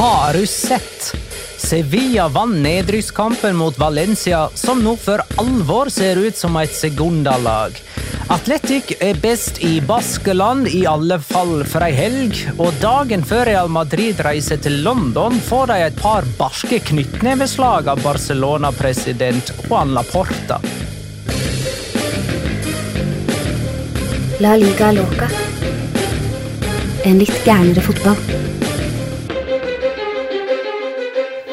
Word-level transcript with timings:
Har 0.00 0.32
du 0.32 0.46
sett? 0.46 1.16
Sevilla 1.56 2.28
vant 2.28 2.56
nedrykkskampen 2.56 3.56
mot 3.56 3.78
Valencia, 3.78 4.48
som 4.54 4.78
nå 4.80 4.94
for 4.96 5.20
alvor 5.36 5.90
ser 5.92 6.16
ut 6.16 6.36
som 6.36 6.56
et 6.56 6.72
sekundalag. 6.72 7.76
Atletic 8.32 8.94
er 9.04 9.20
best 9.20 9.60
i 9.60 9.74
Baskeland, 9.84 10.70
i 10.72 10.86
alle 10.88 11.18
fall 11.20 11.66
for 11.68 11.84
ei 11.84 11.92
helg. 11.92 12.38
Og 12.56 12.72
dagen 12.80 13.26
før 13.28 13.44
Real 13.50 13.68
Madrid 13.68 14.22
reiser 14.24 14.56
til 14.64 14.80
London, 14.86 15.36
får 15.36 15.68
de 15.68 15.76
et 15.90 16.00
par 16.00 16.24
barske 16.38 16.80
knyttneveslag 16.80 17.92
av 17.92 18.00
Barcelona-president 18.00 19.52
Juan 19.66 19.92
Laporta. 19.92 20.62
La 24.40 24.56
liga 24.56 24.94
loca. 24.96 25.28
En 27.04 27.20
litt 27.20 27.44
gærnere 27.44 27.84
fotball. 27.84 28.48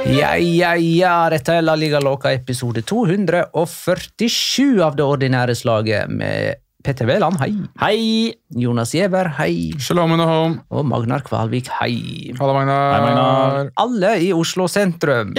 Ja, 0.07 0.37
ja, 0.39 0.69
ja, 0.79 1.15
dette 1.29 1.57
er 1.57 1.65
La 1.67 1.73
Liga 1.75 1.99
Loca 1.99 2.31
episode 2.31 2.79
247 2.87 4.79
av 4.83 4.95
det 4.95 5.03
ordinære 5.03 5.55
slaget 5.59 6.07
med 6.07 6.61
Petter 6.85 7.09
Wæland, 7.09 7.35
hei. 7.41 7.51
Hei! 7.81 8.31
Jonas 8.55 8.93
Giæver, 8.95 9.27
hei. 9.35 9.73
Shalom 9.83 10.13
and 10.15 10.23
home. 10.23 10.61
Og 10.71 10.85
Magnar 10.87 11.25
Kvalvik, 11.27 11.67
hei. 11.81 12.31
Halla, 12.39 12.53
Magnar. 12.55 12.93
Hei, 12.93 13.01
Magnar. 13.03 13.71
Alle 13.83 14.13
i 14.23 14.31
Oslo 14.31 14.69
sentrum. 14.71 15.35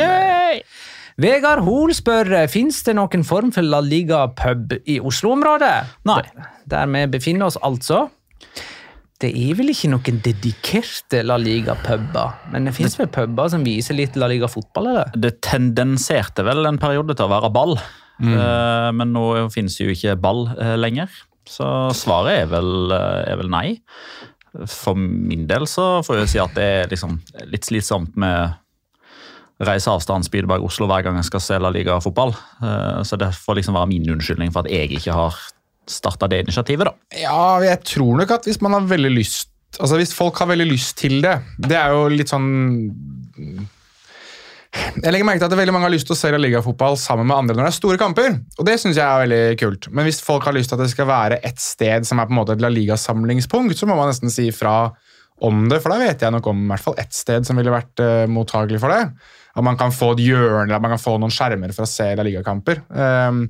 Vegard 1.18 1.64
Hoel 1.64 1.96
spør 1.96 2.34
fins 2.52 2.82
det 2.86 2.94
noen 2.98 3.24
form 3.26 3.48
for 3.54 3.64
La 3.64 3.80
Liga-pub 3.82 4.76
i 4.84 5.00
Oslo-området. 5.00 5.76
Nei. 6.06 6.20
Der 6.68 6.92
vi 6.92 7.06
befinner 7.16 7.48
oss, 7.48 7.56
altså. 7.64 8.10
Det 9.18 9.32
er 9.34 9.56
vel 9.58 9.72
ikke 9.72 9.88
noen 9.90 10.20
dedikerte 10.22 11.24
La 11.26 11.34
Liga-puber, 11.42 12.36
men 12.52 12.68
det 12.68 12.74
fins 12.76 12.94
vel 13.00 13.08
puber 13.10 13.48
som 13.50 13.64
viser 13.66 13.96
litt 13.98 14.14
La 14.16 14.28
Liga-fotball, 14.30 14.92
eller? 14.92 15.10
Det 15.18 15.40
tendenserte 15.42 16.44
vel 16.46 16.62
en 16.70 16.78
periode 16.78 17.16
til 17.18 17.26
å 17.26 17.32
være 17.36 17.50
ball, 17.54 17.78
Eh, 18.18 18.88
men 18.98 19.12
nå 19.14 19.20
finnes 19.54 19.76
jo 19.78 19.92
ikke 19.92 20.16
ball 20.18 20.48
eh, 20.58 20.74
lenger. 20.74 21.06
Så 21.46 21.64
svaret 21.94 22.40
er 22.42 22.48
vel, 22.50 22.90
eh, 22.90 23.30
er 23.30 23.36
vel 23.38 23.46
nei. 23.52 23.76
For 24.66 24.98
min 24.98 25.44
del 25.46 25.68
så 25.70 26.00
får 26.02 26.24
jeg 26.24 26.32
si 26.32 26.40
at 26.42 26.56
det 26.56 26.64
er 26.80 26.90
liksom 26.90 27.20
litt 27.46 27.68
slitsomt 27.68 28.16
med 28.18 28.56
reise 29.62 29.90
avstand 29.90 30.26
Spydeberg-Oslo 30.26 30.86
hver 30.90 31.06
gang 31.06 31.18
jeg 31.20 31.28
skal 31.30 31.44
se 31.44 31.60
La 31.62 31.70
Liga-fotball. 31.70 32.34
Eh, 32.58 33.02
Så 33.06 33.18
det 33.22 33.30
får 33.38 33.60
liksom 33.60 33.78
være 33.78 33.92
min 33.94 34.10
unnskyldning 34.16 34.50
for 34.50 34.66
at 34.66 34.72
jeg 34.72 34.98
ikke 34.98 35.14
har 35.14 35.38
starta 35.92 36.28
det 36.30 36.42
initiativet, 36.46 36.88
da. 36.88 37.18
Ja, 37.18 37.58
jeg 37.64 37.82
tror 37.88 38.18
nok 38.20 38.34
at 38.38 38.48
hvis 38.48 38.60
man 38.64 38.76
har 38.76 38.88
veldig 38.88 39.14
lyst 39.14 39.54
Altså 39.76 39.98
Hvis 40.00 40.14
folk 40.16 40.38
har 40.40 40.48
veldig 40.48 40.64
lyst 40.70 40.96
til 40.96 41.18
det 41.20 41.34
Det 41.60 41.76
er 41.76 41.92
jo 41.92 42.06
litt 42.08 42.30
sånn 42.32 42.46
Jeg 44.72 45.12
legger 45.12 45.26
merke 45.28 45.42
til 45.42 45.48
at 45.48 45.58
veldig 45.58 45.74
mange 45.74 45.88
har 45.88 45.92
lyst 45.92 46.08
til 46.08 46.16
å 46.16 46.18
se 46.18 46.30
La 46.32 46.40
Liga-fotball 46.40 46.96
sammen 47.00 47.28
med 47.28 47.36
andre 47.36 47.56
når 47.56 47.66
det 47.66 47.70
er 47.70 47.76
store 47.76 47.98
kamper. 48.00 48.34
Og 48.60 48.66
det 48.68 48.74
synes 48.80 48.98
jeg 48.98 49.04
er 49.04 49.22
veldig 49.24 49.58
kult. 49.60 49.88
Men 49.96 50.06
hvis 50.06 50.20
folk 50.22 50.44
har 50.44 50.54
lyst 50.54 50.70
til 50.70 50.76
at 50.78 50.82
det 50.84 50.90
skal 50.92 51.08
være 51.08 51.38
et 51.48 51.62
sted 51.62 52.04
som 52.06 52.20
er 52.20 52.28
på 52.28 52.34
en 52.34 52.38
måte 52.38 52.54
et 52.54 52.62
La 52.62 52.70
Liga-samlingspunkt, 52.70 53.78
så 53.78 53.88
må 53.88 53.96
man 53.98 54.10
nesten 54.12 54.32
si 54.32 54.50
fra 54.54 54.90
om 55.48 55.64
det, 55.70 55.80
for 55.82 55.94
da 55.94 55.98
vet 56.02 56.22
jeg 56.22 56.34
nok 56.34 56.50
om 56.52 56.62
i 56.64 56.70
hvert 56.72 56.84
fall 56.84 57.00
ett 57.00 57.16
sted 57.16 57.48
som 57.48 57.58
ville 57.58 57.72
vært 57.72 58.02
uh, 58.02 58.26
mottagelig 58.30 58.80
for 58.82 58.92
det. 58.92 59.02
At 59.58 59.66
man 59.66 59.78
kan 59.80 59.94
få 59.94 60.12
et 60.14 60.22
hjørne, 60.26 60.74
at 60.74 60.84
man 60.84 60.94
kan 60.94 61.02
få 61.02 61.16
noen 61.18 61.34
skjermer 61.34 61.72
for 61.74 61.86
å 61.86 61.90
se 61.90 62.10
La 62.18 62.26
Liga-kamper. 62.26 62.84
Um, 62.92 63.46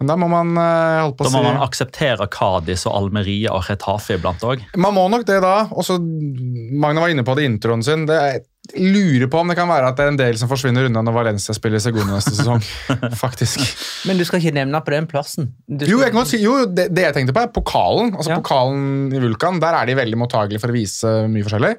men 0.00 0.08
da 0.08 0.14
må 0.16 0.26
man 0.32 0.54
uh, 0.56 1.02
holdt 1.04 1.18
på 1.18 1.26
å 1.26 1.28
Da 1.28 1.30
å 1.30 1.42
må 1.42 1.48
man 1.50 1.62
akseptere 1.64 2.24
Kadis 2.32 2.86
og 2.88 2.94
Almeria 2.96 3.52
og 3.52 3.66
Retafe 3.68 4.16
iblant 4.16 4.40
òg. 4.48 4.62
Man 4.80 4.94
må 4.96 5.02
nok 5.12 5.26
det 5.28 5.36
da. 5.44 5.66
Og 5.76 5.84
så 5.84 5.98
Magne 6.00 7.02
var 7.04 7.12
inne 7.12 7.24
på 7.26 7.34
det 7.36 7.44
i 7.44 7.50
introen 7.50 7.84
sin. 7.84 8.06
Det 8.08 8.16
er, 8.16 8.38
jeg 8.70 8.86
lurer 8.94 9.28
på 9.32 9.40
om 9.42 9.50
det 9.52 9.56
kan 9.58 9.68
være 9.68 9.90
at 9.90 9.98
det 9.98 10.06
er 10.06 10.12
en 10.14 10.18
del 10.20 10.38
som 10.40 10.48
forsvinner 10.50 10.86
unna 10.88 11.02
når 11.04 11.16
Valencia 11.18 11.52
spiller 11.56 11.82
Segunda 11.84 12.16
neste 12.16 12.32
sesong. 12.38 12.64
Faktisk. 13.24 13.60
Men 14.08 14.20
du 14.20 14.24
skal 14.28 14.40
ikke 14.40 14.54
nevne 14.56 14.80
på 14.86 14.94
den 14.94 15.08
plassen. 15.10 15.50
Du 15.66 15.84
Jo, 15.84 15.98
skal- 15.98 16.06
jeg 16.06 16.14
kan 16.14 16.20
godt 16.22 16.32
si, 16.32 16.40
jo 16.44 16.54
det, 16.70 16.86
det 16.96 17.04
jeg 17.08 17.16
tenkte 17.18 17.36
på, 17.36 17.44
er 17.44 17.52
pokalen. 17.60 18.14
Altså 18.16 18.32
Ja. 18.32 18.40
Pokalen 18.40 19.12
i 19.12 19.20
Vulkan. 19.20 19.60
Der 19.60 19.76
er 19.82 19.90
de 19.90 19.98
veldig 20.00 20.20
mottagelige 20.24 20.62
for 20.64 20.72
å 20.72 20.78
vise 20.80 21.12
mye 21.28 21.44
forskjellig. 21.44 21.74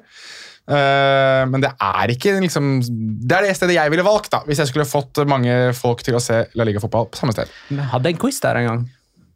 Eh, 0.62 1.42
men 1.50 1.62
det 1.64 1.72
er 1.74 2.12
ikke 2.14 2.36
liksom 2.38 2.66
Det 2.86 3.34
er 3.34 3.48
det 3.48 3.56
stedet 3.58 3.74
jeg 3.74 3.90
ville 3.90 4.04
valgt 4.06 4.28
da 4.30 4.38
hvis 4.46 4.60
jeg 4.62 4.70
skulle 4.70 4.86
fått 4.86 5.18
mange 5.26 5.50
folk 5.74 6.04
til 6.06 6.14
å 6.14 6.22
se 6.22 6.44
La 6.54 6.66
Liga-fotball 6.68 7.08
på 7.10 7.18
samme 7.18 7.34
sted. 7.34 7.50
Vi 7.72 7.82
hadde 7.92 8.12
en 8.12 8.22
quiz 8.22 8.38
der 8.44 8.60
en 8.60 8.68
gang. 8.70 8.88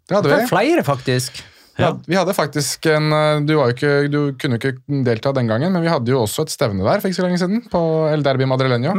Det 0.06 0.20
hadde 0.20 0.32
vi. 0.32 0.49
flere, 0.52 0.84
faktisk. 0.87 1.43
Ja. 1.76 1.90
Vi 2.06 2.17
hadde 2.17 2.32
faktisk 2.32 2.87
en 2.88 3.11
eh, 3.12 3.43
du, 3.44 3.56
ikke, 3.67 3.90
du 4.08 4.20
kunne 4.40 4.56
ikke 4.61 4.76
delta 5.05 5.32
den 5.37 5.50
gangen, 5.50 5.75
men 5.75 5.84
vi 5.84 5.90
hadde 5.93 6.12
jo 6.12 6.23
også 6.23 6.46
et 6.46 6.55
stevne 6.55 6.87
der 6.87 7.02
for 7.02 7.11
ikke 7.11 7.19
så 7.19 7.26
lenge 7.26 7.40
siden. 7.43 7.64
På 7.73 7.81
El 8.08 8.25
Derbi 8.25 8.49
Madrileño, 8.49 8.94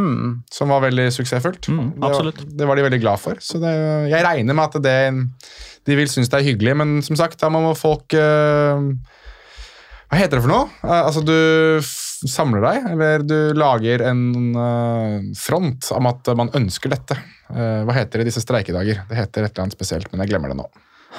som 0.53 0.73
var 0.73 0.83
veldig 0.85 1.07
suksessfullt. 1.15 1.71
Mm. 1.73 1.95
Det, 1.95 2.11
var, 2.11 2.43
det 2.59 2.69
var 2.69 2.77
de 2.77 2.85
veldig 2.89 3.01
glad 3.01 3.23
for. 3.23 3.39
Så 3.41 3.61
det, 3.63 3.73
jeg 4.11 4.25
regner 4.27 4.57
med 4.57 4.67
at 4.67 4.83
det, 4.83 4.99
de 5.89 5.97
vil 5.97 6.11
synes 6.11 6.29
det 6.29 6.41
er 6.41 6.49
hyggelig, 6.51 6.75
men 6.77 6.99
som 7.05 7.17
sagt, 7.17 7.39
da 7.41 7.49
må 7.53 7.71
folk 7.77 8.13
eh, 8.17 8.85
Hva 10.07 10.19
heter 10.21 10.37
det 10.37 10.45
for 10.45 10.53
noe? 10.53 10.69
Altså, 10.85 11.23
du 11.25 11.33
samler 12.25 12.63
deg, 12.63 12.87
eller 12.93 13.25
du 13.25 13.37
lager 13.57 14.03
en 14.09 14.23
eh, 14.57 15.27
front 15.37 15.91
om 15.93 16.09
at 16.09 16.31
man 16.37 16.49
ønsker 16.57 16.91
dette. 16.93 17.17
Eh, 17.51 17.83
hva 17.87 17.95
heter 17.97 18.19
det 18.19 18.27
i 18.27 18.29
disse 18.31 18.43
streikedager? 18.43 19.03
Det 19.09 19.19
heter 19.19 19.45
et 19.45 19.51
eller 19.51 19.67
annet 19.67 19.77
spesielt, 19.77 20.09
men 20.11 20.23
jeg 20.23 20.33
glemmer 20.33 20.53
det 20.53 20.57
nå. 20.59 20.65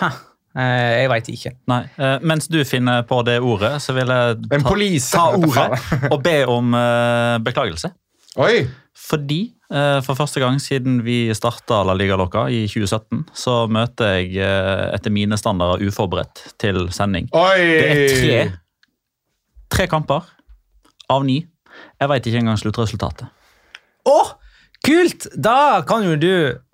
Ha, 0.00 0.10
eh, 0.58 1.02
jeg 1.02 1.12
veit 1.12 1.30
ikke. 1.34 1.54
Nei, 1.70 1.82
Mens 2.26 2.50
du 2.50 2.58
finner 2.68 3.06
på 3.08 3.20
det 3.26 3.38
ordet, 3.44 3.76
så 3.84 3.94
vil 3.96 4.10
jeg 4.10 4.40
ta, 4.42 4.74
ta 5.12 5.28
ordet 5.38 5.68
og 6.12 6.18
be 6.24 6.38
om 6.50 6.74
beklagelse. 7.46 7.92
Oi! 8.42 8.66
Fordi 9.08 9.42
for 9.68 10.16
første 10.16 10.40
gang 10.40 10.56
siden 10.64 11.02
vi 11.04 11.26
starta 11.36 11.82
La 11.84 11.92
Liga-lokka 11.96 12.46
i 12.52 12.62
2017, 12.70 13.26
så 13.36 13.58
møter 13.68 14.14
jeg 14.16 14.40
etter 14.96 15.12
mine 15.12 15.36
standarder 15.36 15.84
uforberedt 15.84 16.40
til 16.60 16.86
sending. 16.94 17.28
Oi! 17.36 17.60
Det 17.60 17.84
er 17.92 18.14
tre, 18.14 18.40
tre 19.76 19.88
kamper 19.92 20.24
av 21.12 21.24
ni. 21.26 21.40
Jeg 22.00 22.10
veit 22.10 22.26
ikke 22.28 22.40
engang 22.42 22.58
sluttresultatet. 22.60 23.28
Å, 24.08 24.18
kult! 24.86 25.26
Da 25.36 25.82
kan 25.86 26.04
jo 26.06 26.14
du 26.18 26.30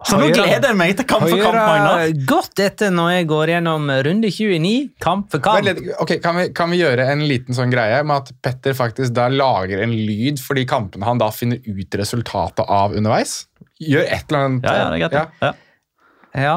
Så 0.07 0.19
nå 0.21 0.29
gleder 0.33 0.71
jeg 0.71 0.79
meg 0.79 0.93
til 0.99 1.07
kamp 1.09 1.25
for 1.27 1.41
kamp, 1.41 1.57
Magnar. 1.57 2.13
godt 2.29 2.61
etter 2.63 2.93
når 2.95 3.11
jeg 3.17 3.29
går 3.33 3.53
gjennom 3.55 3.89
runde 4.07 4.31
29, 4.31 4.73
kamp 5.03 5.31
for 5.33 5.43
kamp. 5.45 5.61
Vent 5.65 5.71
litt, 5.83 5.95
ok, 6.05 6.15
kan, 6.25 6.39
vi, 6.39 6.47
kan 6.57 6.71
vi 6.73 6.81
gjøre 6.83 7.09
en 7.15 7.25
liten 7.29 7.57
sånn 7.57 7.73
greie 7.75 8.03
med 8.07 8.23
at 8.23 8.37
Petter 8.45 8.77
faktisk 8.79 9.17
da 9.17 9.27
lager 9.33 9.83
en 9.85 9.95
lyd 9.97 10.43
for 10.43 10.59
de 10.61 10.67
kampene 10.69 11.09
han 11.09 11.23
da 11.23 11.31
finner 11.35 11.59
ut 11.65 11.99
resultatet 12.01 12.65
av 12.69 12.95
underveis? 12.97 13.45
Gjør 13.83 14.07
et 14.07 14.31
eller 14.31 14.47
annet. 14.49 14.69
Ja, 14.69 14.77
ja, 14.77 14.85
det 14.85 14.95
er 14.95 15.03
greit. 15.09 15.19
Ja. 15.43 15.51
Ja. 15.51 16.45
Ja. 16.45 16.55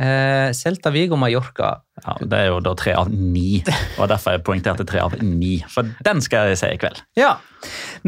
Eh, 0.00 0.52
Celta 0.56 0.90
Vigo 0.90 1.16
Mallorca. 1.20 1.74
Ja, 2.00 2.14
det 2.24 2.38
er 2.38 2.46
jo 2.48 2.60
da 2.64 2.72
tre 2.78 2.94
av 2.96 3.10
ni, 3.12 3.60
og 4.00 4.08
derfor 4.08 4.32
jeg 4.32 4.44
poengterte 4.46 4.86
tre 4.88 5.02
av 5.04 5.18
ni. 5.20 5.58
For 5.68 5.88
den 6.06 6.22
skal 6.24 6.48
jeg 6.48 6.60
se 6.62 6.70
i 6.72 6.78
kveld. 6.80 7.02
Ja. 7.20 7.34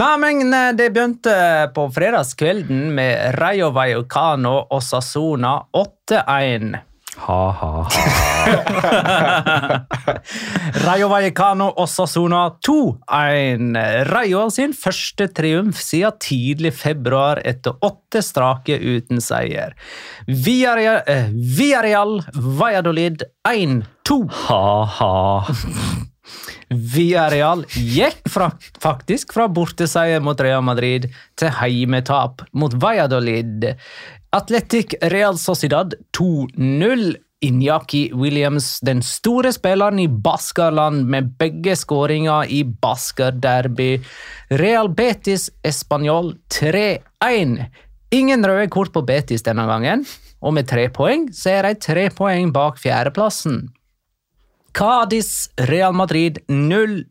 Nei, 0.00 0.12
men 0.23 0.47
eh, 0.49 0.71
det 0.79 0.89
begynte 0.94 1.35
på 1.77 1.85
fredagskvelden 1.93 2.87
med 2.97 3.37
Rayo 3.37 3.69
Vallecano 3.77 4.55
og 4.73 4.81
Sassona 4.87 5.59
8-1. 5.77 6.81
Ha-ha-ha. 7.17 7.88
Rayo 10.87 11.09
Vallecano 11.12 11.69
og 11.76 11.88
Sassona 11.91 12.47
2-1. 12.64 13.76
Rayo 14.09 14.47
sin 14.55 14.73
første 14.76 15.29
triumf 15.37 15.82
siden 15.85 16.17
tidlig 16.23 16.73
februar 16.81 17.43
etter 17.44 17.76
åtte 17.85 18.23
strake 18.25 18.79
uten 18.81 19.20
seier. 19.20 19.76
Villarreal, 20.26 21.03
eh, 21.06 21.29
Villarreal 21.32 22.23
Valladolid 22.32 23.26
1-2. 23.49 24.23
Ha-ha. 24.49 25.44
Villarreal 26.73 27.67
gikk 27.76 28.25
fra, 28.32 28.49
faktisk 28.81 29.35
fra 29.37 29.49
borteseier 29.53 30.23
mot 30.25 30.41
Real 30.41 30.62
Madrid 30.65 31.11
til 31.37 31.53
heimetap 31.61 32.47
mot 32.56 32.73
Valladolid. 32.73 33.75
Atletic 34.32 34.94
Real 35.02 35.38
Sociedad 35.38 35.94
2-0. 36.19 37.17
Inyaki 37.43 38.12
Williams, 38.14 38.81
den 38.81 39.02
store 39.02 39.50
spilleren 39.52 39.99
i 39.99 40.08
Baskerland 40.08 41.05
med 41.11 41.32
begge 41.38 41.75
skåringer 41.76 42.46
i 42.49 42.62
Basker 42.64 43.32
Derby. 43.32 44.00
Real 44.49 44.88
Betis 44.88 45.50
Español 45.62 46.37
3-1. 46.55 47.64
Ingen 48.11 48.46
røde 48.46 48.70
kort 48.70 48.93
på 48.94 49.02
Betis 49.02 49.43
denne 49.43 49.67
gangen, 49.67 50.06
og 50.40 50.55
med 50.55 50.70
tre 50.70 50.87
poeng 50.94 51.26
så 51.34 51.58
er 51.58 51.69
de 51.69 51.81
tre 51.82 52.06
poeng 52.14 52.55
bak 52.55 52.79
fjerdeplassen. 52.81 53.67
Cádiz 54.73 55.50
Real 55.69 55.93
Madrid 55.93 56.38
0-2. 56.49 57.02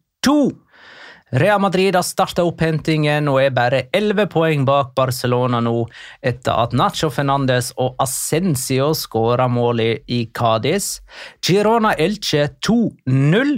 Real 1.32 1.62
Madrid 1.64 1.96
har 1.96 2.04
starta 2.04 2.44
opphentingen 2.44 3.30
og 3.32 3.38
er 3.40 3.54
bare 3.56 3.86
11 3.96 4.28
poeng 4.34 4.66
bak 4.68 4.90
Barcelona 4.98 5.62
nå, 5.64 5.86
etter 6.20 6.58
at 6.60 6.76
Nacho 6.76 7.08
Fernandes 7.14 7.70
og 7.80 7.96
Ascencio 8.04 8.90
skåra 8.98 9.48
målet 9.48 10.04
i 10.12 10.26
Cádiz. 10.36 11.00
Girona 11.40 11.94
Elche 11.96 12.50
2-0. 12.60 13.56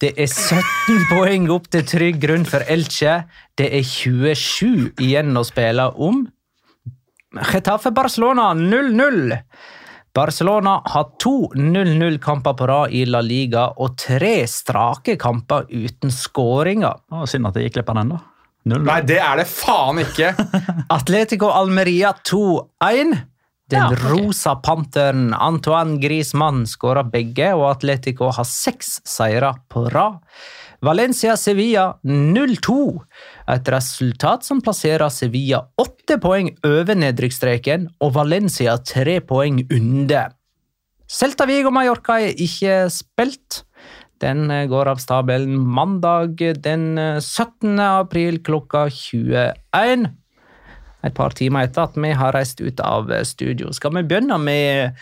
Det 0.00 0.14
er 0.16 0.32
17 0.32 1.04
poeng 1.12 1.50
opp 1.52 1.68
til 1.68 1.84
trygg 1.84 2.22
grunn 2.22 2.48
for 2.48 2.64
Elche. 2.64 3.18
Det 3.60 3.68
er 3.76 3.84
27 3.84 4.96
igjen 5.04 5.36
å 5.36 5.44
spille 5.44 5.90
om. 6.00 6.24
Getafe 7.52 7.92
Barcelona 7.92 8.54
0-0. 8.56 9.36
Barcelona 10.14 10.80
har 10.84 11.12
to 11.22 11.52
0-0-kamper 11.54 12.54
på 12.58 12.66
rad 12.66 12.90
i 12.90 13.04
La 13.06 13.20
Liga 13.22 13.68
og 13.78 13.94
tre 14.00 14.42
strake 14.50 15.14
kamper 15.20 15.68
uten 15.70 16.10
skåringer. 16.10 16.98
Synd 17.30 17.46
at 17.46 17.54
det 17.54 17.68
gikk 17.68 17.78
glipp 17.78 17.92
av 17.94 18.00
den, 18.00 18.14
da. 18.16 18.20
Nei, 18.70 19.00
det 19.06 19.20
er 19.22 19.40
det 19.40 19.46
faen 19.48 20.02
ikke! 20.02 20.34
Atletico 20.98 21.52
Almeria 21.54 22.12
2-1. 22.26 23.14
Den 23.70 23.78
Ja, 23.78 23.86
okay. 23.86 24.10
rosa 24.10 24.56
panteren 24.58 25.30
Antoine 25.34 26.00
Griezmann 26.02 26.64
skåra 26.66 27.04
begge, 27.06 27.52
og 27.54 27.68
Atletico 27.70 28.32
har 28.34 28.48
seks 28.48 28.98
seire 29.06 29.54
på 29.70 29.86
rad. 29.94 30.18
Valencia 30.82 31.36
Sevilla 31.36 31.94
0-2. 32.02 32.76
Et 33.50 33.70
resultat 33.72 34.44
som 34.46 34.60
plasserer 34.62 35.10
Sevilla 35.10 35.64
åtte 35.80 36.20
poeng 36.22 36.52
over 36.66 36.98
nedrykksstreken 36.98 37.88
og 38.04 38.14
Valencia 38.14 38.76
tre 38.86 39.18
poeng 39.26 39.64
under. 39.66 40.30
Celta 41.10 41.46
Vigo 41.50 41.72
Mallorca 41.74 42.20
er 42.22 42.38
ikke 42.38 42.84
spilt. 42.94 43.64
Den 44.22 44.50
eh, 44.52 44.68
går 44.70 44.92
av 44.92 45.00
stabelen 45.02 45.56
mandag 45.58 46.38
den 46.62 46.94
eh, 47.00 47.18
17. 47.18 47.80
april 47.82 48.38
klokka 48.46 48.86
21. 48.92 50.06
Et 51.00 51.16
par 51.16 51.34
timer 51.34 51.66
etter 51.66 51.88
at 51.88 51.96
vi 51.98 52.12
har 52.14 52.36
reist 52.36 52.60
ut 52.60 52.82
av 52.84 53.10
eh, 53.10 53.24
studio. 53.26 53.72
Skal 53.74 53.96
vi 53.96 54.04
begynne 54.06 54.38
med 54.38 55.00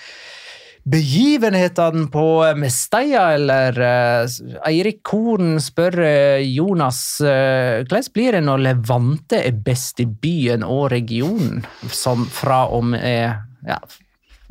begivenhetene 0.89 2.07
på 2.13 2.27
Mesteia, 2.57 3.33
eller 3.37 3.81
eh, 3.83 4.37
Eirik 4.69 5.03
Korn 5.07 5.59
spør 5.63 6.01
eh, 6.05 6.45
Jonas 6.49 7.01
eh, 7.21 7.85
hvordan 7.85 8.13
blir 8.15 8.37
det 8.39 8.45
når 8.47 8.65
Levante 8.65 9.41
er 9.43 9.59
best 9.65 10.01
i 10.01 10.07
byen 10.09 10.65
og 10.67 10.89
regionen, 10.95 11.65
som 11.93 12.25
fra 12.33 12.65
og 12.73 12.87
med 12.95 13.69
ja, 13.69 13.81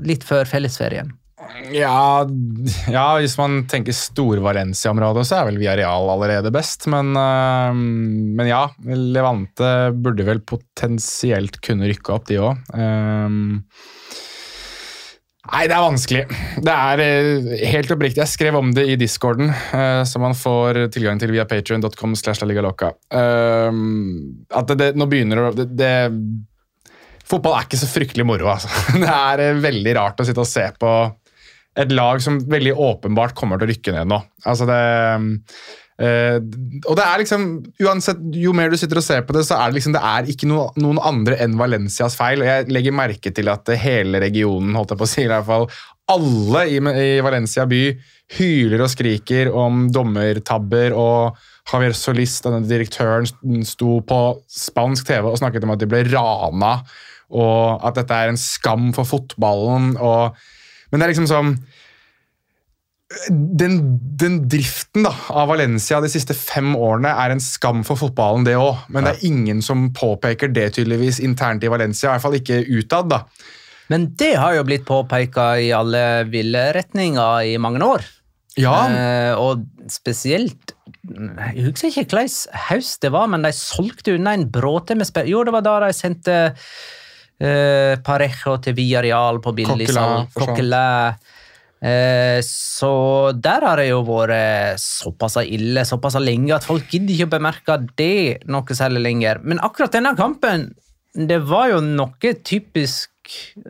litt 0.03 0.27
før 0.27 0.49
fellesferien? 0.49 1.13
Ja, 1.71 2.27
ja, 2.91 3.05
hvis 3.21 3.37
man 3.39 3.61
tenker 3.71 3.95
Stor-Valencia-området, 3.95 5.23
så 5.29 5.37
er 5.39 5.47
vel 5.47 5.59
Viareal 5.61 6.09
allerede 6.11 6.51
best. 6.53 6.89
Men, 6.91 7.13
men 7.15 8.49
ja, 8.49 8.65
Levante 8.83 9.69
burde 9.95 10.25
vel 10.27 10.41
potensielt 10.43 11.61
kunne 11.63 11.87
rykke 11.87 12.13
opp, 12.17 12.27
de 12.27 12.41
òg. 12.43 12.67
Nei, 15.47 15.63
det 15.69 15.75
er 15.77 15.83
vanskelig. 15.83 16.23
Det 16.65 16.73
er 16.73 17.01
eh, 17.03 17.53
helt 17.71 17.91
oppriktig. 17.93 18.19
Jeg 18.19 18.33
skrev 18.33 18.57
om 18.59 18.73
det 18.75 18.83
i 18.91 18.97
discorden, 18.99 19.53
uh, 19.71 20.03
som 20.07 20.25
man 20.25 20.35
får 20.37 20.87
tilgang 20.95 21.21
til 21.21 21.31
via 21.35 21.47
patrion.com. 21.47 22.15
slash 22.19 22.43
la 22.43 22.49
liga 22.49 22.63
loca. 22.65 22.91
Eh, 23.07 23.79
at 24.59 24.73
det, 24.73 24.77
det, 24.81 24.89
nå 24.99 25.07
begynner 25.09 25.47
det, 25.55 25.69
det, 25.77 25.93
Fotball 27.27 27.57
er 27.57 27.65
ikke 27.67 27.79
så 27.79 27.89
fryktelig 27.91 28.27
moro, 28.27 28.51
altså. 28.53 28.71
Det 29.03 29.13
er 29.13 29.45
eh, 29.45 29.63
veldig 29.63 29.95
rart 29.99 30.21
å 30.23 30.27
sitte 30.27 30.43
og 30.43 30.49
se 30.49 30.67
på 30.79 30.93
et 31.77 31.91
lag 31.93 32.21
som 32.23 32.39
veldig 32.49 32.73
åpenbart 32.73 33.35
kommer 33.37 33.59
til 33.59 33.67
å 33.67 33.71
rykke 33.73 33.93
ned 33.93 34.09
nå. 34.09 34.21
Altså 34.49 34.65
det 34.65 34.79
eh, 36.01 36.37
og 36.85 36.93
det 36.99 37.05
er 37.05 37.21
liksom, 37.23 37.45
uansett, 37.81 38.23
Jo 38.37 38.53
mer 38.55 38.69
du 38.71 38.77
sitter 38.79 39.01
og 39.01 39.05
ser 39.05 39.27
på 39.27 39.35
det, 39.37 39.45
så 39.47 39.57
er 39.57 39.71
det 39.71 39.79
liksom, 39.79 39.97
det 39.97 40.03
er 40.05 40.31
ikke 40.33 40.49
no, 40.49 40.67
noen 40.79 41.01
andre 41.01 41.39
enn 41.43 41.57
Valencias 41.59 42.17
feil. 42.19 42.43
og 42.43 42.49
Jeg 42.49 42.71
legger 42.73 42.95
merke 42.95 43.33
til 43.33 43.51
at 43.53 43.71
hele 43.81 44.21
regionen, 44.23 44.75
holdt 44.77 44.95
jeg 44.95 45.01
på 45.01 45.07
å 45.07 45.13
si, 45.13 45.23
i 45.25 45.31
hvert 45.31 45.47
fall 45.47 45.69
alle 46.07 46.61
i, 46.71 46.77
i 46.79 47.19
Valencia 47.23 47.65
by 47.67 47.81
hyler 48.37 48.83
og 48.83 48.91
skriker 48.91 49.51
om 49.51 49.87
dommertabber. 49.93 50.95
og 50.95 51.37
Javier 51.67 51.95
Solis, 51.99 52.37
denne 52.45 52.63
direktøren, 52.63 53.27
sto 53.67 53.99
på 54.07 54.19
spansk 54.47 55.09
TV 55.09 55.27
og 55.27 55.39
snakket 55.41 55.67
om 55.67 55.73
at 55.75 55.81
de 55.81 55.89
ble 55.91 56.05
rana, 56.07 56.77
og 57.27 57.83
at 57.83 57.97
dette 57.99 58.15
er 58.15 58.31
en 58.31 58.39
skam 58.39 58.93
for 58.95 59.07
fotballen. 59.07 59.97
og 59.99 60.37
men 60.87 61.01
det 61.01 61.07
er 61.07 61.11
liksom 61.11 61.27
sånn 61.27 61.49
den, 63.29 63.77
den 64.19 64.41
driften 64.51 65.05
da, 65.07 65.13
av 65.31 65.47
Valencia 65.53 66.01
de 66.03 66.09
siste 66.11 66.35
fem 66.35 66.73
årene 66.75 67.13
er 67.23 67.31
en 67.31 67.43
skam 67.43 67.85
for 67.87 67.99
fotballen, 67.99 68.43
det 68.47 68.57
òg. 68.59 68.83
Men 68.91 69.07
det 69.07 69.13
er 69.15 69.27
ingen 69.29 69.61
som 69.63 69.87
påpeker 69.95 70.51
det 70.51 70.73
tydeligvis 70.75 71.21
internt 71.23 71.63
i 71.63 71.71
Valencia. 71.71 72.09
I 72.09 72.13
hvert 72.15 72.25
fall 72.25 72.39
ikke 72.41 72.59
utad. 72.67 73.07
da. 73.13 73.21
Men 73.87 74.09
det 74.19 74.33
har 74.35 74.57
jo 74.57 74.65
blitt 74.67 74.83
påpeka 74.87 75.53
i 75.63 75.71
alle 75.75 76.03
ville 76.27 76.67
retninger 76.75 77.53
i 77.53 77.57
mange 77.61 77.83
år. 77.85 78.03
Ja, 78.57 78.87
Eh, 78.89 79.33
og 79.37 79.67
spesielt 79.91 80.73
Jeg 81.07 81.63
husker 81.67 81.91
ikke 81.91 82.17
hvilken 82.17 82.55
høst 82.67 83.03
det 83.05 83.11
var, 83.13 83.27
men 83.29 83.45
de 83.45 83.53
solgte 83.53 84.15
unna 84.17 84.33
en 84.33 84.47
bråte 84.51 84.97
med 84.97 85.07
spill... 85.07 85.29
Jo, 85.29 85.43
det 85.45 85.53
var 85.55 85.63
da 85.63 85.75
de 85.85 85.93
sendte 85.95 86.35
eh, 87.39 87.93
Parejo 88.03 88.57
til 88.65 88.75
Villarreal 88.75 89.39
på 89.39 89.53
billig 89.55 89.87
salg. 89.93 90.33
Coquelin. 90.35 91.21
Eh, 91.77 92.39
så 92.41 92.91
der 93.37 93.61
har 93.67 93.77
det 93.77 93.91
jo 93.91 94.01
vært 94.07 94.81
såpass 94.81 95.37
ille 95.43 95.83
såpass 95.85 96.17
lenge 96.17 96.55
at 96.55 96.65
folk 96.65 96.89
gidder 96.89 97.13
ikke 97.13 97.29
å 97.29 97.35
bemerke 97.35 97.77
det 97.99 98.47
noe 98.49 98.77
særlig 98.77 99.03
lenger. 99.05 99.41
Men 99.45 99.61
akkurat 99.65 99.93
denne 99.93 100.15
kampen, 100.17 100.71
det 101.13 101.39
var 101.49 101.71
jo 101.75 101.81
noe 101.85 102.33
typisk 102.45 103.11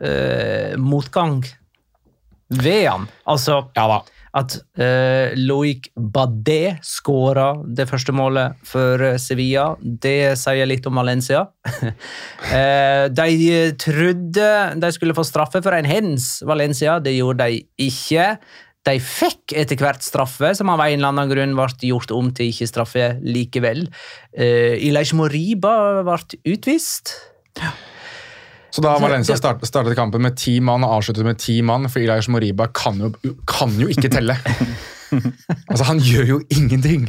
eh, 0.00 0.76
motgang 0.80 1.42
ved 2.48 2.86
han. 2.88 3.08
Altså 3.28 3.66
Ja 3.76 3.88
da. 3.90 4.00
At 4.38 4.54
eh, 4.80 5.34
Loic 5.38 5.90
Badet 5.98 6.78
skåra 6.86 7.50
det 7.64 7.88
første 7.90 8.14
målet 8.14 8.58
for 8.66 9.02
eh, 9.04 9.18
Sevilla. 9.20 9.72
Det 9.82 10.36
sier 10.40 10.68
litt 10.68 10.86
om 10.88 11.00
Valencia. 11.00 11.44
eh, 12.54 13.04
de 13.10 13.58
trodde 13.80 14.48
de 14.78 14.92
skulle 14.94 15.16
få 15.16 15.26
straffe 15.26 15.62
for 15.64 15.76
en 15.76 15.88
hens, 15.88 16.38
Valencia. 16.46 16.98
Det 17.02 17.16
gjorde 17.16 17.48
de 17.48 17.62
ikke. 17.88 18.30
De 18.88 18.96
fikk 19.02 19.52
etter 19.58 19.80
hvert 19.80 20.04
straffe, 20.04 20.54
som 20.56 20.70
av 20.72 20.80
en 20.84 20.94
eller 20.94 21.10
annen 21.12 21.32
grunn 21.32 21.56
ble 21.58 21.90
gjort 21.90 22.14
om 22.14 22.30
til 22.34 22.52
ikke 22.52 22.70
straffe 22.70 23.10
likevel. 23.24 23.86
Eh, 24.32 24.78
Ilaish 24.88 25.16
Moriba 25.18 26.04
ble 26.06 26.40
utvist. 26.54 27.16
Så 28.70 28.84
da 28.84 28.94
Valencia 29.00 29.36
start, 29.38 29.62
startet 29.66 29.96
kampen 29.96 30.22
med 30.24 30.36
ti 30.38 30.58
mann 30.64 30.84
og 30.84 30.98
avsluttet 30.98 31.26
med 31.26 31.38
ti 31.40 31.58
mann, 31.64 31.88
for 31.88 32.02
Ilaish 32.04 32.30
Moriba 32.32 32.68
kan 32.76 33.00
jo, 33.00 33.12
kan 33.48 33.72
jo 33.80 33.88
ikke 33.88 34.10
telle. 34.12 34.36
altså, 35.70 35.86
han 35.88 36.02
gjør 36.04 36.34
jo 36.34 36.40
ingenting. 36.52 37.08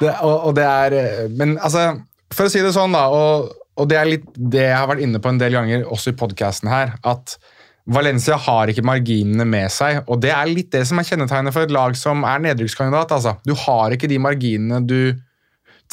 Det, 0.00 0.10
og, 0.26 0.50
og 0.50 0.56
det 0.58 0.64
er 0.66 1.28
Men 1.38 1.56
altså, 1.62 1.94
for 2.34 2.48
å 2.48 2.52
si 2.52 2.62
det 2.64 2.74
sånn, 2.76 2.94
da, 2.96 3.06
og, 3.08 3.52
og 3.80 3.90
det 3.90 3.98
er 3.98 4.10
litt 4.10 4.30
det 4.36 4.66
jeg 4.66 4.76
har 4.76 4.90
vært 4.90 5.04
inne 5.06 5.22
på 5.22 5.32
en 5.32 5.40
del 5.40 5.56
ganger, 5.56 5.86
også 5.88 6.12
i 6.12 6.18
podkasten 6.20 6.72
her, 6.72 6.96
at 7.06 7.38
Valencia 7.94 8.36
har 8.40 8.70
ikke 8.72 8.84
marginene 8.86 9.44
med 9.48 9.72
seg, 9.72 10.00
og 10.08 10.22
det 10.24 10.32
er 10.32 10.48
litt 10.48 10.70
det 10.72 10.86
som 10.88 11.00
er 11.00 11.08
kjennetegnet 11.08 11.52
for 11.52 11.66
et 11.66 11.74
lag 11.74 11.96
som 12.00 12.24
er 12.24 12.40
nedrykkskandidat. 12.46 13.12
Altså. 13.12 13.34
Du 13.44 13.52
har 13.66 13.92
ikke 13.92 14.08
de 14.08 14.20
marginene 14.22 14.80
du 14.84 15.12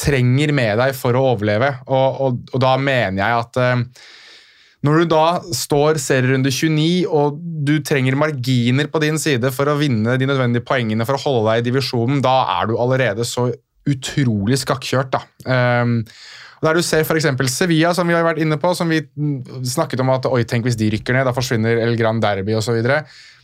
trenger 0.00 0.54
med 0.56 0.80
deg 0.80 0.96
for 0.96 1.16
å 1.16 1.26
overleve, 1.34 1.68
og, 1.84 2.20
og, 2.24 2.38
og 2.54 2.62
da 2.64 2.72
mener 2.80 3.20
jeg 3.20 3.42
at 3.42 3.60
eh, 3.60 4.06
når 4.82 4.98
du 4.98 5.10
da 5.12 5.26
står 5.54 6.00
serierunde 6.02 6.50
29 6.50 7.06
og 7.06 7.38
du 7.38 7.76
trenger 7.86 8.18
marginer 8.18 8.88
på 8.90 9.00
din 9.02 9.18
side 9.22 9.52
for 9.54 9.70
å 9.70 9.78
vinne 9.78 10.16
de 10.18 10.26
nødvendige 10.26 10.66
poengene 10.66 11.06
for 11.06 11.18
å 11.18 11.22
holde 11.22 11.44
deg 11.48 11.62
i 11.62 11.66
divisjonen, 11.70 12.22
da 12.24 12.40
er 12.58 12.70
du 12.70 12.74
allerede 12.82 13.26
så 13.26 13.46
utrolig 13.88 14.58
skakkjørt. 14.62 15.14
da. 15.14 15.22
Um, 15.46 16.00
der 16.62 16.78
du 16.78 16.82
ser 16.86 17.02
f.eks. 17.02 17.26
Sevilla, 17.50 17.90
som 17.94 18.06
vi 18.06 18.14
har 18.14 18.26
vært 18.26 18.42
inne 18.42 18.58
på, 18.62 18.70
som 18.78 18.90
vi 18.90 19.00
snakket 19.66 20.02
om 20.02 20.12
at 20.14 20.28
oi, 20.30 20.44
tenk 20.46 20.66
hvis 20.66 20.78
de 20.78 20.92
rykker 20.94 21.16
ned, 21.16 21.26
da 21.26 21.34
forsvinner 21.34 21.80
El 21.82 21.96
Gran 21.98 22.22
Derby 22.22 22.54
osv. 22.54 22.78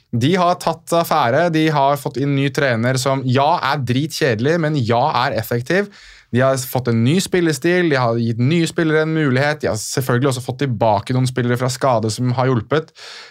De 0.09 0.30
har 0.38 0.61
tatt 0.62 0.95
affære, 1.00 1.49
de 1.54 1.66
har 1.75 1.99
fått 2.00 2.21
inn 2.23 2.37
ny 2.38 2.47
trener 2.54 2.99
som 3.00 3.25
ja, 3.26 3.59
er 3.73 3.83
dritkjedelig, 3.87 4.54
men 4.62 4.78
ja, 4.78 5.02
er 5.26 5.38
effektiv. 5.40 5.90
De 6.35 6.42
har 6.44 6.58
fått 6.61 6.90
en 6.90 6.99
ny 7.06 7.14
spillestil, 7.25 7.88
de 7.88 7.97
har 7.97 8.18
gitt 8.20 8.40
nye 8.42 8.66
spillere 8.68 9.06
en 9.06 9.14
mulighet. 9.16 9.62
De 9.62 9.70
har 9.70 9.78
selvfølgelig 9.80 10.28
også 10.28 10.42
fått 10.44 10.58
tilbake 10.61 11.14
noen 11.16 11.28
spillere 11.28 11.56
fra 11.56 11.70
skade 11.73 12.11
som 12.12 12.35
har 12.37 12.50
hjulpet. 12.50 12.90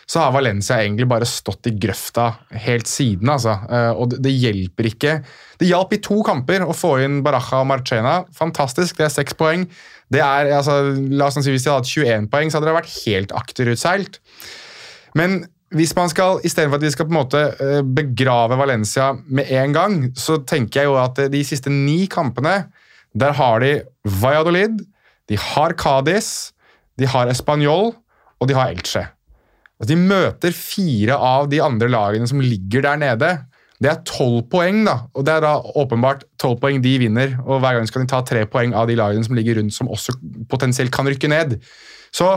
Så 0.09 0.23
har 0.23 0.33
Valencia 0.33 0.79
egentlig 0.81 1.05
bare 1.11 1.27
stått 1.29 1.69
i 1.69 1.75
grøfta 1.77 2.31
helt 2.65 2.89
siden. 2.89 3.29
altså. 3.29 3.53
Eh, 3.69 3.91
Og 3.93 4.15
det, 4.17 4.31
hjelper 4.33 4.89
ikke. 4.89 5.13
Det 5.59 5.69
hjalp 5.69 5.93
i 5.93 6.01
to 6.01 6.23
kamper 6.25 6.65
å 6.65 6.73
få 6.73 6.95
inn 7.05 7.21
Baraja 7.25 7.61
og 7.61 7.67
Marchena. 7.69 8.23
Fantastisk, 8.33 8.97
det 8.97 9.05
er 9.05 9.13
seks 9.13 9.37
poeng. 9.37 9.67
Det 10.09 10.23
er, 10.23 10.49
altså, 10.57 10.79
la 11.11 11.27
oss 11.27 11.37
si 11.37 11.51
Hvis 11.51 11.67
de 11.67 11.69
hadde 11.69 11.83
hatt 11.85 11.93
21 11.93 12.31
poeng, 12.31 12.49
så 12.49 12.57
hadde 12.57 12.71
det 12.71 12.79
vært 12.79 12.97
helt 13.05 13.31
akterutseilt. 13.35 14.19
Men 15.13 15.43
hvis 15.75 15.93
man 15.97 16.09
skal, 16.09 16.39
istedenfor 16.47 16.79
at 16.79 16.85
vi 16.85 16.91
skal 16.93 17.05
på 17.05 17.13
en 17.13 17.19
måte 17.19 17.43
eh, 17.61 17.81
begrave 17.83 18.57
Valencia 18.57 19.11
med 19.27 19.51
en 19.51 19.73
gang, 19.75 19.97
så 20.15 20.39
tenker 20.47 20.81
jeg 20.81 20.89
jo 20.89 20.97
at 21.01 21.19
de 21.29 21.43
siste 21.45 21.69
ni 21.69 22.05
kampene, 22.07 22.71
der 23.17 23.35
har 23.37 23.63
de 23.63 23.71
Valladolid, 24.21 24.81
de 25.27 25.37
har 25.39 25.75
Cádiz, 25.79 26.51
de 26.97 27.07
har 27.09 27.29
Español 27.31 27.93
og 28.39 28.49
de 28.49 28.55
har 28.57 28.73
Elche. 28.73 29.03
Altså, 29.77 29.91
de 29.91 29.99
møter 29.99 30.55
fire 30.55 31.17
av 31.17 31.49
de 31.51 31.61
andre 31.61 31.89
lagene 31.91 32.27
som 32.29 32.41
ligger 32.41 32.85
der 32.85 32.99
nede. 33.01 33.31
Det 33.77 33.91
er 33.91 33.99
tolv 34.09 34.47
poeng, 34.49 34.81
da, 34.87 34.95
og 35.13 35.25
det 35.25 35.35
er 35.35 35.43
da 35.45 35.51
åpenbart 35.77 36.23
tolv 36.41 36.57
poeng 36.61 36.79
de 36.81 36.95
vinner. 37.03 37.35
og 37.45 37.61
Hver 37.61 37.77
gang 37.77 37.89
skal 37.89 38.03
de 38.03 38.09
ta 38.09 38.23
tre 38.25 38.45
poeng 38.49 38.73
av 38.73 38.89
de 38.89 38.95
lagene 38.97 39.25
som 39.25 39.37
ligger 39.37 39.59
rundt, 39.59 39.75
som 39.75 39.91
også 39.93 40.15
potensielt 40.49 40.93
kan 40.93 41.05
rykke 41.05 41.29
ned. 41.29 41.59
Så 42.09 42.31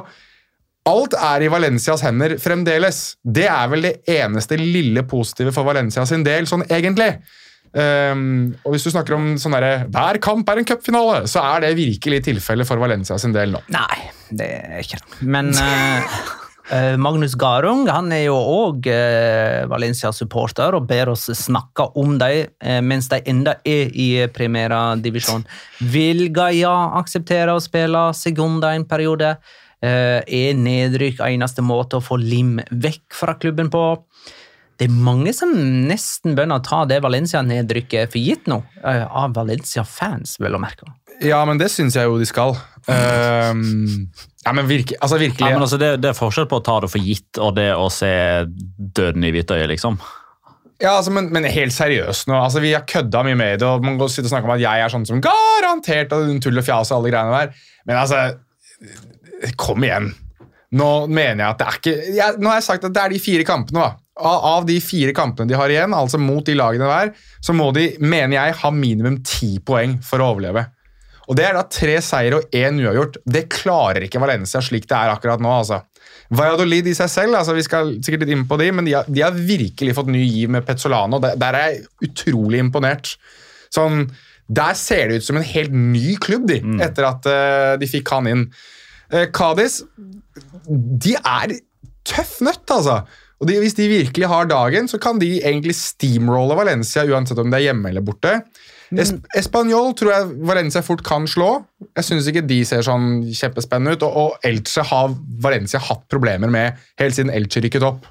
alt 0.91 1.17
er 1.17 1.45
i 1.45 1.49
Valencias 1.53 2.05
hender 2.05 2.37
fremdeles. 2.41 3.17
Det 3.25 3.47
er 3.49 3.73
vel 3.73 3.89
det 3.89 3.95
eneste 4.21 4.59
lille 4.61 5.05
positive 5.09 5.53
for 5.57 5.69
Valencia 5.69 6.05
sin 6.09 6.27
del, 6.27 6.49
sånn 6.51 6.67
egentlig. 6.69 7.15
Um, 7.71 8.51
og 8.67 8.75
hvis 8.75 8.83
du 8.83 8.91
snakker 8.91 9.15
om 9.15 9.37
sånn 9.39 9.55
derre 9.55 9.85
hver 9.95 10.19
kamp 10.23 10.49
er 10.51 10.59
en 10.59 10.67
cupfinale, 10.67 11.23
så 11.31 11.45
er 11.53 11.69
det 11.69 11.77
virkelig 11.79 12.25
tilfellet 12.27 12.67
for 12.67 12.83
Valencia 12.83 13.19
sin 13.21 13.35
del 13.35 13.55
nå. 13.55 13.63
Nei, 13.71 14.11
det 14.35 14.49
er 14.59 14.83
ikke 14.83 14.99
det. 14.99 15.21
Men 15.23 15.53
eh, 15.55 16.97
Magnus 16.99 17.37
Garung 17.39 17.85
han 17.87 18.11
er 18.15 18.25
jo 18.25 18.35
òg 18.41 18.91
Valencia-supporter 19.71 20.75
og 20.81 20.89
ber 20.91 21.13
oss 21.15 21.29
snakke 21.39 21.87
om 22.01 22.19
dem 22.19 22.51
uh, 22.67 22.81
mens 22.83 23.11
de 23.13 23.23
enda 23.31 23.61
er 23.63 23.95
i 23.95 24.11
Primera 24.35 24.83
divisjon. 24.99 25.47
Vil 25.95 26.27
Gaia 26.35 26.75
akseptere 26.99 27.55
å 27.55 27.63
spille 27.63 28.09
Segunda 28.19 28.75
en 28.75 28.89
periode? 28.91 29.37
Er 29.81 30.59
nedrykk 30.61 31.23
eneste 31.25 31.63
måte 31.65 31.97
å 31.97 32.05
få 32.05 32.19
Lim 32.21 32.59
vekk 32.69 33.15
fra 33.17 33.33
klubben 33.41 33.71
på? 33.73 33.81
Det 34.81 34.87
er 34.89 34.97
mange 34.97 35.35
som 35.37 35.51
nesten 35.91 36.33
begynner 36.37 36.63
å 36.63 36.65
ta 36.65 36.87
det 36.89 37.03
Valencia-nedrykket 37.05 38.15
for 38.15 38.21
gitt 38.23 38.47
nå. 38.49 38.63
eh, 38.81 39.03
Av 39.05 39.35
Valencia-fans, 39.37 40.39
vel 40.41 40.57
å 40.57 40.61
merke. 40.63 40.89
Ja, 41.21 41.43
men 41.45 41.61
det 41.61 41.69
syns 41.69 41.99
jeg 41.99 42.09
jo 42.09 42.17
de 42.17 42.25
skal. 42.25 42.55
Um, 42.89 44.09
ja, 44.41 44.55
men 44.57 44.65
virke, 44.65 44.97
altså 45.05 45.19
virkelig 45.21 45.45
Ja, 45.45 45.53
men 45.53 45.67
altså, 45.67 45.77
det, 45.77 45.91
det 46.01 46.15
er 46.15 46.17
forskjell 46.17 46.49
på 46.49 46.63
å 46.63 46.65
ta 46.65 46.79
det 46.81 46.89
for 46.89 47.05
gitt 47.05 47.37
og 47.45 47.59
det 47.59 47.69
å 47.77 47.91
se 47.93 48.09
døden 48.49 49.29
i 49.29 49.35
hvitøyet, 49.35 49.69
liksom. 49.69 50.01
Ja, 50.81 50.95
altså, 50.95 51.13
men, 51.13 51.29
men 51.29 51.45
helt 51.45 51.77
seriøst 51.77 52.31
nå. 52.31 52.39
altså 52.41 52.63
Vi 52.65 52.73
har 52.73 52.87
kødda 52.89 53.21
mye 53.27 53.37
med 53.37 53.61
det, 53.61 53.69
og 53.69 53.85
man 53.85 54.01
går 54.01 54.09
og 54.09 54.31
snakker 54.33 54.49
om 54.49 54.55
at 54.57 54.65
jeg 54.65 54.87
er 54.87 54.93
sånn 54.93 55.05
som 55.05 55.21
garantert 55.21 56.17
og 56.17 56.33
tull 56.41 56.57
og 56.57 56.65
fjas 56.65 56.89
og 56.95 57.03
alle 57.03 57.13
greiene 57.13 57.37
der. 57.37 57.67
Men 57.85 58.01
altså 58.01 58.23
Kom 59.61 59.85
igjen. 59.85 60.09
Nå 60.77 60.89
mener 61.11 61.43
jeg 61.43 61.51
at 61.51 61.61
det 61.61 61.67
er 61.67 61.77
ikke 61.81 61.93
jeg, 62.17 62.41
Nå 62.41 62.49
har 62.49 62.59
jeg 62.61 62.67
sagt 62.69 62.87
at 62.89 62.95
det 62.97 63.03
er 63.03 63.13
de 63.13 63.21
fire 63.21 63.45
kampene, 63.45 63.85
da. 63.85 64.10
Av, 64.21 64.67
de 64.69 64.77
fire 64.85 65.15
kampene 65.17 65.49
de 65.51 65.57
har 65.59 65.73
igjen, 65.73 65.95
altså 65.97 66.21
mot 66.21 66.45
de 66.47 66.57
lagene 66.59 66.89
der, 66.91 67.15
så 67.41 67.55
må 67.57 67.71
de, 67.77 67.95
mener 68.03 68.37
jeg, 68.37 68.59
ha 68.61 68.71
minimum 68.75 69.21
ti 69.27 69.57
poeng 69.65 69.99
for 70.05 70.23
å 70.23 70.35
overleve. 70.35 70.67
Og 71.31 71.37
Det 71.39 71.45
er 71.47 71.55
da 71.55 71.63
tre 71.71 71.95
seier 72.03 72.35
og 72.41 72.55
én 72.57 72.81
uavgjort. 72.83 73.21
Det 73.23 73.45
klarer 73.53 74.03
ikke 74.07 74.23
Valencia 74.23 74.59
slik 74.65 74.89
det 74.91 74.97
er 74.99 75.13
akkurat 75.13 75.43
nå. 75.43 75.53
altså. 75.61 75.79
Valladolid 76.35 76.89
i 76.91 76.95
seg 76.95 77.11
selv, 77.11 77.37
altså 77.39 77.55
vi 77.55 77.63
skal 77.67 77.93
sikkert 78.03 78.25
litt 78.25 78.35
inn 78.35 78.49
på 78.51 78.59
de, 78.59 78.71
men 78.75 78.87
de 78.87 78.97
har, 78.99 79.07
de 79.07 79.23
har 79.23 79.35
virkelig 79.35 79.95
fått 79.99 80.11
ny 80.11 80.25
giv 80.25 80.51
med 80.55 80.67
Pezzolano. 80.67 81.21
Der, 81.23 81.39
der 81.39 81.59
er 81.59 81.71
jeg 81.71 82.11
utrolig 82.11 82.63
imponert. 82.63 83.15
Sånn, 83.75 84.09
Der 84.51 84.75
ser 84.75 85.09
det 85.09 85.21
ut 85.21 85.27
som 85.29 85.39
en 85.39 85.47
helt 85.47 85.71
ny 85.71 86.17
klubb, 86.19 86.49
de, 86.51 86.59
etter 86.83 87.07
at 87.07 87.27
uh, 87.31 87.79
de 87.79 87.87
fikk 87.87 88.11
han 88.11 88.27
inn. 88.27 88.41
Uh, 89.15 89.29
Cádiz 89.31 89.85
de 90.67 91.15
er 91.15 91.55
tøff 92.07 92.41
nøtt, 92.43 92.67
altså. 92.75 93.05
Og 93.41 93.49
de, 93.49 93.57
Hvis 93.63 93.77
de 93.79 93.89
virkelig 93.89 94.29
har 94.29 94.51
dagen, 94.51 94.89
så 94.89 95.01
kan 95.01 95.21
de 95.21 95.39
egentlig 95.41 95.75
steamrolle 95.79 96.59
Valencia, 96.59 97.07
uansett 97.09 97.41
om 97.41 97.49
det 97.53 97.61
er 97.61 97.71
hjemme 97.71 97.89
eller 97.89 98.05
borte. 98.05 98.41
Es 98.91 99.13
Español 99.39 99.93
tror 99.95 100.11
jeg 100.11 100.31
Valencia 100.49 100.83
fort 100.83 101.03
kan 101.07 101.29
slå. 101.31 101.61
Jeg 101.95 102.09
syns 102.09 102.27
ikke 102.29 102.43
de 102.43 102.59
ser 102.67 102.83
sånn 102.83 103.23
kjempespennende 103.31 103.97
ut. 103.97 104.07
Og, 104.07 104.17
og 104.19 104.47
Elche 104.47 104.85
har 104.87 105.13
Valencia 105.43 105.81
hatt 105.87 106.03
problemer 106.11 106.51
med 106.51 106.81
helt 107.01 107.17
siden 107.17 107.31
Elche 107.33 107.63
rykket 107.63 107.87
opp. 107.87 108.09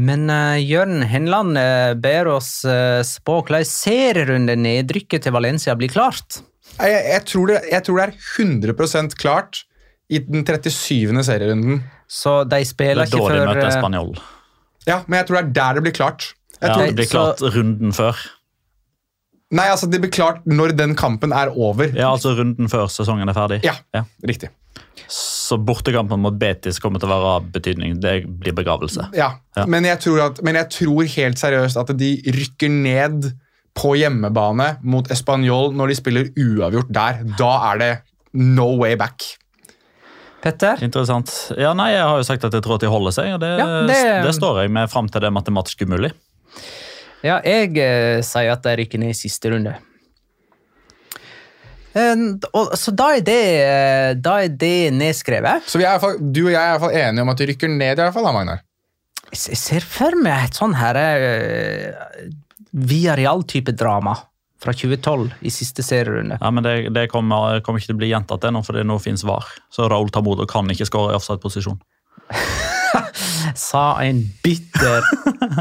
Men 0.00 0.30
uh, 0.32 0.56
Jørn 0.56 1.02
Henland 1.10 1.58
uh, 1.58 1.92
ber 1.98 2.30
oss 2.32 2.62
uh, 2.64 3.02
spå 3.04 3.40
hvordan 3.42 3.66
serierunde 3.68 4.56
nedrykket 4.56 5.26
til 5.26 5.34
Valencia 5.36 5.76
blir 5.76 5.92
klart. 5.92 6.40
Jeg, 6.78 6.96
jeg, 6.96 7.24
tror 7.28 7.50
det, 7.50 7.60
jeg 7.68 7.84
tror 7.84 8.00
det 8.00 8.06
er 8.06 8.14
100% 8.40 9.18
klart 9.20 9.64
i 10.10 10.22
den 10.24 10.46
37. 10.46 11.22
serierunden. 11.26 11.82
Så 12.10 12.40
de 12.48 12.62
spiller 12.66 13.04
er 13.04 13.10
ikke 13.10 13.26
før 13.26 13.46
møter 13.50 13.68
eh, 13.68 13.74
Spanjol. 13.76 14.14
Ja, 14.88 15.02
men 15.06 15.18
jeg 15.20 15.26
tror 15.28 15.40
det 15.40 15.44
er 15.44 15.52
der 15.60 15.74
det 15.80 15.82
blir 15.88 15.96
klart. 15.96 16.34
Jeg 16.60 16.68
Ja, 16.68 16.74
tror, 16.74 16.86
det 16.86 16.96
blir 16.96 17.10
klart 17.10 17.40
runden 17.54 17.92
før. 17.96 18.16
Nei, 19.50 19.66
altså 19.66 19.88
Det 19.90 19.98
blir 20.00 20.12
klart 20.14 20.44
når 20.46 20.76
den 20.78 20.94
kampen 20.94 21.32
er 21.34 21.50
over. 21.50 21.90
Ja, 21.96 22.12
altså 22.14 22.36
runden 22.38 22.68
før 22.70 22.86
sesongen 22.92 23.28
er 23.28 23.34
ferdig. 23.34 23.60
Ja, 23.64 23.74
Ja. 23.94 24.04
riktig. 24.26 24.50
Så 25.10 25.56
bortekampen 25.58 26.20
mot 26.22 26.36
Betis 26.38 26.78
kommer 26.78 27.00
til 27.00 27.08
å 27.08 27.16
være 27.16 27.30
av 27.36 27.46
betydning. 27.50 28.00
Det 28.00 28.26
blir 28.38 28.52
begravelse. 28.54 29.08
Ja, 29.16 29.32
Ja. 29.56 29.66
Men, 29.66 29.82
jeg 29.84 29.98
tror 30.00 30.20
at, 30.30 30.42
men 30.44 30.54
jeg 30.54 30.68
tror 30.70 31.02
helt 31.04 31.36
seriøst 31.38 31.76
at 31.80 31.96
de 31.98 32.22
rykker 32.22 32.70
ned 32.70 33.32
på 33.74 33.96
hjemmebane 33.98 34.78
mot 34.84 35.08
Español 35.08 35.72
når 35.74 35.88
de 35.88 35.94
spiller 35.94 36.24
uavgjort 36.38 36.92
der. 36.92 37.24
Da 37.36 37.72
er 37.72 37.78
det 37.78 37.98
no 38.32 38.76
way 38.76 38.94
back. 38.94 39.22
Petter? 40.40 40.80
Interessant. 40.82 41.30
Ja, 41.60 41.74
nei, 41.76 41.90
Jeg 41.92 42.00
har 42.06 42.16
jo 42.16 42.24
sagt 42.24 42.44
at 42.48 42.54
jeg 42.56 42.62
tror 42.64 42.78
at 42.78 42.84
de 42.86 42.88
holder 42.92 43.12
seg, 43.12 43.34
og 43.36 43.40
det, 43.42 43.50
Ja, 43.60 43.66
det- 43.86 44.24
det... 44.24 44.34
står 44.34 44.62
jeg 44.62 44.70
med 44.72 44.88
fram 44.90 45.08
til 45.08 45.20
det 45.20 45.28
er 45.28 45.36
matematisk 45.36 45.82
umulig. 45.84 46.12
Ja, 47.22 47.40
jeg 47.44 47.76
eh, 47.76 48.22
sier 48.24 48.52
at 48.54 48.62
de 48.64 48.76
rykker 48.80 48.98
ned 49.02 49.12
i 49.12 49.18
siste 49.18 49.50
runde. 49.52 49.74
En, 51.92 52.38
og, 52.54 52.70
så 52.78 52.92
da 52.94 53.08
er 53.18 53.24
det, 53.26 53.40
eh, 53.66 54.14
da 54.16 54.38
er 54.44 54.48
det 54.48 54.92
nedskrevet. 54.94 55.66
Så 55.68 55.76
vi 55.80 55.84
er 55.84 55.90
i 55.90 55.98
hvert 55.98 56.04
fall, 56.06 56.18
du 56.32 56.44
og 56.46 56.52
jeg 56.54 56.60
er 56.62 56.68
i 56.68 56.72
hvert 56.76 56.84
fall 56.86 56.98
enige 57.02 57.22
om 57.26 57.32
at 57.34 57.40
de 57.42 57.48
rykker 57.50 57.68
ned, 57.74 57.92
i 57.98 58.00
hvert 58.04 58.14
fall, 58.14 58.28
da, 58.28 58.32
Magnar. 58.32 58.62
Jeg 59.34 59.58
ser 59.58 59.84
for 59.86 60.16
meg 60.18 60.48
et 60.48 60.56
sånn 60.58 60.72
her 60.74 60.96
uh, 60.98 62.24
Viareal-type 62.74 63.74
drama 63.78 64.16
fra 64.60 64.72
2012 64.76 65.30
i 65.40 65.50
siste 65.50 65.82
serierunde. 65.82 66.36
Ja, 66.40 66.50
men 66.50 66.62
Det, 66.66 66.74
det 66.94 67.06
kommer, 67.12 67.60
kommer 67.64 67.80
ikke 67.80 67.92
til 67.92 67.96
å 67.98 68.02
bli 68.02 68.10
gjentatt 68.12 68.44
ennå, 68.44 68.60
det 68.76 68.84
nå 68.86 68.98
finnes 69.00 69.24
VAR. 69.24 69.46
Så 69.72 69.88
Raoul 69.88 70.10
Tamodo 70.12 70.46
kan 70.50 70.68
ikke 70.70 70.86
skåre 70.88 71.14
i 71.14 71.16
offside-posisjon. 71.20 71.80
Sa 73.56 73.84
en 74.02 74.20
bitter 74.44 75.02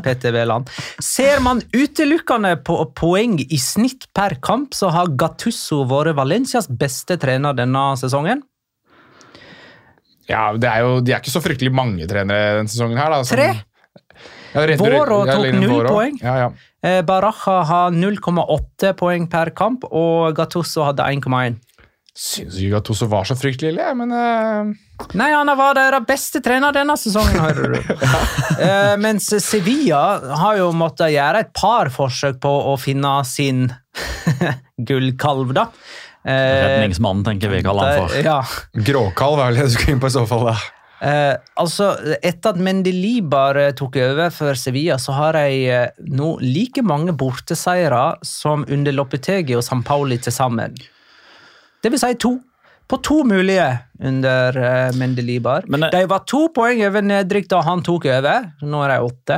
Petter 0.04 0.34
Wæland. 0.36 0.70
Ser 1.04 1.40
man 1.46 1.62
utelukkende 1.74 2.56
på 2.66 2.76
poeng 2.98 3.38
i 3.42 3.58
snitt 3.62 4.08
per 4.16 4.36
kamp, 4.44 4.74
så 4.78 4.92
har 4.94 5.12
Gattusso 5.20 5.84
vært 5.90 6.16
Valencias 6.18 6.68
beste 6.70 7.18
trener 7.22 7.56
denne 7.58 7.86
sesongen. 8.02 8.44
Ja, 10.30 10.52
det 10.54 10.70
er 10.70 10.84
jo, 10.86 11.00
De 11.02 11.14
er 11.16 11.22
ikke 11.24 11.34
så 11.34 11.42
fryktelig 11.42 11.72
mange 11.74 12.06
trenere 12.10 12.60
denne 12.60 12.70
sesongen. 12.70 12.98
her 12.98 13.10
da. 13.10 13.24
som- 13.24 13.38
Tre. 13.38 13.64
Ja, 14.54 14.66
Vårå 14.82 15.26
tok 15.30 15.54
null 15.62 15.86
poeng. 15.88 16.20
Ja, 16.22 16.36
ja. 16.38 16.50
Eh, 16.80 17.02
Baraja 17.04 17.64
har 17.68 17.92
0,8 17.92 18.94
poeng 19.00 19.26
per 19.32 19.52
kamp, 19.56 19.84
og 19.92 20.36
Gattuso 20.38 20.86
hadde 20.88 21.04
1,1. 21.04 21.58
Syns 22.20 22.56
ikke 22.60 22.78
Gattuso 22.78 23.08
var 23.12 23.28
så 23.28 23.36
fryktelig 23.40 23.74
ille, 23.74 23.90
men 23.96 24.12
uh... 24.12 24.72
Nei, 25.16 25.30
han 25.32 25.48
var 25.56 25.78
deres 25.78 26.04
beste 26.08 26.42
trener 26.44 26.76
denne 26.76 26.98
sesongen, 27.00 27.38
hører 27.40 27.76
du. 27.76 27.94
uh, 28.60 28.96
mens 29.06 29.30
Sevilla 29.44 30.02
har 30.42 30.60
jo 30.60 30.72
måttet 30.76 31.14
gjøre 31.16 31.46
et 31.46 31.54
par 31.56 31.92
forsøk 31.96 32.42
på 32.44 32.54
å 32.72 32.76
finne 32.80 33.14
sin 33.28 33.68
gullkalv, 34.90 35.56
da. 35.56 35.70
Uh, 36.20 36.32
Redningsmannen, 36.32 37.24
tenker 37.28 37.52
vi 37.52 37.64
kaller 37.64 37.94
han 37.94 38.04
for. 38.08 38.20
Ja. 38.24 38.42
Gråkalv 38.88 39.40
er 39.40 39.52
vel 39.52 39.62
det 39.62 39.70
du 39.70 39.76
skulle 39.78 39.96
inn 39.96 40.04
på 40.04 40.12
i 40.12 40.16
så 40.16 40.28
fall. 40.28 40.52
da. 40.52 40.58
Eh, 41.02 41.36
altså, 41.56 41.94
Etter 42.24 42.52
at 42.56 42.60
Mendelibar 42.60 43.56
eh, 43.58 43.72
tok 43.78 43.96
over 44.04 44.30
for 44.36 44.58
Sevilla, 44.60 44.98
så 45.00 45.14
har 45.16 45.38
de 45.38 45.54
eh, 45.72 45.90
nå 46.12 46.34
like 46.44 46.84
mange 46.84 47.14
borteseiere 47.16 48.18
som 48.26 48.66
under 48.68 48.92
Lopetegi 48.96 49.56
og 49.56 49.64
San 49.64 49.84
Pauli 49.88 50.18
til 50.20 50.36
sammen. 50.36 50.76
Det 51.84 51.92
vil 51.94 52.02
si 52.02 52.14
to. 52.20 52.34
På 52.90 52.98
to 53.06 53.20
mulige 53.24 53.68
under 54.02 54.56
uh, 54.58 54.96
Mendelibar. 54.98 55.68
Men 55.70 55.84
det- 55.86 55.92
de 55.94 56.08
var 56.10 56.24
to 56.26 56.48
poeng 56.56 56.82
over 56.88 57.04
nedrykk 57.06 57.48
da 57.52 57.60
han 57.62 57.84
tok 57.86 58.08
over. 58.10 58.48
Nå 58.66 58.80
er 58.84 58.96
de 58.96 59.04
åtte. 59.06 59.38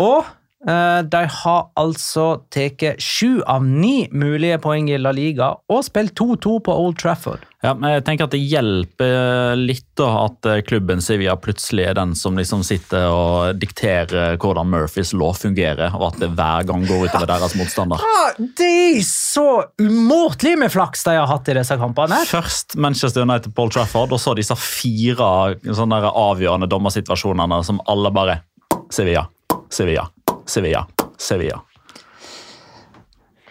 Og 0.00 0.24
eh, 0.24 0.30
de 0.60 1.20
har 1.32 1.60
altså 1.80 2.24
tatt 2.52 2.82
sju 3.00 3.40
av 3.48 3.64
ni 3.64 4.10
mulige 4.12 4.58
poeng 4.60 4.90
i 4.92 4.98
La 5.00 5.12
Liga 5.16 5.54
og 5.72 5.86
spilt 5.86 6.12
2-2 6.20 6.58
på 6.66 6.74
Old 6.82 6.98
Trafford. 7.00 7.46
Ja, 7.60 7.74
men 7.76 7.92
jeg 7.92 8.04
tenker 8.06 8.24
at 8.24 8.32
Det 8.32 8.40
hjelper 8.40 9.58
litt 9.58 9.84
da 10.00 10.08
at 10.22 10.46
eh, 10.48 10.62
klubben 10.64 11.02
Sevilla 11.04 11.34
plutselig 11.36 11.90
er 11.90 11.96
den 11.98 12.14
som 12.16 12.38
liksom 12.38 12.62
sitter 12.64 13.10
og 13.12 13.58
dikterer 13.60 14.38
hvordan 14.40 14.70
Murphys 14.72 15.12
lov 15.12 15.36
fungerer, 15.42 15.92
og 15.92 16.06
at 16.08 16.20
det 16.22 16.30
hver 16.38 16.64
gang 16.70 16.86
går 16.88 17.10
utover 17.10 17.28
deres 17.28 17.56
motstander. 17.58 18.00
Ja, 18.00 18.46
det 18.56 18.70
er 18.70 19.02
så 19.04 19.46
umåtelig 19.82 20.54
med 20.62 20.72
flaks 20.72 21.04
de 21.04 21.18
har 21.18 21.28
hatt 21.28 21.50
i 21.52 21.58
disse 21.60 21.76
kampene. 21.80 22.22
Først 22.30 22.78
Manchester 22.80 23.28
United 23.28 23.52
Paul 23.56 23.72
Trafford, 23.74 24.16
og 24.16 24.22
så 24.22 24.32
disse 24.38 24.56
fire 24.56 25.52
avgjørende 25.60 26.70
dommersituasjonene 26.70 27.60
som 27.66 27.82
alle 27.92 28.14
bare 28.14 28.40
Sevilla, 28.90 29.26
Sevilla, 29.70 30.08
Sevilla, 30.50 30.86
Sevilla. 31.18 31.60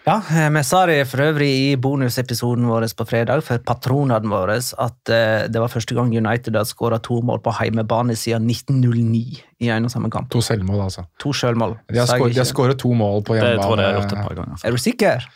Ja, 0.10 0.22
eh, 0.32 0.50
Vi 0.50 0.64
sa 0.64 0.86
det 0.86 1.04
for 1.08 1.22
øvrig 1.22 1.50
i 1.50 1.76
bonusepisoden 1.78 2.66
vår 2.66 2.88
på 2.98 3.06
fredag 3.06 3.44
for 3.46 3.62
patronene 3.62 4.32
våre 4.32 4.56
at 4.58 5.12
eh, 5.14 5.46
det 5.52 5.62
var 5.62 5.70
første 5.70 5.96
gang 5.96 6.10
United 6.10 6.56
hadde 6.56 6.66
skåra 6.66 6.98
to 7.04 7.20
mål 7.22 7.44
på 7.46 7.54
heimebane 7.60 8.16
siden 8.18 8.50
1909 8.50 9.44
i 9.60 9.70
en 9.70 9.86
og 9.86 9.94
samme 9.94 10.10
kamp. 10.10 10.32
To 10.34 10.42
selvmål, 10.42 10.82
altså. 10.88 11.06
To 11.22 11.34
selvmål. 11.34 11.78
De 11.92 12.00
har, 12.00 12.10
skåret, 12.10 12.74
har 12.74 12.80
to 12.80 12.94
mål 12.94 13.24
på 13.24 13.38
Det 13.38 13.56
tror 13.62 13.78
jeg 13.78 13.86
jeg 13.86 13.94
har 13.94 14.02
gjort 14.02 14.18
et 14.18 14.28
par 14.30 14.40
ganger. 14.42 14.64
Er 14.66 14.72
du 14.72 14.78
sikker? 14.78 15.30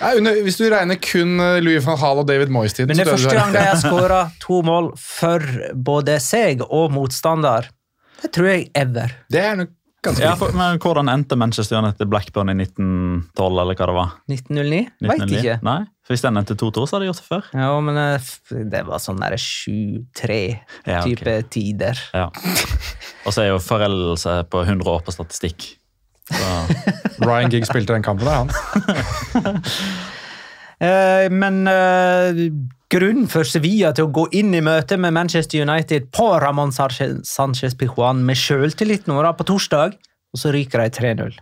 Ja, 0.00 0.14
under, 0.18 0.40
hvis 0.42 0.58
du 0.58 0.64
regner 0.72 0.98
kun 1.02 1.36
eh, 1.40 1.60
Louis 1.62 1.84
van 1.84 2.00
Hall 2.00 2.24
og 2.24 2.26
David 2.30 2.50
Moyes-tiden 2.54 2.90
Men 2.90 3.02
det 3.02 3.06
er 3.06 3.12
første 3.12 3.36
gang 3.36 3.52
de 3.54 3.66
har 3.68 3.78
skåra 3.84 4.24
to 4.40 4.62
mål 4.66 4.92
for 4.98 5.44
både 5.74 6.16
seg 6.22 6.64
og 6.70 6.90
motstander. 6.96 7.68
Det 8.22 8.32
tror 8.32 8.52
jeg 8.54 8.68
ever. 8.78 9.14
Det 9.30 9.44
er 9.44 9.56
nok 9.60 9.76
Ja, 10.18 10.32
for, 10.34 10.50
men 10.58 10.80
Hvordan 10.82 11.06
endte 11.12 11.36
Manchester 11.38 11.78
United 11.78 12.08
Blackburn 12.10 12.50
i 12.50 12.56
1912, 12.58 13.58
eller 13.62 13.76
hva 13.78 13.86
det 13.86 13.94
var? 13.94 14.14
1909? 14.26 14.80
Veit 15.06 15.22
ikke. 15.28 15.54
Nei, 15.62 15.76
for 16.02 16.16
Hvis 16.16 16.24
den 16.24 16.40
endte 16.40 16.56
2-2, 16.58 16.86
så 16.90 16.96
hadde 16.96 17.04
de 17.04 17.10
gjort 17.12 17.20
det 17.20 17.28
før. 17.28 17.50
Ja, 17.54 17.68
men 17.86 18.00
eh, 18.02 18.32
det 18.72 18.80
var 18.88 19.02
sånn 19.04 19.22
derre 19.22 19.38
7-3-type 19.38 20.90
Ja, 20.90 21.04
okay. 21.06 21.46
tider. 21.54 22.02
Ja. 22.18 22.26
Og 23.22 23.30
så 23.30 23.44
er 23.44 23.52
jo 23.52 23.60
foreldelse 23.62 24.40
på 24.50 24.64
100 24.66 24.90
år 24.90 25.06
på 25.06 25.14
statistikk. 25.14 25.68
Så, 26.32 26.50
Ryan 27.28 27.54
Giggs 27.54 27.70
spilte 27.70 27.94
den 27.94 28.02
kampen 28.06 28.26
der, 28.26 28.42
han. 28.42 29.62
Eh, 30.82 31.28
men 31.30 31.60
eh, 32.92 32.98
grunnen 32.98 33.28
for 33.30 33.48
Sevilla 33.48 33.92
til 33.96 34.08
å 34.08 34.12
gå 34.12 34.26
inn 34.36 34.52
i 34.54 34.64
møte 34.64 34.98
med 35.00 35.14
Manchester 35.16 35.62
United 35.64 36.10
på 36.12 36.28
Ramón 36.42 36.72
Sánchez 36.72 37.78
Pijuan 37.78 38.20
med 38.26 38.36
sjøltillit 38.36 39.08
nå 39.08 39.22
da, 39.22 39.32
på 39.32 39.46
torsdag, 39.48 39.96
og 40.32 40.40
så 40.40 40.52
ryker 40.52 40.84
de 40.84 40.92
3-0. 41.00 41.40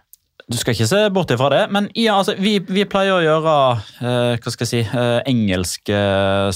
du 0.50 0.56
skal 0.58 0.74
ikke 0.74 0.86
se 0.90 1.00
bort 1.14 1.30
ifra 1.30 1.48
det, 1.52 1.60
men 1.70 1.88
ja, 1.94 2.16
altså, 2.18 2.34
vi, 2.38 2.56
vi 2.58 2.82
pleier 2.90 3.14
å 3.14 3.22
gjøre 3.22 3.56
eh, 4.02 4.38
hva 4.38 4.50
skal 4.50 4.66
jeg 4.66 4.70
si, 4.70 4.80
eh, 4.82 5.18
engelske 5.30 6.00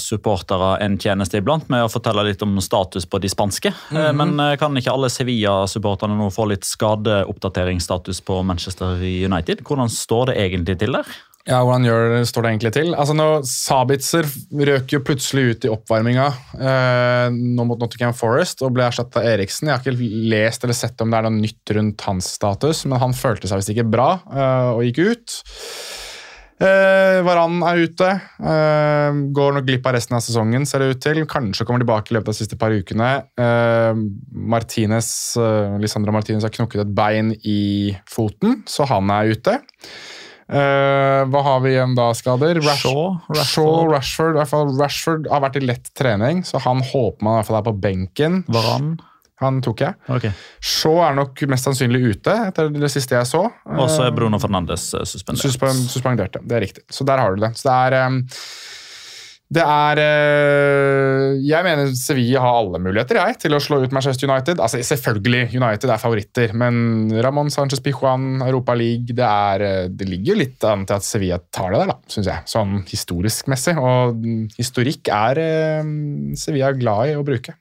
supportere 0.01 0.73
en 0.83 0.97
tjeneste 0.99 1.39
iblant 1.39 1.69
med 1.71 1.85
å 1.85 1.91
fortelle 1.93 2.25
litt 2.27 2.43
om 2.43 2.57
status 2.59 3.07
på 3.07 3.21
de 3.23 3.31
spanske. 3.31 3.71
Eh, 3.71 4.11
men 4.19 4.35
eh, 4.43 4.57
kan 4.59 4.75
ikke 4.75 4.95
alle 4.95 5.13
Sevilla-supporterne 5.15 6.19
nå 6.19 6.27
få 6.35 6.49
litt 6.51 6.67
skadeoppdateringsstatus 6.67 8.25
på 8.27 8.43
Manchester 8.43 8.99
United? 8.99 9.63
Hvordan 9.63 9.93
står 9.93 10.33
det 10.33 10.41
egentlig 10.43 10.81
til 10.83 10.99
der? 10.99 11.15
Ja, 11.45 11.59
Hvordan 11.61 11.85
gjør, 11.85 12.13
står 12.25 12.45
det 12.45 12.51
egentlig 12.55 12.71
til? 12.73 12.95
Altså 12.97 13.15
nå, 13.17 13.25
Sabitzer 13.45 14.29
røk 14.65 14.95
jo 14.95 15.03
plutselig 15.05 15.43
ut 15.51 15.67
i 15.67 15.73
oppvarminga 15.73 16.31
eh, 16.57 17.27
nå 17.35 17.67
mot 17.69 17.83
Nottingham 17.83 18.15
Forest 18.17 18.65
og 18.65 18.73
ble 18.73 18.87
erstatta 18.87 19.21
av 19.21 19.29
Eriksen. 19.35 19.69
Jeg 19.69 19.77
har 19.77 19.85
ikke 19.85 20.09
lest 20.33 20.65
eller 20.65 20.79
sett 20.79 21.05
om 21.05 21.13
det 21.13 21.21
er 21.21 21.27
noe 21.29 21.37
nytt 21.37 21.75
rundt 21.77 22.07
hans 22.09 22.31
status, 22.39 22.87
men 22.89 23.03
han 23.03 23.13
følte 23.19 23.51
seg 23.51 23.61
visst 23.61 23.75
ikke 23.75 23.85
bra 23.93 24.09
eh, 24.33 24.71
og 24.73 24.89
gikk 24.89 25.03
ut. 25.05 25.37
Eh, 26.65 27.19
Varan 27.29 27.61
er 27.69 27.85
ute. 27.91 28.09
Eh, 28.41 29.21
går 29.37 29.57
nok 29.59 29.69
glipp 29.69 29.91
av 29.91 29.99
resten 29.99 30.17
av 30.17 30.25
sesongen, 30.25 30.65
ser 30.65 30.81
det 30.81 30.95
ut 30.95 31.05
til. 31.05 31.23
Kanskje 31.29 31.69
kommer 31.69 31.85
tilbake 31.85 32.09
i 32.09 32.17
løpet 32.17 32.31
av 32.31 32.39
de 32.39 32.41
siste 32.41 32.57
par 32.61 32.73
ukene. 32.73 33.13
Eh, 33.37 34.03
Martinez, 34.55 35.13
eh, 35.37 35.77
Lisandra 35.83 36.17
Martinez 36.17 36.49
har 36.49 36.57
knukket 36.57 36.87
et 36.87 36.97
bein 36.97 37.35
i 37.45 37.93
foten, 38.09 38.63
så 38.65 38.89
han 38.89 39.13
er 39.13 39.37
ute. 39.37 39.59
Eh, 40.45 41.23
hva 41.31 41.41
har 41.47 41.63
vi 41.65 41.73
igjen 41.73 41.95
da, 41.97 42.11
skader? 42.17 42.61
Rash 42.61 42.85
Shaw, 42.85 43.17
Rashford. 43.31 43.49
Shaw, 43.55 43.89
Rashford. 43.89 44.39
Fall 44.51 44.75
Rashford 44.77 45.29
har 45.33 45.43
vært 45.47 45.59
i 45.61 45.65
lett 45.65 45.91
trening, 45.97 46.45
så 46.45 46.61
han 46.65 46.83
håper 46.85 47.25
man 47.25 47.39
i 47.39 47.41
hvert 47.41 47.51
fall 47.51 47.61
er 47.63 47.67
på 47.71 47.77
benken. 47.87 48.43
Varan? 48.53 48.95
Han 49.43 49.59
tok 49.65 49.83
jeg. 49.83 49.99
Okay. 50.09 50.31
Shaw 50.63 51.01
er 51.09 51.17
nok 51.19 51.41
mest 51.51 51.67
sannsynlig 51.67 52.03
ute, 52.15 52.35
etter 52.51 52.71
det 52.71 52.91
siste 52.93 53.17
jeg 53.17 53.29
så. 53.29 53.43
Og 53.75 53.89
så 53.91 54.07
er 54.07 54.15
Bruno 54.15 54.39
Fernandes 54.41 54.93
suspendert. 54.93 55.43
suspendert. 55.43 55.81
ja. 55.83 55.93
suspenderte. 55.97 56.45
Det 56.45 56.59
er 56.59 56.65
riktig. 56.69 56.85
Så 56.93 57.07
der 57.09 57.21
har 57.21 57.35
du 57.35 57.43
det. 57.43 57.51
Så 57.59 57.67
det 57.69 57.75
er 57.89 58.13
um, 58.13 58.21
Det 59.53 59.61
er 59.61 60.01
uh, 60.01 61.35
Jeg 61.45 61.67
mener 61.67 61.91
Sevilla 61.99 62.41
har 62.43 62.59
alle 62.63 62.81
muligheter 62.81 63.19
jeg, 63.21 63.37
til 63.45 63.57
å 63.57 63.61
slå 63.63 63.83
ut 63.83 63.93
Manchester 63.95 64.31
United. 64.31 64.61
Altså 64.63 64.81
Selvfølgelig, 64.85 65.51
United 65.53 65.93
er 65.93 66.01
favoritter, 66.01 66.55
men 66.57 67.13
Ramón 67.25 67.53
Sánchez 67.53 67.83
Pijuan, 67.85 68.41
Europa 68.47 68.77
League 68.79 69.13
det, 69.13 69.27
er, 69.27 69.67
uh, 69.85 69.91
det 69.93 70.09
ligger 70.09 70.33
jo 70.33 70.41
litt 70.41 70.69
an 70.69 70.87
til 70.89 70.97
at 70.97 71.07
Sevilla 71.07 71.41
tar 71.53 71.75
det 71.75 71.83
der, 71.83 71.93
da, 71.93 72.15
syns 72.17 72.31
jeg. 72.33 72.47
Sånn 72.55 72.79
historisk 72.89 73.53
messig. 73.53 73.77
Og 73.79 74.25
historikk 74.57 75.13
er 75.13 75.43
uh, 75.45 75.93
Sevilla 76.41 76.73
glad 76.79 77.13
i 77.13 77.19
å 77.21 77.27
bruke. 77.27 77.59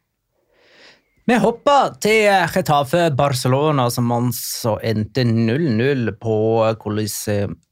Vi 1.24 1.36
hopper 1.40 1.94
til 2.04 2.26
Getafe 2.52 3.06
Barcelona, 3.16 3.86
som 3.88 4.10
altså 4.12 4.74
endte 4.84 5.24
0-0 5.24 6.10
på 6.20 6.36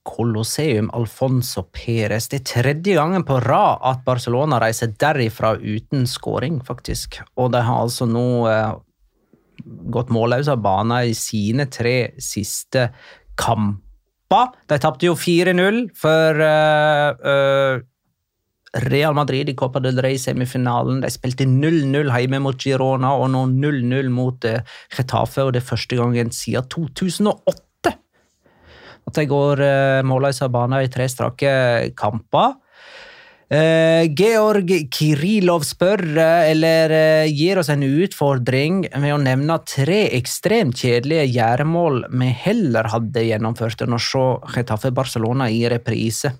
Colosseum, 0.08 0.88
Alfonso 0.96 1.66
Perez. 1.76 2.30
Det 2.32 2.40
er 2.40 2.46
tredje 2.48 2.96
gangen 2.96 3.26
på 3.28 3.42
rad 3.44 3.84
at 3.90 4.06
Barcelona 4.08 4.62
reiser 4.64 4.94
derifra 4.96 5.58
uten 5.60 6.08
skåring, 6.08 6.62
faktisk. 6.64 7.20
Og 7.36 7.52
de 7.52 7.60
har 7.68 7.84
altså 7.84 8.08
nå 8.08 8.24
eh, 8.48 8.72
gått 10.00 10.16
målløse 10.16 10.56
av 10.56 10.64
banen 10.64 11.12
i 11.12 11.18
sine 11.20 11.68
tre 11.68 12.14
siste 12.24 12.88
kamper. 13.36 14.56
De 14.72 14.80
tapte 14.80 15.12
jo 15.12 15.20
4-0 15.20 15.90
for 16.00 16.40
eh, 16.48 17.10
eh, 17.36 17.84
Real 18.88 19.14
Madrid 19.14 19.50
i 19.52 19.56
Copa 19.56 19.82
del 19.84 20.00
Rey-semifinalen. 20.04 21.02
De 21.04 21.10
spilte 21.12 21.48
0-0 21.48 22.08
hjemme 22.08 22.40
mot 22.44 22.56
Girona 22.56 23.12
og 23.20 23.32
nå 23.34 23.44
0-0 23.52 24.12
mot 24.14 24.48
eh, 24.48 24.64
Getafe, 24.96 25.44
og 25.44 25.54
det 25.56 25.64
er 25.64 25.70
første 25.74 26.00
gangen 26.00 26.32
siden 26.36 26.70
2008 26.72 27.68
at 29.02 29.18
de 29.18 29.26
går 29.28 29.64
eh, 29.66 30.02
målløse 30.08 30.46
av 30.46 30.54
banen 30.54 30.86
i 30.86 30.92
tre 30.92 31.08
strake 31.10 31.54
kamper. 32.00 32.60
Uh, 33.52 34.08
Georg 34.16 34.70
Kirilov 34.96 35.66
spør, 35.68 36.00
uh, 36.16 36.46
eller 36.48 36.94
uh, 36.96 37.26
gir 37.28 37.60
oss 37.60 37.68
en 37.74 37.82
utfordring 37.84 38.86
med 38.96 39.12
å 39.12 39.18
nevne 39.20 39.58
tre 39.68 40.06
ekstremt 40.16 40.80
kjedelige 40.80 41.26
gjæremål 41.34 42.06
vi 42.14 42.30
heller 42.46 42.88
hadde 42.94 43.26
gjennomført 43.28 43.84
enn 43.84 43.98
å 43.98 44.00
se 44.00 44.24
Getafe 44.56 44.94
Barcelona 44.96 45.50
i 45.52 45.66
reprise. 45.68 46.32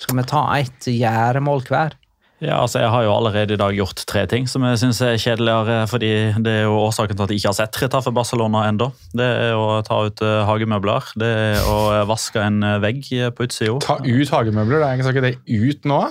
Skal 0.00 0.18
vi 0.18 0.24
ta 0.26 0.46
ett 0.58 0.88
gjæremål 0.90 1.62
hver? 1.68 1.94
Ja, 2.42 2.58
altså 2.60 2.82
Jeg 2.82 2.90
har 2.90 3.04
jo 3.06 3.12
allerede 3.14 3.54
i 3.54 3.60
dag 3.60 3.76
gjort 3.76 4.02
tre 4.10 4.24
ting 4.28 4.48
som 4.50 4.64
jeg 4.66 4.80
syns 4.82 5.00
er 5.06 5.20
kjedeligere. 5.20 5.86
fordi 5.88 6.10
Det 6.44 6.52
er 6.52 6.66
jo 6.66 6.80
årsaken 6.82 7.16
til 7.16 7.24
at 7.24 7.30
jeg 7.30 7.40
ikke 7.40 7.52
har 7.52 7.58
sett 7.60 7.78
Retafe 7.82 8.12
Barcelona 8.12 8.66
ennå. 8.68 8.90
Det 9.14 9.28
er 9.46 9.54
å 9.56 9.80
ta 9.86 10.02
ut 10.04 10.20
eh, 10.20 10.42
hagemøbler. 10.48 11.14
Det 11.20 11.30
er 11.30 11.70
å 11.70 11.78
vaske 12.10 12.42
en 12.42 12.60
eh, 12.62 12.80
vegg 12.82 13.06
på 13.36 13.46
utsida. 13.46 13.78
Ta 13.84 13.96
ut 14.02 14.34
hagemøbler, 14.34 14.82
det 14.82 14.90
er 14.90 15.00
ikke 15.00 15.14
ikke 15.14 15.24
det 15.28 15.62
ut 15.70 15.88
nå? 15.88 16.02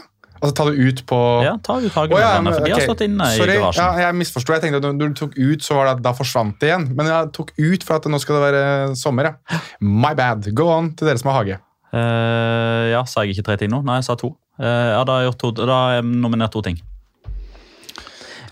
Altså 0.44 0.56
ta 0.60 0.64
det 0.68 0.76
ut 0.76 1.02
på 1.08 1.18
Ja, 1.46 1.54
ta 1.64 1.78
ut 1.80 1.86
ja, 1.88 1.94
hagemøblene, 1.96 2.42
men, 2.44 2.56
for 2.58 2.66
de 2.68 2.74
har 2.74 2.82
stått 2.84 3.04
inne 3.06 3.28
i 3.32 3.38
Sorry, 3.38 3.60
garasjen. 3.60 3.84
Ja, 3.84 4.08
jeg 4.08 4.18
misforsto. 4.20 4.56
Jeg 4.56 4.66
tenkte 4.66 4.82
at 4.82 4.98
når 4.98 5.14
du 5.14 5.20
tok 5.22 5.38
ut, 5.38 5.64
så 5.64 5.78
var 5.78 5.88
det 5.88 5.94
at 6.00 6.08
da 6.08 6.16
forsvant 6.18 6.58
det 6.60 6.72
igjen. 6.72 6.90
Men 6.98 7.12
jeg 7.12 7.30
tok 7.38 7.54
ut 7.60 7.86
for 7.88 8.00
at 8.00 8.10
nå 8.12 8.20
skal 8.20 8.40
det 8.40 8.48
være 8.48 8.66
sommer. 9.00 9.30
Ja. 9.30 9.62
My 9.84 10.12
bad. 10.18 10.50
Go 10.56 10.68
on 10.74 10.92
til 10.98 11.08
dere 11.08 11.22
som 11.22 11.32
har 11.32 11.40
hage. 11.44 11.62
Eh, 11.94 12.86
ja, 12.94 13.04
Sa 13.06 13.22
jeg 13.24 13.36
ikke 13.36 13.46
tre 13.52 13.58
ting 13.62 13.72
nå? 13.74 13.84
Nei, 13.86 14.00
jeg 14.02 14.08
sa 14.10 14.16
to. 14.20 14.34
Uh, 14.58 14.66
ja, 14.94 15.02
Da 15.06 15.18
har 15.20 15.28
jeg, 15.28 15.36
to, 15.42 15.52
da 15.58 15.66
har 15.70 15.96
jeg 16.00 16.08
nominert 16.10 16.54
to 16.54 16.62
ting. 16.66 16.80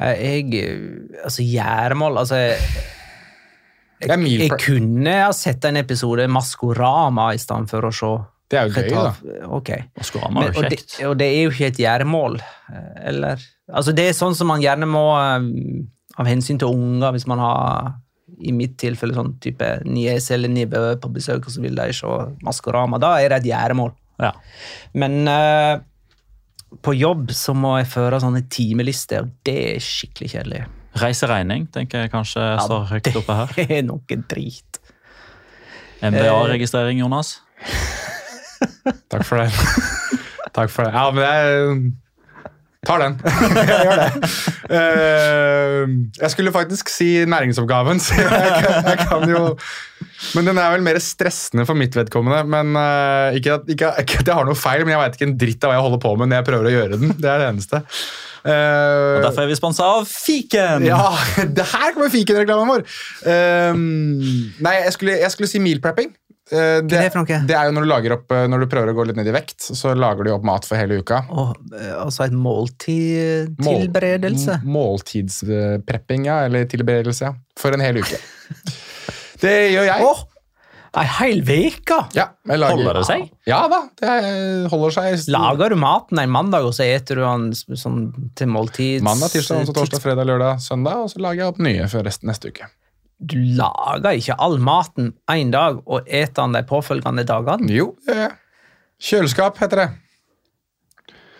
Eh, 0.01 0.17
Jeg 0.17 0.65
Altså, 1.23 1.45
gjæremål 1.45 2.17
Altså 2.23 2.39
jeg, 2.41 2.57
er 4.09 4.17
jeg 4.25 4.57
kunne 4.57 5.13
ha 5.27 5.31
sett 5.37 5.65
en 5.69 5.77
episode 5.77 6.25
Maskorama 6.31 7.27
i 7.35 7.41
stedet 7.41 7.69
for 7.69 7.85
å 7.85 7.91
se 7.93 8.11
Det 8.49 8.57
er 8.57 8.69
jo 8.69 8.81
gøy, 8.81 8.89
da. 8.95 9.49
Okay. 9.59 9.83
Maskorama 9.97 10.47
er 10.47 10.49
jo 10.49 10.55
jo 10.55 10.63
og, 10.63 10.69
det, 10.69 10.79
kjekt. 10.79 10.95
og 11.05 11.17
det 11.21 11.27
er 11.29 11.43
jo 11.43 11.51
ikke 11.53 11.69
et 11.69 11.81
gjæremål, 11.83 12.39
eh, 12.73 12.93
eller 13.13 13.45
Altså, 13.71 13.93
det 13.95 14.09
er 14.09 14.17
sånn 14.17 14.33
som 14.35 14.49
man 14.51 14.63
gjerne 14.63 14.89
må 14.89 15.05
Av 15.15 16.27
hensyn 16.27 16.57
til 16.59 16.73
unger, 16.73 17.13
hvis 17.15 17.29
man 17.29 17.39
har 17.39 17.93
i 18.41 18.53
mitt 18.55 18.77
tilfelle 18.81 19.15
sånn 19.15 19.35
type 19.43 19.67
niese 19.85 20.35
eller 20.35 20.51
nivå 20.51 20.83
på 21.01 21.11
besøk, 21.13 21.45
og 21.45 21.53
så 21.53 21.63
vil 21.63 21.77
de 21.77 21.87
se 21.95 22.17
Maskorama. 22.45 22.99
Da 23.01 23.15
er 23.21 23.31
det 23.31 23.41
et 23.41 23.51
gjæremål. 23.51 23.93
Ja. 24.21 24.33
Men 24.97 25.21
uh, 25.29 25.79
på 26.85 26.95
jobb 26.97 27.31
så 27.35 27.55
må 27.57 27.75
jeg 27.79 27.89
føre 27.91 28.21
sånne 28.23 28.45
timelister, 28.51 29.25
og 29.25 29.33
det 29.47 29.57
er 29.73 29.83
skikkelig 29.85 30.31
kjedelig. 30.35 30.61
Reiseregning 31.01 31.69
tenker 31.71 32.05
jeg 32.05 32.11
kanskje 32.11 32.43
står 32.65 32.87
høyt 32.91 33.11
oppe 33.21 33.37
her. 33.37 33.55
Det 33.55 33.67
er 33.79 33.87
noe 33.87 34.21
drit. 34.33 34.81
MBA-registrering, 36.01 36.99
Jonas. 37.03 37.37
Takk 39.11 39.25
for 39.27 39.41
det. 39.43 39.51
Takk 40.55 40.71
for 40.73 40.87
det. 40.87 40.93
Ja, 40.95 41.03
men 41.13 41.23
jeg 41.23 41.91
tar 42.87 43.01
den. 43.03 43.15
jeg 43.21 43.83
gjør 43.85 43.99
det. 44.01 44.31
Uh, 44.71 45.91
jeg 46.21 46.31
skulle 46.33 46.53
faktisk 46.55 46.89
si 46.89 47.09
næringsoppgaven, 47.29 47.99
så 48.03 48.17
jeg, 48.17 48.29
kan- 48.65 48.87
jeg 48.89 48.97
kan 49.07 49.25
jo 49.29 49.43
Men 50.35 50.47
den 50.49 50.57
er 50.61 50.71
vel 50.73 50.83
mer 50.85 50.97
stressende 51.01 51.65
for 51.69 51.77
mitt 51.77 51.93
vedkommende. 51.97 52.41
Men 52.49 52.73
uh, 52.77 53.35
ikke, 53.37 53.59
at, 53.59 53.69
ikke, 53.69 53.91
ikke 54.03 54.19
at 54.23 54.27
jeg 54.31 54.37
har 54.37 54.47
noe 54.49 54.57
feil, 54.57 54.83
men 54.85 54.95
jeg 54.95 55.01
veit 55.03 55.17
ikke 55.19 55.27
en 55.29 55.37
dritt 55.45 55.63
av 55.65 55.71
hva 55.71 55.77
jeg 55.79 55.85
holder 55.87 56.01
på 56.07 56.15
med 56.21 56.31
når 56.31 56.39
jeg 56.41 56.47
prøver 56.49 56.69
å 56.69 56.73
gjøre 56.75 56.99
den. 57.01 57.13
Det 57.21 57.29
er 57.31 57.41
det 57.43 57.49
eneste. 57.51 57.83
Uh, 58.41 58.49
Og 58.51 59.25
Derfor 59.27 59.43
er 59.43 59.51
vi 59.51 59.59
sponsa 59.59 59.85
av 59.99 60.07
Fiken! 60.09 60.87
ja, 60.89 61.01
det 61.57 61.67
her 61.75 61.93
kommer 61.93 62.09
Fiken-reklamen 62.13 62.71
vår! 62.73 62.85
Nei, 64.65 64.75
jeg 64.87 64.93
skulle, 64.97 65.19
jeg 65.21 65.33
skulle 65.35 65.49
si 65.51 65.61
meal 65.61 65.81
prepping. 65.83 66.09
Eh, 66.51 66.83
det, 66.83 66.97
er 66.99 67.07
det 67.47 67.55
er 67.55 67.69
jo 67.69 67.73
når 67.77 67.85
du 67.85 67.87
lager 67.87 68.11
opp 68.17 68.27
eh, 68.35 68.43
Når 68.51 68.65
du 68.65 68.67
prøver 68.73 68.89
å 68.91 68.95
gå 68.97 69.05
litt 69.07 69.15
ned 69.15 69.29
i 69.31 69.35
vekt, 69.35 69.69
så 69.71 69.93
lager 69.95 70.27
du 70.27 70.31
opp 70.33 70.43
mat 70.47 70.65
for 70.67 70.75
hele 70.75 70.97
uka. 70.99 71.21
Og, 71.31 71.55
eh, 71.77 71.93
altså 71.95 72.23
et 72.25 72.33
måltidtilberedelse. 72.35 74.57
Mål, 74.65 74.73
Måltidsprepping, 74.75 76.25
ja. 76.27 76.41
Eller 76.49 76.65
tilberedelse, 76.71 77.21
ja. 77.29 77.33
For 77.59 77.69
en 77.75 77.83
hel 77.85 77.95
uke. 78.03 78.17
Det 79.41 79.55
gjør 79.73 79.85
jeg. 79.87 79.99
Oh, 80.05 80.19
ei 80.99 81.05
hel 81.07 81.39
uke! 81.47 81.99
Ja, 82.13 82.25
Holder 82.51 82.93
det 82.99 83.05
seg? 83.07 83.21
Ja 83.47 83.67
da, 83.71 83.79
det 83.97 84.09
holder 84.69 84.91
seg. 84.93 85.17
Lager 85.33 85.69
du 85.73 85.77
maten 85.81 86.19
en 86.21 86.29
mandag, 86.29 86.61
og 86.67 86.73
så 86.77 86.83
eter 86.85 87.15
du 87.17 87.23
den 87.23 87.55
sånn 87.79 88.11
til 88.37 88.47
måltids... 88.51 89.01
Mandag, 89.07 89.31
tirsdag, 89.33 89.57
onsdag, 89.63 89.75
torsdag, 89.79 90.01
fredag, 90.03 90.25
lørdag, 90.29 90.59
søndag, 90.61 90.95
og 91.01 91.09
så 91.09 91.17
lager 91.23 91.39
jeg 91.41 91.49
opp 91.55 91.61
nye 91.63 91.87
for 91.89 92.05
resten 92.05 92.29
neste 92.29 92.47
uke. 92.53 92.65
Du 93.21 93.35
lager 93.37 94.17
ikke 94.17 94.35
all 94.41 94.57
maten 94.57 95.11
en 95.29 95.51
dag 95.53 95.81
og 95.85 96.07
eter 96.09 96.41
den 96.41 96.55
de 96.57 96.63
påfølgende 96.65 97.25
dagene. 97.29 97.69
Jo, 97.69 97.91
det 98.07 98.15
er. 98.27 98.37
Kjøleskap 99.01 99.59
heter 99.61 99.83
det. 99.83 99.89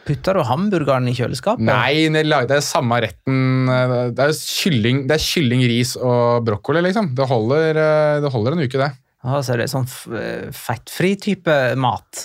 Putter 0.05 0.33
du 0.37 0.41
hamburgeren 0.45 1.05
i 1.09 1.13
kjøleskapet? 1.13 1.61
Nei, 1.67 2.07
det 2.13 2.23
er 2.25 2.47
det 2.49 2.61
samme 2.65 2.97
retten. 3.03 3.69
eh, 3.69 4.09
Det 4.17 4.25
er 4.25 4.33
kylling, 4.33 5.03
det 5.07 5.17
er 5.19 5.25
kylling 5.25 5.61
ris 5.69 5.95
og 5.97 6.43
brokkoli, 6.47 6.81
liksom. 6.87 7.11
Det 7.15 7.27
holder, 7.29 7.77
eh, 7.77 8.19
det 8.23 8.31
holder 8.33 8.57
en 8.57 8.63
uke, 8.65 8.77
det. 8.81 8.91
Altså, 9.23 9.53
det 9.57 9.67
er 9.67 9.73
sånn 9.75 9.85
eh, 10.17 10.49
fettfri 10.51 11.15
type 11.21 11.57
mat. 11.77 12.23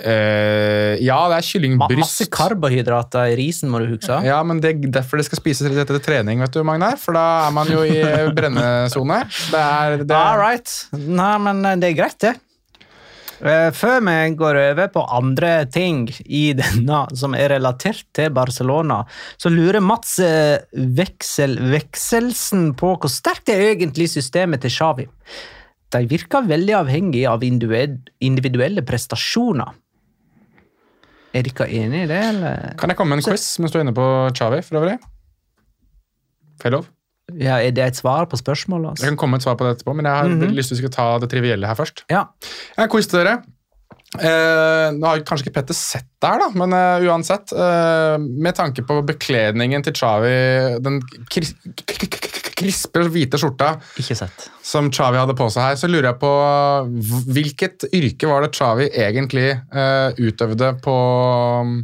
Eh, 0.00 0.96
ja, 1.04 1.18
det 1.30 1.38
er 1.40 1.46
kyllingbryst. 1.46 2.00
masse 2.00 2.26
karbohydrater 2.32 3.32
i 3.32 3.38
risen, 3.38 3.70
må 3.72 3.82
du 3.82 3.90
huske. 3.92 4.20
Ja, 4.26 4.40
men 4.46 4.60
det 4.64 4.74
er 4.74 4.92
derfor 5.00 5.20
det 5.20 5.26
skal 5.28 5.40
spises 5.42 5.68
rett 5.68 5.82
etter 5.84 6.00
trening, 6.02 6.40
vet 6.44 6.54
du, 6.56 6.62
Magnar. 6.66 6.96
For 7.00 7.16
da 7.16 7.24
er 7.48 7.56
man 7.56 7.68
jo 7.70 7.82
i 7.84 7.98
brennesone. 8.36 9.22
Det 9.52 9.64
er 9.64 9.98
det, 10.04 10.16
All 10.16 10.40
right. 10.40 10.76
Nei, 10.96 11.34
men 11.46 11.64
eh, 11.68 11.76
det 11.82 11.92
er 11.92 11.98
greit, 12.00 12.18
det. 12.24 12.34
Eh, 13.40 13.68
Før 13.72 14.02
vi 14.04 14.16
går 14.36 14.58
over 14.66 14.90
på 14.92 15.04
andre 15.16 15.52
ting 15.72 16.02
i 16.28 16.50
denne 16.58 17.02
som 17.16 17.36
er 17.36 17.54
relatert 17.54 18.02
til 18.16 18.32
Barcelona, 18.36 19.02
så 19.40 19.52
lurer 19.52 19.80
Mats 19.80 20.18
Veksel 20.20 21.56
Vekselsen 21.72 22.74
på 22.76 22.96
hvor 23.00 23.12
sterkt 23.12 23.48
er 23.52 23.70
egentlig 23.70 24.10
systemet 24.12 24.60
til 24.64 24.74
Xavi. 24.76 25.08
De 25.90 26.04
virker 26.06 26.44
veldig 26.46 26.74
avhengig 26.84 27.24
av 27.26 27.42
individuelle 27.42 28.84
prestasjoner. 28.86 29.72
Er 31.34 31.46
dere 31.46 31.68
enig 31.70 32.04
i 32.04 32.08
det, 32.10 32.20
eller? 32.32 32.72
Kan 32.80 32.90
jeg 32.90 32.98
komme 32.98 33.14
med 33.14 33.22
en 33.22 33.30
quiz 33.30 33.44
mens 33.62 33.72
du 33.72 33.78
er 33.78 33.84
inne 33.84 33.94
på 33.94 34.06
Chavi, 34.34 34.62
for 34.66 34.80
øvrig? 34.80 34.96
Får 36.60 36.68
jeg 36.70 36.74
lov? 36.78 36.88
Ja, 37.38 37.60
er 37.62 37.70
det 37.70 37.84
et 37.84 38.00
svar 38.00 38.26
på 38.26 38.38
spørsmålet? 38.40 38.88
Jeg 38.88 38.90
Altså? 38.90 39.06
kan 39.12 39.16
komme 39.20 39.36
med 39.36 39.44
et 39.44 39.46
svar 39.46 39.54
på 39.54 39.64
det 39.68 39.76
etterpå, 39.76 39.94
men 39.94 40.04
jeg 40.08 40.14
har 40.14 40.26
mm 40.26 40.40
-hmm. 40.40 40.54
lyst 40.58 40.74
til 40.74 40.86
å 40.86 40.90
ta 40.90 41.18
det 41.18 41.30
trivielle 41.30 41.66
her 41.66 41.74
først. 41.74 42.04
Ja. 42.10 42.24
Jeg 42.42 42.78
har 42.78 42.84
en 42.84 42.90
quiz 42.90 43.06
til 43.06 43.18
dere. 43.20 43.42
Eh, 44.18 44.90
nå 44.98 45.06
har 45.06 45.20
kanskje 45.22 45.46
ikke 45.46 45.60
Petter 45.60 45.74
sett 45.74 46.08
det 46.20 46.28
her, 46.28 46.40
da, 46.42 46.48
men 46.58 46.72
eh, 46.74 47.06
uansett. 47.06 47.52
eh, 47.52 48.18
med 48.18 48.54
tanke 48.56 48.82
på 48.82 49.02
bekledningen 49.06 49.84
til 49.84 49.92
Chavi, 49.94 50.78
den 50.82 51.00
krispe, 52.60 53.02
hvite 53.12 53.40
skjorta 53.40 53.72
Ikke 54.00 54.16
sett. 54.18 54.46
som 54.64 54.90
Chavi 54.92 55.18
hadde 55.20 55.36
på 55.38 55.48
seg 55.52 55.66
her, 55.70 55.78
så 55.80 55.90
lurer 55.90 56.10
jeg 56.10 56.20
på 56.22 56.32
hvilket 57.30 57.88
yrke 57.96 58.30
var 58.30 58.44
det 58.44 58.52
Chavi 58.56 58.90
egentlig 58.90 59.48
uh, 59.72 60.12
utøvde 60.20 60.74
på 60.84 60.96
um, 61.64 61.78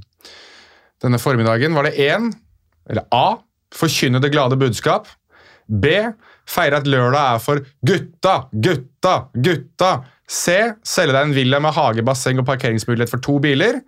denne 1.02 1.20
formiddagen? 1.22 1.76
Var 1.76 1.88
det 1.88 1.96
én, 2.06 2.30
eller 2.90 3.08
A, 3.14 3.38
forkynne 3.74 4.22
det 4.22 4.32
glade 4.34 4.58
budskap? 4.60 5.08
B, 5.66 5.90
feire 6.46 6.78
at 6.78 6.86
lørdag 6.86 7.34
er 7.34 7.42
for 7.42 7.64
gutta, 7.86 8.36
gutta, 8.52 9.16
gutta? 9.34 9.92
C, 10.26 10.54
selge 10.86 11.14
deg 11.14 11.28
en 11.28 11.34
villa 11.36 11.60
med 11.62 11.74
hage, 11.74 12.04
basseng 12.06 12.40
og 12.42 12.46
parkeringsmulighet 12.48 13.12
for 13.12 13.22
to 13.22 13.38
biler? 13.42 13.80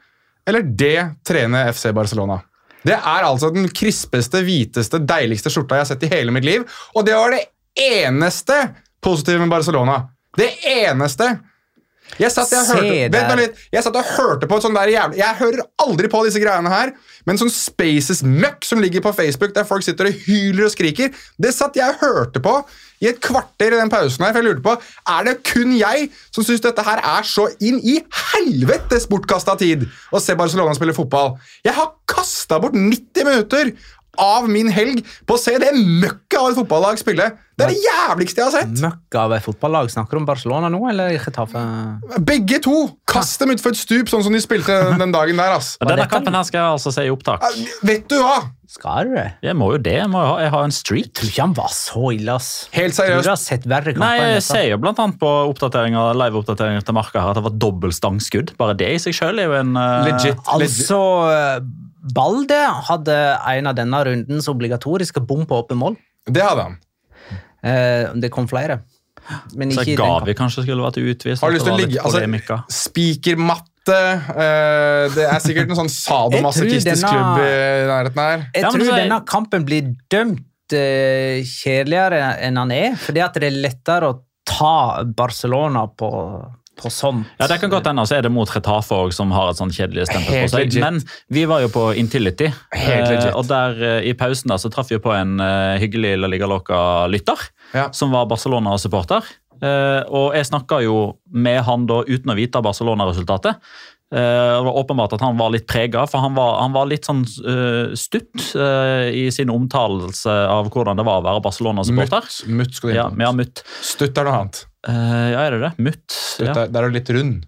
Eller 0.48 0.64
D, 0.64 0.94
trene 1.26 1.66
FC 1.72 1.90
Barcelona? 1.94 2.40
Det 2.88 2.96
er 2.96 3.26
altså 3.26 3.50
den 3.52 3.68
krispeste, 3.68 4.40
hviteste, 4.46 5.02
deiligste 5.04 5.52
skjorta 5.52 5.76
jeg 5.76 5.84
har 5.84 5.90
sett 5.90 6.06
i 6.08 6.12
hele 6.12 6.32
mitt 6.32 6.46
liv. 6.48 6.64
Og 6.96 7.04
det 7.04 7.16
var 7.18 7.34
det 7.34 7.42
eneste 7.78 8.56
positive 9.04 9.42
med 9.44 9.52
Barcelona. 9.52 10.00
Det 10.38 10.48
eneste! 10.72 11.34
Jeg 12.18 12.32
satt, 12.34 12.50
jeg, 12.50 12.64
hørte, 12.66 13.10
vent 13.12 13.60
jeg 13.72 13.84
satt 13.84 13.96
og 14.00 14.08
hørte 14.16 14.48
på 14.50 14.56
et 14.58 14.64
sånt 14.64 14.78
der 14.78 14.90
jævlig 14.90 15.20
Jeg 15.20 15.38
hører 15.38 15.60
aldri 15.84 16.10
på 16.10 16.24
disse 16.26 16.40
greiene 16.42 16.72
her, 16.72 16.90
men 17.28 17.38
sånn 17.38 17.52
Spaces-møkk 17.52 18.66
som 18.66 18.80
ligger 18.82 19.04
på 19.04 19.12
Facebook, 19.14 19.52
der 19.54 19.68
folk 19.68 19.84
sitter 19.86 20.08
og 20.08 20.22
hyler 20.26 20.66
og 20.66 20.72
skriker, 20.74 21.12
det 21.38 21.52
satt 21.54 21.78
jeg 21.78 21.94
og 21.94 22.02
hørte 22.02 22.42
på 22.42 22.54
i 22.98 23.06
et 23.12 23.20
kvarter 23.22 23.74
i 23.74 23.78
den 23.78 23.92
pausen 23.92 24.24
her, 24.24 24.32
for 24.34 24.42
jeg 24.42 24.48
lurte 24.48 24.64
på 24.64 24.74
Er 25.14 25.28
det 25.28 25.36
kun 25.46 25.76
jeg 25.78 26.08
som 26.34 26.46
syns 26.46 26.64
dette 26.64 26.82
her 26.82 26.98
er 26.98 27.28
så 27.28 27.46
inn 27.62 27.78
i 27.78 27.98
helvetes 28.32 29.06
bortkasta 29.10 29.54
tid 29.60 29.86
å 30.10 30.22
se 30.22 30.34
Barcelona 30.38 30.74
spille 30.74 30.96
fotball? 30.96 31.36
Jeg 31.66 31.76
har 31.78 31.92
kasta 32.10 32.58
bort 32.62 32.74
90 32.74 33.28
minutter 33.28 33.70
av 34.18 34.48
min 34.50 34.70
helg 34.72 35.04
på 35.28 35.36
å 35.36 35.40
se 35.40 35.54
det 35.60 35.74
møkket 35.76 36.38
av 36.40 36.50
et 36.50 36.58
fotballag 36.58 37.00
spille. 37.00 37.28
Det 37.58 37.66
er 37.66 37.72
det 37.74 37.80
jævligste 37.82 38.38
jeg 38.38 38.46
har 38.46 38.54
sett! 38.54 38.82
Møkk 38.82 39.16
av 39.18 39.32
et 39.34 39.42
fotballag. 39.42 39.88
Snakker 39.90 40.14
du 40.14 40.20
om 40.20 40.28
Barcelona 40.28 40.68
nå, 40.70 40.78
eller 40.92 41.16
Getafe? 41.16 41.62
Begge 42.22 42.60
to! 42.62 42.84
Kast 43.10 43.42
dem 43.42 43.50
utfor 43.54 43.74
et 43.74 43.80
stup, 43.80 44.10
sånn 44.10 44.22
som 44.26 44.34
de 44.34 44.42
spilte 44.42 44.76
den 45.00 45.14
dagen 45.14 45.40
der. 45.40 45.56
ass. 45.56 45.72
Denne 45.82 46.06
kampen 46.10 46.38
her 46.38 46.46
skal 46.46 46.60
jeg 46.62 46.76
altså 46.76 46.94
se 46.94 47.08
i 47.08 47.10
opptak. 47.10 47.42
Vet 47.82 48.06
du 48.10 48.20
hva? 48.22 48.52
Skal 48.68 49.08
du 49.08 49.16
det? 49.16 49.26
Jeg 49.42 49.56
må 49.58 49.72
jo 49.72 49.80
det. 49.80 49.96
Jeg 49.96 50.10
må 50.12 50.20
jo 50.22 50.28
ha, 50.28 50.36
jeg 50.44 50.52
har 50.52 50.68
en 50.68 50.74
streak. 50.76 51.08
Jeg 51.08 51.16
tror 51.18 51.32
ikke 51.32 51.46
han 51.46 51.56
var 51.56 51.74
så 51.74 52.02
ille, 52.14 52.36
ass. 52.36 52.50
Helt 52.76 52.98
Tror 52.98 53.24
du 53.24 53.30
har 53.32 53.40
sett 53.40 53.66
verre 53.70 53.94
kamper 53.96 54.04
Nei, 54.04 54.30
Jeg 54.36 54.44
ser 54.44 54.64
jo 54.68 54.78
blant 54.82 55.00
annet 55.02 55.18
på 55.18 55.30
oppdateringer, 55.48 56.14
live-oppdateringer 56.20 56.84
til 56.86 56.98
Marka 56.98 57.24
her 57.24 57.32
at 57.32 57.40
det 57.40 57.46
var 57.48 57.58
dobbelt 57.64 57.96
stangskudd. 57.96 58.54
Bare 58.60 58.76
det 58.78 58.92
i 58.92 59.02
seg 59.02 59.16
selv 59.18 59.42
er 59.42 59.50
jo 59.50 59.56
en 59.58 59.74
uh, 59.74 60.04
Legit. 60.06 60.38
Altså, 60.52 61.00
eh, 61.32 61.58
Balde 62.14 62.58
hadde 62.88 63.16
en 63.54 63.70
av 63.70 63.78
denne 63.78 64.02
rundens 64.08 64.48
obligatoriske 64.50 65.22
bom 65.26 65.46
på 65.48 65.62
åpen 65.62 65.80
mål. 65.80 65.98
Det 66.28 66.44
hadde 66.44 66.68
han. 66.68 66.78
Eh, 67.62 68.14
det 68.20 68.30
kom 68.34 68.48
flere. 68.50 68.80
Men 69.58 69.72
Så 69.76 69.84
Gavi 69.98 70.34
kanskje 70.36 70.64
skulle 70.64 70.84
vært 70.84 71.00
utvist. 71.02 71.42
Har 71.42 71.52
du 71.52 71.58
lyst 71.58 71.66
det 71.66 71.72
til 71.72 71.76
å 71.76 71.82
ligge 71.82 72.04
altså. 72.04 72.60
Spikermatte 72.72 73.96
eh, 73.98 75.04
Det 75.12 75.26
er 75.26 75.42
sikkert 75.44 75.72
en 75.72 75.80
sånn 75.82 75.90
sadomasochistisk 76.06 77.04
klubb 77.04 77.42
i 77.42 77.50
nærheten 77.90 78.22
her. 78.22 78.46
Jeg 78.56 78.70
tror 78.70 78.94
denne 78.94 79.20
kampen 79.28 79.66
blir 79.68 79.90
dømt 80.12 80.76
eh, 80.76 81.44
kjedeligere 81.44 82.38
enn 82.46 82.60
han 82.60 82.72
er, 82.74 82.96
fordi 83.00 83.24
at 83.24 83.36
det 83.36 83.50
er 83.50 83.60
lettere 83.68 84.12
å 84.14 84.18
ta 84.48 85.04
Barcelona 85.04 85.84
på, 85.92 86.08
på 86.78 86.90
sånt. 86.94 87.26
Ja, 87.40 87.46
Det 87.50 87.58
kan 87.60 87.70
godt 87.72 87.86
hende, 87.90 88.04
så 88.06 88.16
er 88.18 88.22
det 88.26 88.30
mot 88.32 88.48
Retafe 88.54 88.94
òg, 88.94 89.12
som 89.16 89.32
har 89.34 89.50
et 89.50 89.58
sånn 89.60 89.72
kjedelig 89.74 90.06
stempel 90.08 90.44
på 90.44 90.52
seg. 90.54 90.78
Men 90.82 91.00
vi 91.34 91.44
var 91.50 91.60
jo 91.64 91.68
på 91.74 91.88
Intility, 91.98 92.48
eh, 92.76 93.28
og 93.34 93.44
der 93.50 93.82
eh, 93.98 94.08
i 94.10 94.14
pausen 94.18 94.48
da, 94.52 94.56
så 94.62 94.70
traff 94.72 94.90
vi 94.94 94.98
på 95.02 95.12
en 95.16 95.36
eh, 95.42 95.74
hyggelig 95.82 96.14
La 96.22 96.30
Liga 96.30 96.46
Loca-lytter, 96.50 97.38
Ja. 97.74 97.88
som 97.92 98.10
var 98.14 98.26
Barcelona-supporter. 98.30 99.26
Eh, 99.58 100.02
og 100.08 100.34
jeg 100.38 100.46
snakka 100.46 100.80
jo 100.86 101.18
med 101.34 101.60
han 101.66 101.86
da 101.90 102.04
uten 102.06 102.30
å 102.30 102.36
vite 102.38 102.62
Barcelona-resultatet. 102.62 103.58
Det 104.08 104.20
var 104.64 104.72
åpenbart 104.80 105.12
at 105.18 105.20
han 105.20 105.36
var 105.36 105.50
litt 105.52 105.66
prega, 105.68 106.06
for 106.08 106.22
han 106.24 106.32
var, 106.32 106.62
han 106.62 106.72
var 106.72 106.86
litt 106.88 107.04
sånn 107.04 107.26
stutt 107.92 108.54
i 109.12 109.26
sin 109.34 109.50
omtalelse 109.52 110.32
av 110.48 110.70
hvordan 110.72 110.96
det 110.96 111.04
var 111.04 111.20
å 111.20 111.24
være 111.26 111.42
Barcelona-supporter. 111.44 112.24
Mutt, 112.24 112.56
mutt 112.62 112.78
skulle 112.78 112.94
Ja, 112.96 113.10
ja, 113.20 113.32
mutt. 113.36 113.60
Stutt 113.84 114.16
er 114.16 114.24
noe 114.24 114.38
annet. 114.46 114.62
Eh, 114.88 115.28
ja, 115.34 115.44
er 115.44 115.56
det 115.56 115.62
det? 115.66 115.72
Mutt. 115.84 116.18
Ja. 116.40 116.54
er, 116.54 116.72
der 116.72 116.84
er 116.84 116.90
du 116.90 116.98
litt 116.98 117.12
rund. 117.14 117.46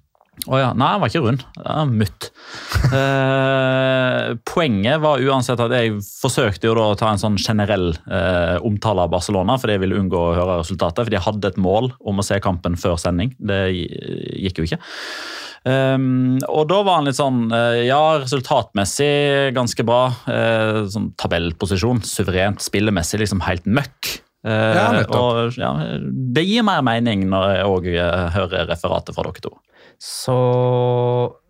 Å 0.48 0.56
ja. 0.56 0.68
Nei, 0.72 0.88
han 0.94 1.02
var 1.02 1.10
ikke 1.10 1.24
rund. 1.26 1.46
Ja, 1.60 1.84
mutt. 1.88 2.30
Eh, 2.90 4.32
poenget 4.48 4.98
var 5.02 5.20
uansett 5.22 5.60
at 5.62 5.70
jeg 5.74 6.00
forsøkte 6.02 6.72
å 6.72 6.86
ta 6.98 7.12
en 7.12 7.20
sånn 7.20 7.36
generell 7.38 7.92
eh, 8.10 8.56
omtale 8.66 9.04
av 9.04 9.12
Barcelona, 9.12 9.54
fordi 9.60 9.76
jeg 9.76 9.82
ville 9.84 9.98
unngå 10.00 10.18
å 10.18 10.32
høre 10.34 10.56
resultatet. 10.58 11.04
For 11.04 11.12
de 11.14 11.20
hadde 11.22 11.52
et 11.52 11.60
mål 11.60 11.92
om 12.02 12.18
å 12.18 12.24
se 12.26 12.40
kampen 12.42 12.74
før 12.80 12.98
sending. 12.98 13.30
Det 13.38 13.60
gikk 13.70 14.58
jo 14.58 14.66
ikke. 14.66 14.80
Um, 15.60 16.40
og 16.48 16.70
da 16.72 16.78
var 16.86 16.98
han 16.98 17.06
litt 17.10 17.18
sånn 17.18 17.50
eh, 17.52 17.82
Ja, 17.84 18.16
resultatmessig 18.22 19.52
ganske 19.56 19.84
bra. 19.86 20.02
Eh, 20.24 20.80
sånn 20.90 21.12
tabellposisjon, 21.20 22.02
suverent. 22.06 22.64
Spillemessig 22.64 23.22
liksom 23.22 23.44
helt 23.46 23.68
møkk. 23.68 24.16
Eh, 24.44 24.76
Ja, 24.76 25.04
og 25.12 25.56
ja, 25.58 25.72
Det 26.32 26.46
gir 26.48 26.62
mer 26.64 26.80
mening 26.82 27.26
når 27.28 27.50
jeg 27.58 27.66
òg 27.68 27.90
hører 28.36 28.70
referatet 28.70 29.14
fra 29.14 29.26
dere 29.28 29.42
to. 29.44 29.52
Så 30.00 30.32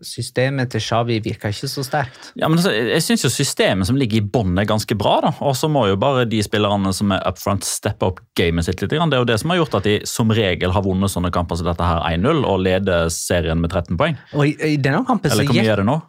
systemet 0.03 0.73
til 0.73 0.81
Xavi 0.83 1.21
virker 1.23 1.53
ikke 1.53 1.69
så 1.71 1.85
sterkt. 1.87 2.31
Ja, 2.35 2.49
men 2.51 2.59
altså, 2.59 2.73
jeg 2.75 2.99
syns 3.05 3.23
jo 3.23 3.31
systemet 3.31 3.87
som 3.87 3.95
ligger 3.95 4.19
i 4.19 4.25
bånn 4.27 4.59
er 4.59 4.67
ganske 4.67 4.97
bra. 4.99 5.21
da, 5.23 5.31
Og 5.39 5.55
så 5.55 5.69
må 5.71 5.85
jo 5.87 5.95
bare 5.95 6.25
de 6.27 6.41
spillerne 6.43 6.91
som 6.93 7.13
er 7.15 7.23
up 7.27 7.39
front, 7.39 7.63
steppe 7.63 8.09
opp 8.09 8.19
gamet 8.35 8.67
sitt 8.67 8.81
litt. 8.83 8.91
Det 8.91 8.99
er 8.99 9.21
jo 9.23 9.29
det 9.29 9.39
som 9.39 9.53
har 9.53 9.61
gjort 9.61 9.79
at 9.79 9.87
de 9.87 9.95
som 10.09 10.27
regel 10.35 10.75
har 10.75 10.83
vunnet 10.83 11.13
sånne 11.13 11.31
kamper 11.31 11.55
som 11.61 11.69
dette 11.71 11.87
her 11.87 12.03
1-0 12.11 12.43
og 12.43 12.59
leder 12.65 13.07
serien 13.13 13.61
med 13.63 13.71
13 13.71 13.95
poeng. 13.95 14.19
Og 14.35 14.49
i, 14.49 14.55
i 14.73 14.77
denne 14.77 15.05
kampen 15.07 15.31
så 15.31 15.37
Eller 15.39 15.47
hvor 15.47 15.61
mye 15.61 15.71
er 15.71 15.83
det 15.83 15.87
nå? 15.87 16.01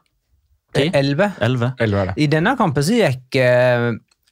10? 0.75 0.91
11. 0.99 1.31
11? 1.47 1.73
Elleve 1.85 2.03
er 2.03 2.11
det. 2.11 2.15
I 2.17 2.31
denne 2.33 2.57
kampen 2.59 2.83
så 2.83 2.97
gikk 2.97 3.39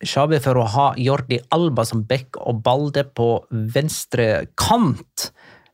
eh, 0.01 0.41
for 0.41 0.61
å 0.61 0.67
ha 0.75 0.87
Jordi 0.97 1.41
Alba 1.55 1.85
som 1.85 2.05
back 2.09 2.39
og 2.41 2.63
Balde 2.65 3.05
på 3.05 3.33
venstre 3.51 4.47
kant. 4.57 5.31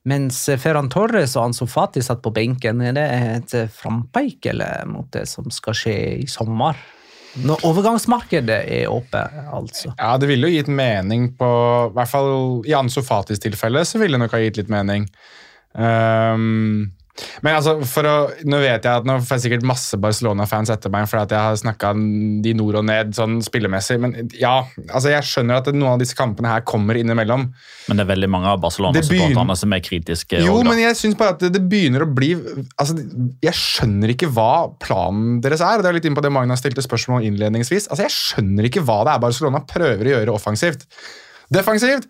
Mens 0.06 0.44
Ferran 0.62 0.88
Torres 0.92 1.34
og 1.34 1.48
Ansofati 1.48 2.02
satt 2.02 2.22
på 2.22 2.30
benken. 2.30 2.80
Er 2.80 2.94
det 2.94 3.06
et 3.10 3.56
frampeik 3.74 4.46
mot 4.86 5.08
det 5.12 5.26
som 5.26 5.50
skal 5.50 5.74
skje 5.74 5.96
i 6.22 6.28
sommer? 6.30 6.78
Når 7.44 7.64
overgangsmarkedet 7.68 8.60
er 8.78 8.86
åpent, 8.88 9.34
altså. 9.52 9.90
Ja, 9.98 10.14
det 10.16 10.30
ville 10.30 10.48
jo 10.48 10.56
gitt 10.56 10.70
mening 10.72 11.34
på 11.36 11.48
I 11.90 11.96
hvert 11.96 12.08
fall 12.08 12.30
i 12.64 12.72
Ansofatis 12.76 13.42
tilfelle 13.42 13.82
så 13.84 14.00
ville 14.00 14.16
det 14.16 14.22
nok 14.24 14.36
ha 14.36 14.40
gitt 14.40 14.60
litt 14.62 14.72
mening. 14.72 15.04
Ehm, 15.76 16.95
men 17.44 17.56
altså, 17.56 17.76
for 17.88 18.06
å, 18.08 18.14
nå 18.48 18.58
vet 18.60 18.84
jeg 18.84 19.00
at 19.00 19.06
nå 19.08 19.16
får 19.24 19.38
jeg 19.38 19.44
sikkert 19.46 19.66
masse 19.68 19.96
Barcelona-fans 20.00 20.72
etter 20.72 20.92
meg 20.92 21.06
fordi 21.08 21.24
at 21.24 21.34
jeg 21.36 21.48
har 21.48 21.58
snakka 21.60 21.92
de 22.44 22.52
nord 22.58 22.80
og 22.80 22.86
ned 22.88 23.14
sånn 23.16 23.38
spillemessig, 23.44 23.98
men 24.02 24.16
ja, 24.36 24.58
altså 24.86 25.12
jeg 25.12 25.28
skjønner 25.28 25.60
at 25.60 25.70
noen 25.72 25.94
av 25.94 26.02
disse 26.02 26.16
kampene 26.18 26.52
her 26.52 26.64
kommer 26.68 26.98
innimellom. 27.00 27.48
Men 27.86 28.00
det 28.00 28.06
er 28.06 28.10
veldig 28.12 28.30
mange 28.32 28.52
av 28.52 28.60
Barcelona-supporterne 28.64 29.56
som 29.58 29.76
er 29.76 29.84
kritiske. 29.84 30.42
Jo, 30.44 30.58
men 30.66 30.82
jeg 30.82 30.98
syns 30.98 31.18
bare 31.18 31.36
at 31.36 31.46
det, 31.54 31.62
begynner 31.66 32.04
å 32.04 32.10
bli 32.10 32.34
altså, 32.36 32.94
Jeg 33.42 33.56
skjønner 33.58 34.12
ikke 34.12 34.28
hva 34.34 34.68
planen 34.82 35.40
deres 35.44 35.64
er. 35.64 35.82
Det 35.82 35.90
er 35.90 35.96
litt 35.96 36.06
inn 36.08 36.16
på 36.16 36.24
det 36.24 36.32
Magna 36.34 36.56
stilte 36.58 36.84
spørsmål 36.84 37.26
innledningsvis. 37.26 37.88
Altså, 37.90 38.06
Jeg 38.06 38.14
skjønner 38.14 38.68
ikke 38.68 38.84
hva 38.86 39.00
det 39.06 39.16
er 39.16 39.24
Barcelona 39.24 39.62
prøver 39.66 40.04
å 40.06 40.14
gjøre 40.16 40.36
offensivt. 40.36 40.86
Defensivt 41.52 42.08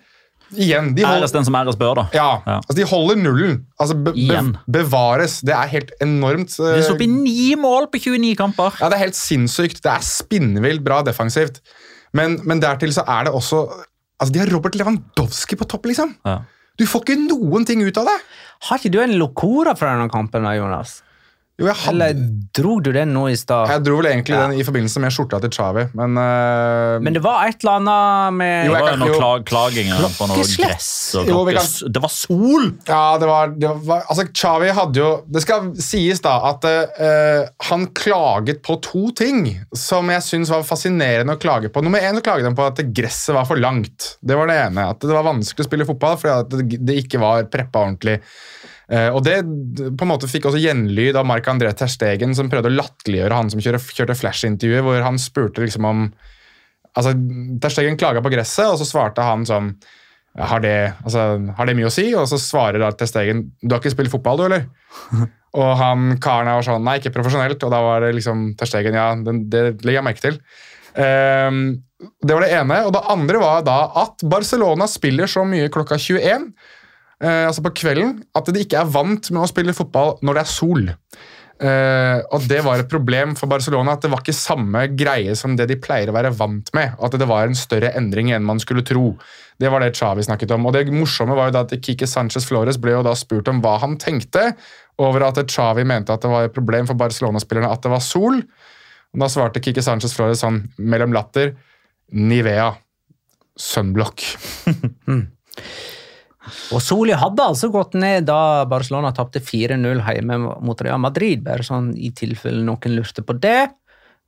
Igjen. 0.54 0.92
De 0.94 1.02
Æres 1.02 1.10
holder, 1.10 1.32
den 1.34 1.44
som 1.48 1.54
æres 1.58 1.76
bør, 1.80 1.94
da. 1.98 2.04
ja, 2.14 2.26
Ja. 2.46 2.56
altså, 2.60 2.76
de 2.78 2.84
holder 2.86 3.16
nullen. 3.16 3.56
Altså, 3.80 3.96
be, 3.98 4.12
be, 4.12 4.58
bevares. 4.70 5.40
Det 5.40 5.54
er 5.56 5.66
helt 5.72 5.90
enormt. 6.00 6.54
De 6.56 6.76
eh, 6.78 6.90
opp 6.92 7.02
i 7.02 7.06
ni 7.10 7.54
mål 7.58 7.88
på 7.90 7.98
29 7.98 8.36
kamper. 8.38 8.76
ja, 8.80 8.88
Det 8.88 8.94
er 9.00 9.04
helt 9.08 9.18
sinnssykt. 9.18 9.82
Det 9.82 9.90
er 9.92 10.04
spinnvilt 10.06 10.84
bra 10.86 11.02
defensivt. 11.02 11.60
Men, 12.14 12.38
men 12.46 12.60
dertil 12.62 12.92
så 12.94 13.02
er 13.06 13.24
det 13.26 13.32
også 13.34 13.66
Altså, 14.16 14.32
De 14.32 14.38
har 14.40 14.48
Robert 14.48 14.74
Lewandowski 14.78 15.56
på 15.60 15.66
topp, 15.68 15.84
liksom. 15.90 16.14
Ja. 16.24 16.38
Du 16.78 16.86
får 16.88 17.02
ikke 17.04 17.18
noen 17.28 17.66
ting 17.68 17.82
ut 17.84 17.98
av 18.00 18.06
det. 18.08 18.14
Har 18.68 18.78
ikke 18.78 18.92
du 18.94 19.00
en 19.02 19.12
locora 19.20 19.74
fra 19.76 19.90
denne 19.92 20.08
kampen, 20.08 20.42
da, 20.46 20.54
Jonas? 20.56 21.02
Jo, 21.56 21.70
jeg 21.70 21.76
hadde 21.86 22.04
Eller 22.10 22.18
dro 22.52 22.74
du 22.84 22.90
den 22.92 23.14
nå 23.16 23.22
i 23.32 23.36
stad? 23.40 23.70
Jeg 23.72 23.80
dro 23.86 23.94
vel 23.96 24.10
egentlig 24.10 24.34
Ja. 24.36 24.42
den 24.44 24.58
i 24.60 24.64
forbindelse 24.66 25.00
med 25.00 25.12
skjorta 25.14 25.38
til 25.40 25.52
Chavi, 25.56 25.86
men, 25.96 26.18
uh... 26.20 26.98
Men 27.00 27.14
det 27.16 27.22
var 27.24 27.46
et 27.48 27.62
eller 27.64 27.78
annet 27.78 28.34
med 28.36 28.66
Jo, 28.66 28.72
Det 28.74 28.76
jeg 28.76 28.84
var 28.84 28.90
kan- 28.90 28.98
jo 28.98 29.06
noe 29.06 29.08
jo. 29.14 29.20
klag, 29.22 29.44
klaging 29.48 29.92
på 30.18 30.28
noe 30.28 30.44
gress. 30.44 30.88
Og 31.16 31.30
Jo, 31.30 31.38
kan... 31.48 31.70
Det 31.96 32.02
var 32.04 32.12
sol! 32.12 32.66
Ja, 32.90 33.00
det 33.22 33.30
var, 33.30 33.54
det 33.56 33.70
var 33.88 34.04
Altså, 34.04 34.26
Chavi 34.36 34.68
hadde 34.76 35.00
jo 35.00 35.08
Det 35.32 35.42
skal 35.46 35.70
sies 35.80 36.20
da 36.20 36.34
at 36.50 36.68
uh, 36.68 37.48
han 37.70 37.86
klaget 37.96 38.60
på 38.66 38.76
to 38.84 39.06
ting 39.16 39.40
som 39.72 40.12
jeg 40.12 40.26
syns 40.28 40.52
var 40.52 40.66
fascinerende 40.68 41.38
å 41.38 41.40
klage 41.40 41.70
på. 41.72 41.80
Nummer 41.84 42.04
én 42.04 42.18
så 42.20 42.24
klaget 42.26 42.44
han 42.50 42.56
på 42.58 42.66
at 42.68 42.84
gresset 42.92 43.32
var 43.36 43.48
for 43.48 43.56
langt. 43.56 44.18
Det 44.20 44.36
var 44.36 44.50
det 44.52 44.58
ene. 44.66 44.90
At 44.92 45.00
det 45.00 45.08
var 45.16 45.24
vanskelig 45.24 45.64
å 45.64 45.68
spille 45.70 45.88
fotball 45.88 46.20
fordi 46.20 46.76
det 46.84 47.00
ikke 47.00 47.20
var 47.22 47.48
preppa 47.48 47.86
ordentlig. 47.86 48.20
Eh, 48.86 49.08
og 49.10 49.24
det 49.26 49.40
på 49.42 50.06
en 50.06 50.12
måte 50.12 50.30
fikk 50.30 50.46
også 50.46 50.62
gjenlyd 50.62 51.18
av 51.18 51.26
Marc 51.26 51.48
André 51.50 51.72
Terstegen, 51.74 52.36
som 52.38 52.50
prøvde 52.50 52.70
å 52.70 52.76
latterliggjøre 52.76 53.38
han 53.40 53.50
som 53.50 53.62
kjørte, 53.62 54.18
flash-intervjuet, 54.18 54.84
hvor 54.86 55.02
han 55.02 55.18
spurte 55.20 55.64
liksom 55.64 55.88
om 55.88 56.04
altså, 56.94 57.14
Terstegen 57.62 57.98
klaga 57.98 58.22
på 58.22 58.32
gresset, 58.34 58.68
og 58.70 58.78
så 58.80 58.88
svarte 58.88 59.26
han 59.26 59.46
sånn 59.48 59.74
har 60.36 60.60
det, 60.60 60.92
altså, 61.00 61.22
har 61.56 61.68
det 61.68 61.74
mye 61.78 61.88
å 61.88 61.94
si? 61.94 62.10
Og 62.12 62.26
så 62.28 62.38
svarer 62.40 62.82
da 62.82 62.90
Terstegen 62.92 63.46
du 63.62 63.72
har 63.72 63.80
ikke 63.80 63.94
spilt 63.94 64.12
fotball, 64.12 64.42
du, 64.42 64.46
eller? 64.50 64.66
og 65.60 65.70
han 65.80 66.16
karen 66.22 66.52
var 66.52 66.66
sånn 66.66 66.84
nei, 66.84 66.98
ikke 67.00 67.14
profesjonelt. 67.14 67.62
Og 67.64 67.72
da 67.72 67.80
var 67.84 68.04
det 68.04 68.12
liksom 68.18 68.50
Terstegen 68.60 68.98
ja, 68.98 69.08
den, 69.16 69.46
det 69.52 69.62
legger 69.80 70.02
jeg 70.02 70.06
merke 70.10 70.24
til. 70.26 70.40
Um, 70.96 71.62
det 71.96 72.36
var 72.36 72.44
det 72.44 72.52
ene. 72.52 72.82
Og 72.84 72.92
det 72.92 73.04
andre 73.12 73.40
var 73.40 73.64
da 73.64 73.78
at 74.02 74.24
Barcelona 74.28 74.88
spiller 74.90 75.30
så 75.30 75.46
mye 75.48 75.72
klokka 75.72 75.96
21, 76.00 76.50
eh, 77.22 77.46
altså 77.46 77.64
på 77.64 77.74
kvelden, 77.82 78.20
at 78.36 78.52
de 78.52 78.62
ikke 78.64 78.80
er 78.82 78.92
vant 78.92 79.32
med 79.32 79.42
å 79.42 79.50
spille 79.50 79.76
fotball 79.76 80.16
når 80.24 80.38
det 80.38 80.44
er 80.44 80.52
sol. 80.52 80.86
Eh, 81.56 82.18
og 82.36 82.44
det 82.50 82.58
var 82.66 82.82
et 82.82 82.90
problem 82.90 83.32
for 83.38 83.48
Barcelona 83.48 83.94
at 83.96 84.02
det 84.04 84.10
var 84.12 84.20
ikke 84.20 84.36
samme 84.36 84.82
greie 84.92 85.32
som 85.40 85.54
det 85.56 85.70
de 85.70 85.78
pleier 85.80 86.10
å 86.12 86.16
være 86.16 86.34
vant 86.36 86.68
med. 86.76 86.96
At 87.00 87.16
det 87.16 87.28
var 87.28 87.48
en 87.48 87.56
større 87.56 87.94
endring 87.96 88.32
enn 88.34 88.44
man 88.46 88.60
skulle 88.62 88.84
tro. 88.86 89.14
Det 89.56 89.70
var 89.72 89.80
det 89.80 89.94
Xavi 89.96 90.26
snakket 90.26 90.52
om. 90.56 90.68
Og 90.68 90.76
det 90.76 90.84
morsomme 90.92 91.36
var 91.38 91.48
jo 91.48 91.56
da 91.56 91.64
at 91.64 91.76
Kike 91.80 92.08
Sanchez 92.10 92.48
Flores 92.48 92.80
ble 92.80 92.98
jo 92.98 93.04
da 93.06 93.16
spurt 93.16 93.48
om 93.48 93.62
hva 93.64 93.78
han 93.80 93.96
tenkte 94.00 94.50
over 95.00 95.24
at 95.24 95.40
Xavi 95.48 95.86
mente 95.88 96.12
at 96.12 96.24
det 96.24 96.32
var 96.32 96.48
et 96.48 96.56
problem 96.56 96.88
for 96.88 96.98
Barcelona-spillerne 97.00 97.72
at 97.72 97.84
det 97.84 97.92
var 97.94 98.04
sol. 98.04 98.42
Og 99.14 99.22
da 99.22 99.30
svarte 99.32 99.62
Kike 99.64 99.84
Sanchez 99.84 100.16
Flores 100.16 100.44
sånn 100.44 100.66
mellom 100.76 101.16
latter 101.16 101.54
Nivea. 102.12 102.74
Sunblock. 103.56 104.20
Og 106.74 106.82
Soli 106.82 107.14
hadde 107.16 107.46
altså 107.46 107.70
gått 107.74 107.96
ned 107.98 108.26
da 108.28 108.66
Barcelona 108.70 109.12
tapte 109.16 109.42
4-0 109.44 110.02
hjemme 110.04 110.38
mot 110.38 110.84
Real 110.84 111.00
Madrid, 111.02 111.42
bare 111.46 111.66
sånn 111.66 111.92
i 111.96 112.12
tilfelle 112.16 112.62
noen 112.66 112.96
lurte 112.96 113.24
på 113.26 113.36
det. 113.40 113.72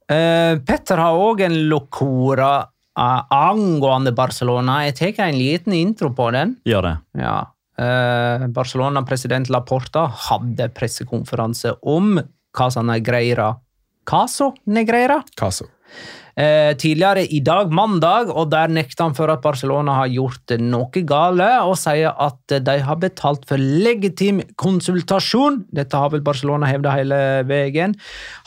Uh, 0.09 0.57
Petter 0.65 1.01
har 1.03 1.21
òg 1.21 1.45
en 1.45 1.57
locora 1.69 2.53
uh, 2.65 3.21
angående 3.35 4.15
Barcelona. 4.17 4.83
Jeg 4.89 4.99
tar 5.19 5.29
en 5.29 5.39
liten 5.39 5.77
intro 5.77 6.11
på 6.17 6.31
den. 6.35 6.57
Gjør 6.69 6.89
det. 6.89 6.97
Ja. 7.21 7.39
Uh, 7.79 8.49
Barcelona-president 8.51 9.53
Laporta 9.55 10.09
hadde 10.29 10.71
pressekonferanse 10.75 11.77
om 11.87 12.17
Casa 12.57 12.83
Negreira. 12.83 13.53
Caso 14.09 14.55
Negreira? 14.65 15.21
Caso. 15.37 15.69
Eh, 16.39 16.77
tidligere 16.79 17.25
i 17.35 17.41
dag, 17.43 17.73
mandag, 17.75 18.29
og 18.31 18.47
der 18.53 18.71
nekter 18.71 19.09
han 19.09 19.15
for 19.17 19.31
at 19.33 19.43
Barcelona 19.43 19.97
har 19.97 20.13
gjort 20.13 20.53
noe 20.63 21.03
gale, 21.03 21.49
og 21.67 21.75
sier 21.81 22.15
at 22.15 22.55
de 22.63 22.77
har 22.87 23.01
betalt 23.03 23.43
for 23.49 23.59
legitim 23.59 24.45
konsultasjon. 24.61 25.65
Dette 25.75 25.99
har 25.99 26.13
vel 26.15 26.23
Barcelona 26.23 26.71
hevda 26.71 26.95
hele 26.95 27.21
veien. 27.49 27.97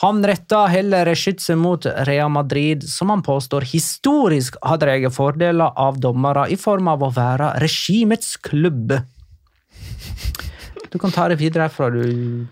Han 0.00 0.24
retta 0.24 0.64
heller 0.72 1.12
skytset 1.12 1.60
mot 1.60 1.84
Real 2.08 2.32
Madrid, 2.32 2.88
som 2.88 3.12
han 3.12 3.24
påstår 3.26 3.68
historisk 3.68 4.56
har 4.64 4.80
dratt 4.80 5.12
fordeler 5.12 5.76
av 5.76 6.00
dommere 6.00 6.48
i 6.48 6.56
form 6.56 6.88
av 6.88 7.04
å 7.04 7.12
være 7.12 7.58
regimets 7.60 8.38
klubb. 8.40 8.96
Du 10.92 10.98
kan 11.00 11.12
ta 11.14 11.24
det 11.32 11.38
videre 11.40 11.70
herfra, 11.70 11.88
du, 11.88 12.02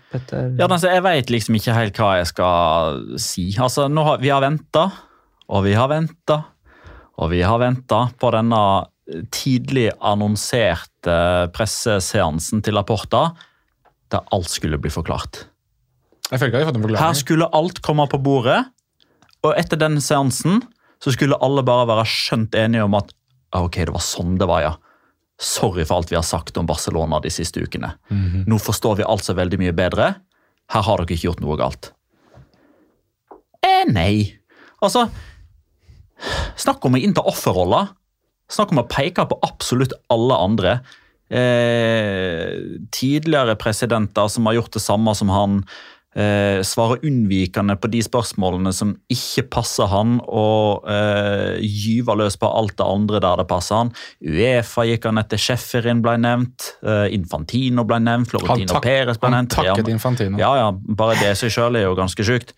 Petter. 0.09 0.55
Ja, 0.57 0.65
altså, 0.65 0.89
Jeg 0.89 1.03
vet 1.05 1.29
liksom 1.29 1.57
ikke 1.59 1.75
helt 1.77 1.99
hva 2.01 2.15
jeg 2.17 2.29
skal 2.31 3.03
si. 3.21 3.51
Altså, 3.61 3.85
nå 3.91 4.05
har, 4.07 4.17
Vi 4.23 4.31
har 4.33 4.41
venta, 4.41 4.87
og 5.51 5.63
vi 5.67 5.75
har 5.77 5.91
venta, 5.91 6.39
og 7.21 7.29
vi 7.29 7.43
har 7.45 7.61
venta 7.61 8.07
på 8.17 8.33
denne 8.33 8.63
tidlig 9.33 9.91
annonserte 9.99 11.15
presseseansen 11.53 12.63
til 12.65 12.79
Apporta, 12.81 13.31
der 14.11 14.25
alt 14.33 14.49
skulle 14.49 14.79
bli 14.81 14.91
forklart. 14.93 15.45
Jeg 16.31 16.39
føler 16.39 16.51
ikke 16.51 16.61
jeg 16.61 16.65
har 16.65 16.73
fått 16.73 16.81
en 16.81 17.01
Her 17.01 17.17
skulle 17.19 17.49
alt 17.53 17.81
komme 17.85 18.07
på 18.09 18.21
bordet, 18.23 18.61
og 19.43 19.57
etter 19.57 19.77
den 19.77 19.99
seansen 20.01 20.61
så 21.01 21.13
skulle 21.13 21.37
alle 21.41 21.63
bare 21.65 21.89
være 21.89 22.07
skjønt 22.07 22.55
enige 22.57 22.85
om 22.85 22.95
at 22.97 23.11
ah, 23.51 23.65
ok, 23.65 23.81
det 23.89 23.93
var 23.93 24.05
sånn 24.05 24.37
det 24.39 24.47
var, 24.49 24.63
ja. 24.63 24.73
Sorry 25.41 25.85
for 25.87 25.97
alt 25.97 26.11
vi 26.11 26.17
har 26.19 26.25
sagt 26.27 26.57
om 26.61 26.67
Barcelona 26.69 27.19
de 27.23 27.31
siste 27.33 27.63
ukene. 27.63 27.95
Nå 28.47 28.59
forstår 28.61 28.99
vi 28.99 29.07
alt 29.09 29.25
så 29.25 29.33
veldig 29.37 29.57
mye 29.61 29.73
bedre. 29.73 30.11
Her 30.71 30.85
har 30.85 31.01
dere 31.01 31.17
ikke 31.17 31.27
gjort 31.31 31.41
noe 31.41 31.57
galt. 31.59 31.91
Eh, 33.65 33.83
nei. 33.89 34.37
Altså, 34.81 35.07
snakk 36.61 36.85
om 36.85 36.97
å 36.97 37.01
innta 37.01 37.25
offerroller. 37.25 37.89
Snakk 38.51 38.73
om 38.73 38.83
å 38.83 38.89
peke 38.89 39.25
på 39.25 39.39
absolutt 39.47 39.95
alle 40.13 40.37
andre. 40.37 40.75
Eh, 41.31 42.57
tidligere 42.91 43.55
presidenter 43.55 44.27
som 44.27 44.45
har 44.49 44.57
gjort 44.57 44.73
det 44.75 44.83
samme 44.83 45.13
som 45.15 45.31
han, 45.31 45.61
eh, 46.15 46.59
svarer 46.65 47.05
unnvikende 47.07 47.75
på 47.79 47.89
de 47.91 48.01
spørsmålene 48.03 48.73
som 48.75 48.93
ikke 49.11 49.45
passer 49.53 49.89
han, 49.91 50.19
og 50.27 50.87
eh, 50.89 51.61
gyver 51.61 52.19
løs 52.23 52.37
på 52.41 52.49
alt 52.49 52.77
det 52.79 52.87
andre 52.87 53.21
der 53.23 53.41
det 53.41 53.47
passer 53.49 53.81
han. 53.81 53.93
Uefa 54.21 54.85
gikk 54.89 55.07
han 55.09 55.21
etter, 55.21 55.41
Schäferin 55.41 56.03
ble 56.03 56.17
nevnt, 56.21 56.71
eh, 56.83 57.07
Infantino 57.15 57.85
ble 57.87 58.01
nevnt, 58.03 58.31
Florentino 58.33 58.75
tak, 58.75 58.85
Perez 58.87 59.21
ble 59.21 59.31
han 59.31 59.37
nevnt. 59.39 59.55
takket 59.55 59.91
Infantino. 59.93 60.39
ja, 60.41 60.51
ja, 60.59 60.69
bare 60.71 61.17
det 61.21 61.33
i 61.33 61.39
seg 61.39 61.55
sjøl 61.55 61.79
er 61.79 61.87
jo 61.87 61.95
ganske 61.99 62.27
sjukt. 62.27 62.55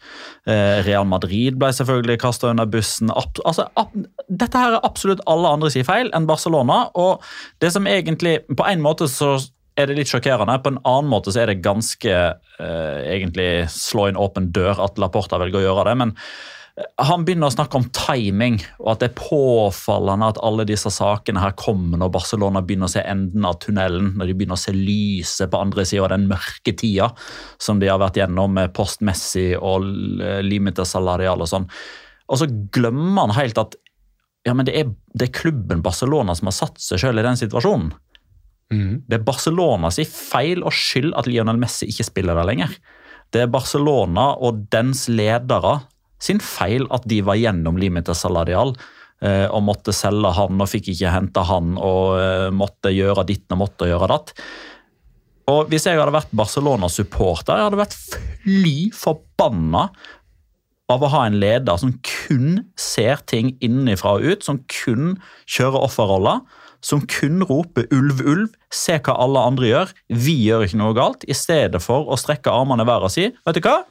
Eh, 0.49 0.81
Real 0.87 1.07
Madrid 1.09 1.59
ble 1.61 1.71
selvfølgelig 1.75 2.19
kasta 2.23 2.51
under 2.53 2.69
bussen. 2.69 3.11
Ab 3.13 3.41
altså, 3.45 3.69
ab 3.79 3.93
dette 4.29 4.59
her 4.59 4.77
er 4.77 4.85
absolutt 4.87 5.21
alle 5.29 5.51
andre 5.55 5.71
sier 5.73 5.85
feil 5.87 6.09
enn 6.15 6.27
Barcelona. 6.29 6.87
Og 6.99 7.23
det 7.61 7.73
som 7.73 7.87
egentlig 7.89 8.39
På 8.57 8.65
en 8.67 8.81
måte 8.81 9.07
så 9.09 9.35
er 9.79 9.89
det 9.89 9.97
litt 9.97 10.11
sjokkerende, 10.11 10.59
på 10.61 10.73
en 10.73 10.81
annen 10.85 11.11
måte 11.11 11.33
så 11.33 11.43
er 11.43 11.53
det 11.53 11.63
ganske 11.65 12.11
eh, 12.13 12.99
egentlig 13.15 13.69
slå 13.73 14.09
inn 14.09 14.19
åpen 14.19 14.51
dør 14.53 14.81
at 14.85 14.99
Laporta 15.01 15.39
velger 15.41 15.61
å 15.61 15.63
gjøre 15.67 15.85
det. 15.89 15.95
men 16.03 16.13
eh, 16.77 16.89
han 17.07 17.25
begynner 17.25 17.49
å 17.49 17.55
snakke 17.55 17.79
om 17.79 17.87
timing, 17.95 18.59
og 18.81 18.93
at 18.93 19.01
det 19.01 19.09
er 19.09 19.17
påfallende 19.17 20.29
at 20.33 20.41
alle 20.45 20.67
disse 20.69 20.91
sakene 20.93 21.41
her 21.41 21.55
kommer 21.57 22.01
når 22.01 22.13
Barcelona 22.13 22.61
begynner 22.61 22.91
å 22.91 22.93
se 22.93 23.01
enden 23.01 23.49
av 23.49 23.57
tunnelen, 23.65 24.13
når 24.19 24.29
de 24.29 24.37
begynner 24.37 24.59
å 24.59 24.63
se 24.63 24.75
lyset 24.77 25.49
på 25.53 25.61
andre 25.61 25.87
sida 25.89 26.05
av 26.05 26.13
den 26.13 26.29
mørke 26.29 26.75
tida 26.77 27.09
som 27.61 27.81
de 27.81 27.89
har 27.89 28.01
vært 28.03 28.21
gjennom 28.21 28.53
med 28.53 28.73
post 28.77 29.01
Messi 29.05 29.51
og 29.57 29.89
limite 30.45 30.85
salarial 30.85 31.41
og 31.41 31.49
sånn. 31.49 31.69
Og 32.29 32.39
så 32.39 32.49
glemmer 32.73 33.25
han 33.25 33.37
helt 33.41 33.59
at 33.61 33.75
ja, 34.43 34.53
men 34.53 34.67
det 34.67 34.75
er, 34.75 34.89
det 35.15 35.29
er 35.29 35.37
klubben 35.37 35.81
Barcelona 35.83 36.35
som 36.35 36.49
har 36.49 36.55
satt 36.57 36.81
seg 36.83 36.99
sjøl 36.99 37.21
i 37.21 37.25
den 37.25 37.39
situasjonen. 37.39 37.93
Mhm. 38.71 39.03
Det 39.07 39.19
er 39.19 39.25
Barcelona 39.25 39.91
sin 39.91 40.05
feil 40.09 40.63
og 40.63 40.73
skyld 40.73 41.13
at 41.17 41.27
Lionel 41.27 41.59
Messi 41.61 41.89
ikke 41.91 42.07
spiller 42.07 42.35
der 42.35 42.47
lenger. 42.47 42.71
Det 43.33 43.41
er 43.41 43.51
Barcelona 43.51 44.33
og 44.37 44.67
dens 44.71 45.07
ledere 45.09 45.81
sin 46.21 46.39
feil 46.39 46.85
at 46.93 47.05
de 47.09 47.21
var 47.25 47.39
gjennom 47.39 47.77
limite 47.81 48.15
salarial 48.15 48.75
eh, 49.21 49.47
og 49.49 49.65
måtte 49.67 49.95
selge 49.95 50.31
han 50.37 50.61
og 50.61 50.69
fikk 50.71 50.93
ikke 50.93 51.11
hente 51.11 51.43
han 51.49 51.75
og 51.75 52.19
eh, 52.21 52.49
måtte 52.55 52.93
gjøre 52.93 53.25
ditt 53.27 53.51
og 53.51 53.63
måtte 53.65 53.89
gjøre 53.89 54.11
datt. 54.13 54.35
Og 55.51 55.67
Hvis 55.67 55.89
jeg 55.89 55.99
hadde 55.99 56.15
vært 56.15 56.31
Barcelona-supporter, 56.31 57.57
jeg 57.57 57.67
hadde 57.67 57.81
vært 57.81 57.97
fly 57.97 58.77
forbanna 58.95 59.89
av 60.91 61.03
å 61.03 61.09
ha 61.11 61.25
en 61.27 61.39
leder 61.39 61.79
som 61.79 61.95
kun 62.05 62.61
ser 62.79 63.23
ting 63.27 63.53
innenfra 63.63 64.17
og 64.17 64.27
ut, 64.27 64.45
som 64.45 64.61
kun 64.71 65.17
kjører 65.49 65.83
offerroller, 65.83 66.43
som 66.83 67.01
kun 67.07 67.43
roper 67.47 67.87
'ulv, 67.91 68.19
ulv', 68.27 68.53
se 68.71 68.99
hva 68.99 69.15
alle 69.23 69.39
andre 69.39 69.69
gjør, 69.71 69.95
vi 70.09 70.35
gjør 70.43 70.67
ikke 70.67 70.81
noe 70.81 70.97
galt, 70.97 71.25
i 71.27 71.33
stedet 71.37 71.81
for 71.81 72.11
å 72.11 72.19
strekke 72.19 72.51
armene 72.51 72.85
været 72.85 73.09
og 73.09 73.15
si 73.15 73.31
'vet 73.31 73.55
du 73.55 73.63
hva'? 73.63 73.83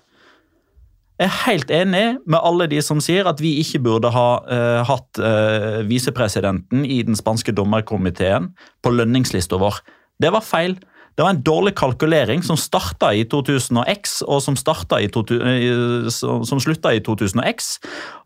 Jeg 1.21 1.29
er 1.29 1.43
helt 1.47 1.71
enig 1.71 2.07
med 2.27 2.41
alle 2.43 2.67
de 2.67 2.81
som 2.83 2.99
sier 2.99 3.29
at 3.29 3.39
vi 3.39 3.61
ikke 3.61 3.79
burde 3.85 4.11
ha 4.11 4.29
uh, 4.43 4.81
hatt 4.83 5.21
uh, 5.23 5.85
visepresidenten 5.87 6.83
i 6.85 7.03
den 7.07 7.15
spanske 7.15 7.53
dommerkomiteen 7.53 8.49
på 8.83 8.91
lønningslista 8.91 9.61
vår. 9.61 9.79
Det 10.19 10.33
var 10.33 10.43
feil. 10.43 10.79
Det 11.15 11.23
var 11.23 11.35
en 11.35 11.43
dårlig 11.45 11.75
kalkulering 11.77 12.43
som 12.43 12.57
starta 12.57 13.13
i 13.13 13.27
2000X, 13.29 14.23
og 14.25 14.41
som, 14.43 14.57
starta 14.57 14.97
i 14.99 15.11
2000, 15.13 15.43
eh, 15.45 16.09
som 16.11 16.61
slutta 16.63 16.95
i 16.97 17.03
2000X. 17.05 17.75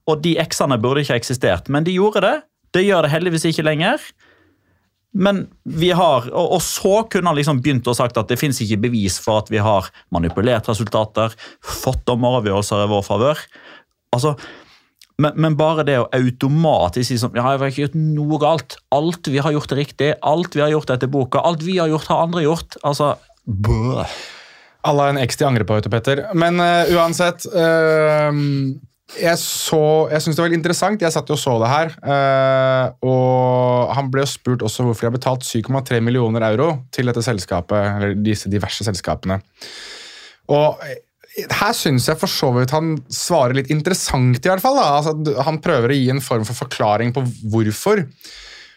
Og 0.06 0.22
de 0.22 0.36
X-ene 0.38 0.78
burde 0.78 1.02
ikke 1.02 1.18
eksistert, 1.18 1.68
men 1.68 1.84
de 1.84 1.96
gjorde 1.96 2.22
det. 2.22 2.36
Det 2.74 2.84
gjør 2.86 3.02
det 3.02 3.10
heldigvis 3.10 3.48
ikke 3.50 3.66
lenger. 3.66 3.98
Men 5.16 5.46
vi 5.64 5.90
har, 5.96 6.28
og, 6.28 6.58
og 6.58 6.62
så 6.64 7.00
kunne 7.10 7.30
han 7.30 7.38
liksom 7.38 7.62
begynt 7.64 7.88
å 7.88 7.96
sagt 7.96 8.18
at 8.20 8.28
det 8.28 8.38
fins 8.40 8.60
ikke 8.62 8.82
bevis 8.84 9.16
for 9.22 9.40
at 9.40 9.50
vi 9.52 9.62
har 9.64 9.88
manipulert 10.14 10.68
resultater, 10.68 11.32
fått 11.64 12.04
dommeravgjørelser 12.08 12.84
i 12.84 12.90
vår 12.90 13.04
favør. 13.06 13.42
Altså, 14.16 14.34
men, 15.22 15.36
men 15.40 15.56
bare 15.56 15.86
det 15.88 15.96
å 16.02 16.08
automatisk 16.12 17.08
si 17.08 17.16
sånn 17.20 17.36
Ja, 17.38 17.54
jeg 17.54 17.60
har 17.62 17.70
ikke 17.70 17.86
gjort 17.86 18.00
noe 18.00 18.40
galt. 18.42 18.76
Alt 18.92 19.30
vi 19.32 19.40
har 19.40 19.54
gjort 19.54 19.72
er 19.72 19.80
riktig. 19.80 20.10
Alt 20.20 20.56
vi 20.56 20.64
har 20.64 20.74
gjort 20.74 20.92
etter 20.92 21.08
boka. 21.08 21.40
Alt 21.40 21.64
vi 21.64 21.78
har 21.80 21.88
gjort, 21.88 22.10
har 22.12 22.26
andre 22.26 22.44
gjort. 22.44 22.76
Altså, 22.84 23.14
bøh. 23.44 24.18
Alle 24.86 25.06
har 25.06 25.14
en 25.14 25.22
X 25.22 25.40
de 25.40 25.48
angrer 25.48 25.66
på, 25.66 25.80
Petter. 25.90 26.26
Men 26.36 26.60
uh, 26.62 26.84
uansett 26.94 27.48
eh, 27.48 28.28
Jeg 29.14 29.38
så, 29.38 29.78
jeg 30.10 30.22
syns 30.22 30.34
det 30.34 30.42
var 30.42 30.48
veldig 30.48 30.58
interessant. 30.58 31.02
Jeg 31.02 31.14
satt 31.14 31.28
jo 31.30 31.36
og 31.36 31.40
så 31.40 31.54
det 31.62 31.70
her. 31.70 31.92
eh, 32.02 32.86
og 33.06 33.92
han 33.94 34.10
ble 34.10 34.24
jo 34.24 34.32
spurt 34.32 34.64
også 34.66 34.82
hvorfor 34.82 35.06
de 35.06 35.10
har 35.12 35.14
betalt 35.14 35.46
7,3 35.46 36.00
millioner 36.02 36.42
euro 36.50 36.72
til 36.90 37.06
dette 37.06 37.22
selskapet, 37.22 37.78
eller 37.96 38.16
disse 38.18 38.50
diverse 38.50 38.84
selskapene. 38.84 39.38
Og 40.50 40.82
eh, 40.82 40.98
her 41.60 41.76
syns 41.76 42.08
jeg 42.10 42.18
for 42.18 42.32
så 42.32 42.50
vidt 42.56 42.74
han 42.74 42.96
svarer 43.12 43.60
litt 43.60 43.70
interessant, 43.70 44.40
i 44.42 44.50
hvert 44.50 44.64
fall. 44.64 44.80
Da. 44.80 44.88
Altså, 44.98 45.38
han 45.46 45.62
prøver 45.62 45.94
å 45.94 46.00
gi 46.00 46.10
en 46.10 46.24
form 46.24 46.46
for 46.48 46.66
forklaring 46.66 47.14
på 47.14 47.22
hvorfor. 47.52 48.02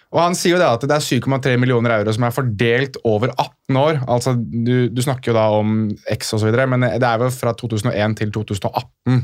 Og 0.09 0.19
Han 0.23 0.35
sier 0.37 0.55
jo 0.55 0.59
det 0.61 0.65
at 0.65 0.83
det 0.89 0.95
er 0.95 1.05
7,3 1.05 1.53
millioner 1.61 1.93
euro 1.99 2.13
som 2.15 2.25
er 2.25 2.33
fordelt 2.33 2.97
over 3.05 3.29
18 3.35 3.77
år. 3.77 3.99
Altså, 4.09 4.33
Du, 4.39 4.89
du 4.89 5.01
snakker 5.05 5.31
jo 5.31 5.37
da 5.37 5.45
om 5.53 5.89
X 6.09 6.33
osv., 6.33 6.49
men 6.71 6.87
det 6.87 7.05
er 7.05 7.21
jo 7.21 7.29
fra 7.33 7.53
2001 7.53 8.17
til 8.17 8.31
2018. 8.33 9.19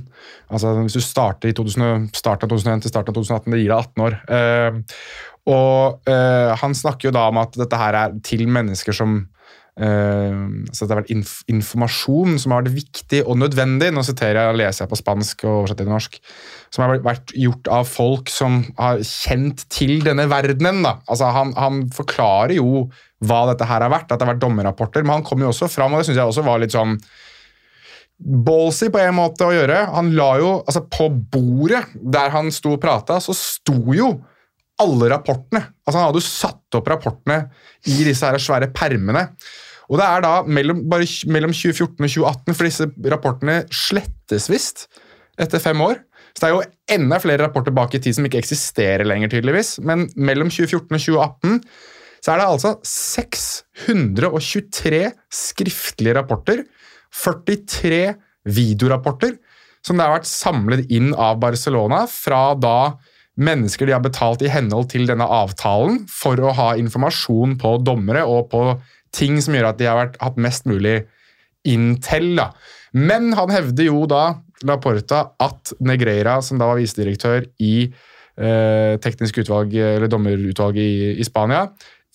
Altså 0.52 0.76
Hvis 0.84 0.98
du 1.00 1.02
starter 1.02 1.50
i 1.50 1.58
2000, 1.58 2.12
starten 2.14 2.46
av 2.46 2.54
2001 2.54 2.86
til 2.86 2.94
starten 2.94 3.16
av 3.16 3.18
2018, 3.18 3.52
det 3.56 3.64
gir 3.64 3.74
deg 3.74 3.80
18 3.82 4.06
år. 4.06 4.20
Uh, 4.30 4.84
og 5.46 6.10
uh, 6.10 6.54
Han 6.62 6.78
snakker 6.78 7.10
jo 7.10 7.16
da 7.18 7.30
om 7.30 7.42
at 7.42 7.58
dette 7.58 7.82
her 7.82 7.98
er 8.06 8.20
til 8.26 8.46
mennesker 8.50 8.96
som 8.96 9.24
Uh, 9.76 10.64
så 10.72 10.86
det 10.86 10.94
har 10.94 11.02
vært 11.02 11.10
inf 11.12 11.42
informasjon 11.52 12.38
som 12.40 12.54
har 12.54 12.62
vært 12.64 12.78
viktig 12.78 13.20
og 13.28 13.42
nødvendig. 13.42 13.90
Nå 13.92 14.06
siterer 14.08 14.40
jeg 14.40 14.60
leser 14.62 14.86
jeg 14.86 14.92
på 14.94 15.00
spansk 15.02 15.44
og 15.44 15.56
oversetter 15.58 15.84
til 15.84 15.92
norsk. 15.92 16.16
Som 16.76 16.84
har 16.84 17.00
vært 17.06 17.32
gjort 17.40 17.70
av 17.72 17.88
folk 17.88 18.32
som 18.32 18.60
har 18.76 19.00
kjent 19.08 19.64
til 19.72 20.02
denne 20.04 20.26
verdenen. 20.28 20.82
Da. 20.84 20.98
Altså, 21.08 21.30
han, 21.32 21.54
han 21.56 21.86
forklarer 21.96 22.58
jo 22.58 22.90
hva 23.26 23.46
dette 23.50 23.68
her 23.70 23.86
har 23.86 23.94
vært, 23.94 24.10
at 24.12 24.20
det 24.20 24.28
har 24.28 24.34
vært 24.34 24.44
dommerrapporter, 24.44 25.06
men 25.06 25.18
han 25.18 25.26
kom 25.26 25.42
jo 25.42 25.54
også 25.54 25.72
fram, 25.72 25.96
og 25.96 26.02
det 26.02 26.10
syns 26.10 26.20
jeg 26.20 26.34
også 26.34 26.44
var 26.46 26.60
litt 26.62 26.76
sånn 26.76 26.98
ballsy 28.16 28.90
på 28.92 29.02
en 29.02 29.18
måte 29.18 29.48
å 29.48 29.54
gjøre. 29.56 29.82
Han 29.96 30.14
la 30.16 30.30
jo, 30.40 30.52
altså 30.64 30.86
På 30.92 31.10
bordet 31.10 31.84
der 31.96 32.32
han 32.36 32.52
sto 32.54 32.76
og 32.76 32.82
prata, 32.84 33.20
så 33.24 33.36
sto 33.36 33.80
jo 33.96 34.14
alle 34.82 35.10
rapportene. 35.12 35.64
Altså 35.86 36.00
Han 36.00 36.10
hadde 36.10 36.22
jo 36.22 36.28
satt 36.28 36.80
opp 36.80 36.90
rapportene 36.92 37.46
i 37.92 38.02
disse 38.08 38.28
her 38.28 38.40
svære 38.42 38.72
permene. 38.76 39.30
Og 39.86 40.00
det 40.02 40.06
er 40.08 40.24
da 40.26 40.34
mellom, 40.50 40.82
bare 40.90 41.06
mellom 41.30 41.54
2014 41.54 41.94
og 41.94 42.10
2018, 42.10 42.56
for 42.58 42.68
disse 42.68 42.88
rapportene 43.14 43.58
slettes 43.70 44.50
visst 44.50 44.88
etter 45.42 45.62
fem 45.62 45.82
år. 45.86 46.00
Så 46.36 46.44
det 46.44 46.50
er 46.50 46.56
jo 46.56 46.68
enda 46.98 47.16
flere 47.24 47.44
rapporter 47.46 47.74
bak 47.76 47.92
i 47.96 48.02
tid 48.04 48.14
som 48.18 48.26
ikke 48.28 48.42
eksisterer 48.44 49.06
lenger, 49.08 49.30
tydeligvis. 49.32 49.70
Men 49.88 50.00
mellom 50.20 50.50
2014 50.52 50.84
og 50.84 50.92
2018 51.00 51.64
så 52.26 52.32
er 52.34 52.38
det 52.42 52.50
altså 52.50 52.72
623 52.90 55.02
skriftlige 55.32 56.18
rapporter, 56.18 56.58
43 57.16 58.20
videorapporter, 58.52 59.32
som 59.86 59.96
det 59.96 60.04
har 60.08 60.16
vært 60.18 60.28
samlet 60.28 60.90
inn 60.92 61.14
av 61.14 61.40
Barcelona 61.44 62.08
fra 62.10 62.56
da 62.58 62.98
mennesker 63.36 63.88
de 63.88 63.96
har 63.96 64.04
betalt 64.04 64.44
i 64.44 64.52
henhold 64.52 64.90
til 64.94 65.08
denne 65.10 65.28
avtalen 65.28 66.04
for 66.12 66.40
å 66.40 66.54
ha 66.56 66.70
informasjon 66.80 67.58
på 67.62 67.76
dommere 67.86 68.24
og 68.28 68.50
på 68.52 68.64
ting 69.16 69.38
som 69.44 69.56
gjør 69.56 69.70
at 69.70 69.80
de 69.80 69.90
har 69.90 70.00
vært, 70.00 70.18
hatt 70.24 70.40
mest 70.42 70.68
mulig 70.68 71.02
intel. 71.68 72.34
Da. 72.40 72.50
Men 72.96 73.34
han 73.38 73.54
hevder 73.54 73.90
jo 73.90 74.06
da, 74.10 74.24
Laporta, 74.64 75.22
at 75.42 75.74
Negreira, 75.84 76.40
som 76.42 76.60
da 76.62 76.70
var 76.70 76.80
visedirektør 76.80 77.50
i 77.60 77.76
eh, 77.86 78.96
teknisk 79.04 79.42
utvalg, 79.44 79.76
eller 79.76 80.12
dommerutvalget 80.12 80.82
i, 80.86 81.12
i 81.20 81.28
Spania, 81.28 81.66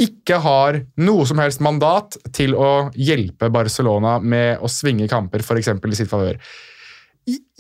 ikke 0.01 0.39
har 0.41 0.79
noe 1.05 1.27
som 1.29 1.41
helst 1.43 1.61
mandat 1.65 2.17
til 2.33 2.55
å 2.57 2.89
hjelpe 2.97 3.51
Barcelona 3.53 4.17
med 4.23 4.63
å 4.65 4.71
svinge 4.73 5.09
kamper, 5.11 5.45
f.eks. 5.45 5.75
i 5.77 5.99
sitt 5.99 6.09
favør. 6.09 6.41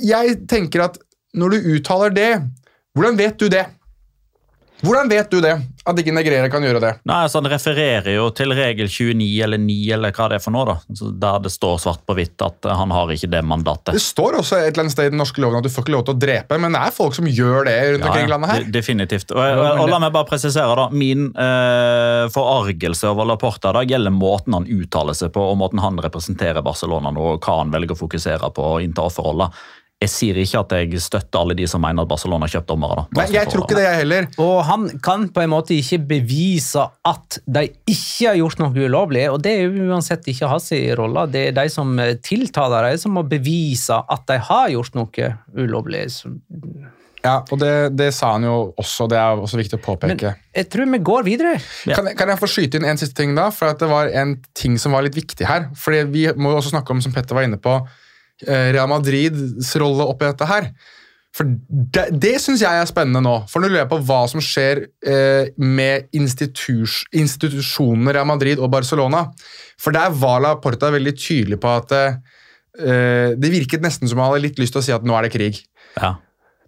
Jeg 0.01 0.39
tenker 0.49 0.87
at 0.87 0.97
når 1.37 1.53
du 1.53 1.69
uttaler 1.77 2.15
det, 2.17 2.31
hvordan 2.97 3.19
vet 3.21 3.37
du 3.39 3.51
det? 3.53 3.67
Hvordan 4.85 5.11
vet 5.11 5.31
du 5.31 5.41
det? 5.45 5.53
At 5.89 5.99
ikke 5.99 6.13
negrere 6.13 6.49
kan 6.53 6.65
gjøre 6.65 6.81
det? 6.83 6.91
Nei, 7.09 7.23
altså 7.25 7.41
Han 7.41 7.49
refererer 7.51 8.11
jo 8.15 8.27
til 8.37 8.53
regel 8.57 8.89
29 8.89 9.29
eller 9.47 9.61
9 9.61 9.77
eller 9.97 10.15
hva 10.17 10.29
det 10.31 10.39
er 10.39 10.45
for 10.45 10.55
noe. 10.55 10.67
da. 10.69 10.77
Der 11.25 11.41
det 11.45 11.53
står 11.55 11.81
svart 11.83 12.05
på 12.09 12.17
hvitt 12.19 12.45
at 12.45 12.69
eh, 12.69 12.77
han 12.77 12.93
har 12.95 13.13
ikke 13.15 13.31
det 13.33 13.43
mandatet. 13.47 13.95
Det 13.97 14.03
står 14.05 14.39
også 14.41 14.61
et 14.61 14.71
eller 14.73 14.87
annet 14.87 14.95
sted 14.95 15.11
i 15.11 15.15
den 15.15 15.21
norske 15.21 15.43
loven 15.43 15.61
at 15.61 15.67
du 15.67 15.73
får 15.73 15.87
ikke 15.87 15.95
lov 15.97 16.05
til 16.09 16.17
å 16.17 16.21
drepe, 16.27 16.61
men 16.61 16.77
det 16.77 16.83
er 16.85 16.95
folk 16.97 17.17
som 17.17 17.29
gjør 17.29 17.69
det 17.69 17.77
rundt 17.95 18.07
omkring 18.09 18.29
i 18.29 18.33
landet 18.35 18.53
her. 18.55 18.69
Definitivt. 18.81 19.35
Og, 19.35 19.41
og, 19.41 19.83
og 19.85 19.93
la 19.93 20.01
meg 20.05 20.15
bare 20.17 20.29
presisere, 20.29 20.77
da. 20.79 20.87
Min 20.93 21.29
eh, 21.33 22.29
forargelse 22.35 23.11
over 23.11 23.29
Laporta 23.29 23.75
da, 23.77 23.85
gjelder 23.87 24.15
måten 24.15 24.57
han 24.57 24.69
uttaler 24.69 25.17
seg 25.17 25.35
på, 25.35 25.45
og 25.53 25.59
måten 25.61 25.83
han 25.83 26.01
representerer 26.01 26.65
Barcelona 26.67 27.13
nå, 27.15 27.35
og 27.35 27.45
hva 27.45 27.61
han 27.63 27.75
velger 27.75 27.97
å 27.97 28.01
fokusere 28.05 28.53
på 28.57 28.73
og 28.75 28.85
innta 28.85 29.05
offerroller. 29.09 29.53
Jeg 30.01 30.09
sier 30.09 30.39
ikke 30.41 30.61
at 30.63 30.71
jeg 30.79 31.01
støtter 31.05 31.43
alle 31.43 31.53
de 31.59 31.67
som 31.69 31.83
mener 31.85 32.07
at 32.07 32.09
Barcelona 32.09 32.47
har 32.47 32.55
kjøpt 32.55 32.71
dommere. 32.71 32.95
da. 32.97 33.19
Nei, 33.21 33.27
jeg 33.35 33.51
tror 33.53 33.67
ikke 33.67 33.77
det, 33.77 33.83
jeg 33.85 33.99
heller. 34.01 34.29
Og 34.41 34.63
han 34.65 34.87
kan 35.05 35.27
på 35.29 35.43
en 35.45 35.51
måte 35.53 35.77
ikke 35.77 35.99
bevise 36.09 36.87
at 37.05 37.37
de 37.45 37.67
ikke 37.85 38.31
har 38.31 38.39
gjort 38.41 38.63
noe 38.63 38.87
ulovlig, 38.87 39.27
og 39.29 39.43
det 39.45 39.53
er 39.59 39.67
jo 39.69 39.91
uansett 39.93 40.25
ikke 40.33 40.49
hans 40.49 40.71
rolle. 40.97 41.27
Det 41.35 41.43
er 41.51 41.53
de 41.61 41.67
som 41.69 41.93
tiltaler 42.25 42.89
dem, 42.89 43.03
som 43.05 43.13
må 43.19 43.27
bevise 43.29 44.01
at 44.09 44.25
de 44.33 44.39
har 44.49 44.73
gjort 44.73 44.97
noe 44.97 45.29
ulovlig. 45.53 46.07
Ja, 47.21 47.43
og 47.53 47.59
det, 47.61 47.73
det 48.01 48.09
sa 48.17 48.31
han 48.39 48.47
jo 48.49 48.55
også, 48.81 49.05
det 49.13 49.19
er 49.21 49.37
også 49.45 49.59
viktig 49.61 49.77
å 49.77 49.83
påpeke. 49.85 50.15
Men 50.17 50.57
jeg 50.57 50.69
tror 50.73 50.89
vi 50.89 51.01
går 51.05 51.27
videre. 51.29 51.59
Kan, 51.85 52.07
jeg- 52.09 52.17
kan 52.17 52.33
jeg 52.33 52.41
få 52.41 52.49
skyte 52.49 52.81
inn 52.81 52.89
en 52.89 52.97
siste 52.97 53.21
ting 53.21 53.35
da? 53.37 53.51
For 53.53 53.69
at 53.75 53.79
det 53.85 53.91
var 53.93 54.09
en 54.09 54.39
ting 54.57 54.79
som 54.81 54.97
var 54.97 55.05
litt 55.05 55.19
viktig 55.21 55.45
her. 55.45 55.69
For 55.77 55.93
vi 56.09 56.25
må 56.41 56.55
jo 56.55 56.63
også 56.63 56.73
snakke 56.73 56.97
om, 56.97 57.03
som 57.05 57.13
Petter 57.13 57.37
var 57.37 57.45
inne 57.45 57.61
på, 57.61 57.77
Real 58.47 58.89
Madrids 58.91 59.75
rolle 59.81 60.07
oppi 60.09 60.27
dette 60.29 60.47
her. 60.49 60.71
For 61.37 61.47
Det, 61.47 62.09
det 62.19 62.33
syns 62.43 62.63
jeg 62.65 62.81
er 62.83 62.89
spennende 62.91 63.21
nå. 63.23 63.37
For 63.51 63.63
nå 63.63 63.69
lurer 63.71 63.85
jeg 63.85 63.91
på 63.93 64.01
hva 64.09 64.23
som 64.31 64.43
skjer 64.43 64.81
eh, 65.07 65.53
med 65.63 66.09
institus, 66.17 67.05
institusjonene 67.15 68.17
Real 68.17 68.27
Madrid 68.27 68.59
og 68.59 68.73
Barcelona. 68.73 69.29
For 69.79 69.95
der 69.95 70.11
var 70.19 70.41
La 70.43 70.57
Porta 70.59 70.91
veldig 70.91 71.13
tydelig 71.15 71.61
på 71.63 71.71
at 71.71 71.95
eh, 71.95 73.37
det 73.39 73.53
virket 73.53 73.85
nesten 73.85 74.11
som 74.11 74.19
han 74.19 74.33
hadde 74.33 74.43
litt 74.49 74.59
lyst 74.59 74.75
til 74.75 74.83
å 74.83 74.87
si 74.89 74.97
at 74.97 75.07
nå 75.07 75.15
er 75.19 75.29
det 75.29 75.33
krig. 75.37 75.63
Ja. 76.01 76.17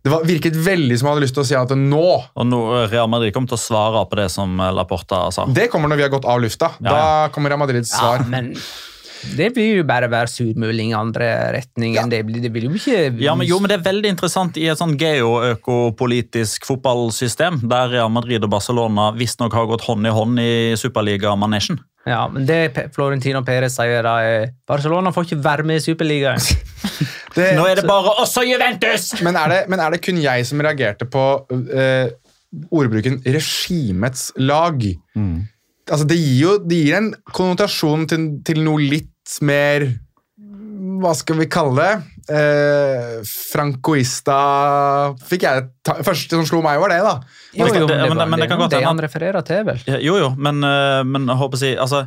Det 0.02 0.10
var, 0.10 0.24
virket 0.26 0.56
veldig 0.58 0.96
som 0.98 1.06
han 1.08 1.14
hadde 1.16 1.26
lyst 1.28 1.36
til 1.36 1.44
å 1.44 1.46
si 1.46 1.54
at 1.54 1.70
nå 1.78 2.02
Og 2.02 2.46
nå, 2.48 2.62
eh, 2.74 2.86
Real 2.90 3.10
Madrid 3.10 3.34
kommer 3.34 3.52
til 3.52 3.58
å 3.58 3.62
svare 3.66 4.00
på 4.10 4.18
det 4.18 4.28
som 4.34 4.54
eh, 4.62 4.72
Laporta 4.74 5.24
sa. 5.34 5.44
Det 5.46 5.68
kommer 5.70 5.90
når 5.92 6.00
vi 6.00 6.06
har 6.06 6.14
gått 6.14 6.26
av 6.26 6.40
lufta. 6.42 6.72
Ja, 6.82 6.94
Da 6.94 7.04
kommer 7.34 7.50
Real 7.54 7.60
Madrids 7.62 7.92
Ja, 7.94 7.98
svar. 7.98 8.24
men 8.30 8.50
det 9.36 9.48
vil 9.56 9.78
jo 9.78 9.84
bare 9.88 10.08
være 10.10 10.28
surmuling 10.32 10.90
i 10.92 10.96
andre 10.98 11.28
retningen. 11.56 12.10
Det, 12.12 12.22
blir- 12.26 12.42
det 12.42 12.50
vil 12.54 12.64
jo 12.68 12.74
ikke 12.78 13.20
Ja, 13.22 13.34
men, 13.38 13.46
jo, 13.46 13.58
men 13.62 13.68
Det 13.72 13.78
er 13.80 13.84
veldig 13.92 14.10
interessant 14.14 14.56
i 14.60 14.66
et 14.72 14.78
sånn 14.80 14.96
geoøkopolitisk 14.98 16.66
fotballsystem, 16.68 17.60
der 17.70 17.88
Real 17.94 18.10
Madrid 18.12 18.42
og 18.44 18.50
Barcelona 18.52 19.10
visstnok 19.16 19.54
har 19.56 19.66
gått 19.70 19.86
hånd 19.86 20.06
i 20.06 20.12
hånd 20.14 20.38
i 20.42 20.50
Superliga-manesjen. 20.80 21.78
Ja, 22.06 22.24
men 22.28 22.46
det 22.48 22.72
Florentino 22.96 23.44
Perez 23.46 23.76
sier 23.78 24.02
da, 24.02 24.16
er 24.26 24.48
Barcelona 24.66 25.12
får 25.14 25.28
ikke 25.28 25.42
være 25.44 25.66
med 25.68 25.78
i 25.78 25.84
Superligaen. 25.84 26.42
Det, 27.32 27.54
Nå 27.56 27.62
er 27.64 27.78
det 27.78 27.86
bare 27.88 28.10
oss 28.20 28.34
og 28.36 28.44
Juventus! 28.44 29.06
men, 29.24 29.32
er 29.40 29.48
det, 29.48 29.60
men 29.72 29.80
er 29.80 29.94
det 29.94 30.02
kun 30.04 30.18
jeg 30.20 30.44
som 30.44 30.60
reagerte 30.60 31.06
på 31.08 31.22
eh, 31.72 32.10
ordbruken 32.68 33.22
'regimets 33.24 34.26
lag'? 34.36 34.84
Altså, 35.90 36.06
det 36.06 36.16
gir 36.20 36.38
jo 36.44 36.52
det 36.62 36.76
gir 36.84 36.94
en 37.00 37.08
konnotasjon 37.34 38.04
til, 38.10 38.26
til 38.46 38.60
noe 38.62 38.78
litt 38.80 39.38
mer 39.42 39.88
Hva 41.02 41.10
skal 41.18 41.40
vi 41.40 41.46
kalle 41.50 41.74
det? 41.82 41.92
Eh, 42.32 43.16
francoista 43.26 44.36
Fikk 45.26 45.42
jeg 45.48 45.64
ta, 45.82 45.96
første 46.06 46.38
som 46.38 46.46
slo 46.46 46.60
meg, 46.62 46.78
var 46.82 46.92
det, 46.94 47.00
da. 47.02 47.16
Jo, 47.58 47.66
jo, 47.66 47.86
det- 47.90 47.98
men 48.08 48.16
det, 48.18 48.28
men- 48.30 48.40
det 48.44 48.48
kan 48.48 48.58
godt 48.62 48.72
hende 48.78 48.86
han 48.92 49.02
refererer 49.02 49.42
til, 49.44 49.64
vel? 49.66 49.80
Ja, 49.86 49.98
Jo, 49.98 50.16
jo, 50.22 50.30
men, 50.38 50.62
eh, 50.64 51.02
men 51.02 51.26
jeg 51.26 51.36
håper 51.42 51.58
å 51.58 51.62
si 51.64 51.74
Altså, 51.76 52.06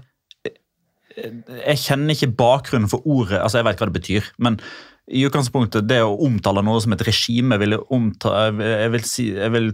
jeg 1.15 1.77
kjenner 1.79 2.11
ikke 2.15 2.35
bakgrunnen 2.35 2.89
for 2.91 2.99
ordet. 3.07 3.39
Altså, 3.41 3.57
Jeg 3.61 3.65
vet 3.65 3.77
hva 3.79 3.91
det 3.91 4.01
betyr. 4.01 4.23
men 4.39 4.59
i 5.05 5.21
utgangspunktet, 5.27 5.85
Det 5.87 5.99
å 6.01 6.15
omtale 6.25 6.63
noe 6.65 6.81
som 6.81 6.95
et 6.95 7.03
regime 7.05 7.59
vil 7.61 7.75
jeg, 7.75 7.83
omta, 7.93 8.47
jeg, 8.57 8.91
vil 8.95 9.03
si, 9.05 9.25
jeg 9.35 9.53
vil 9.53 9.67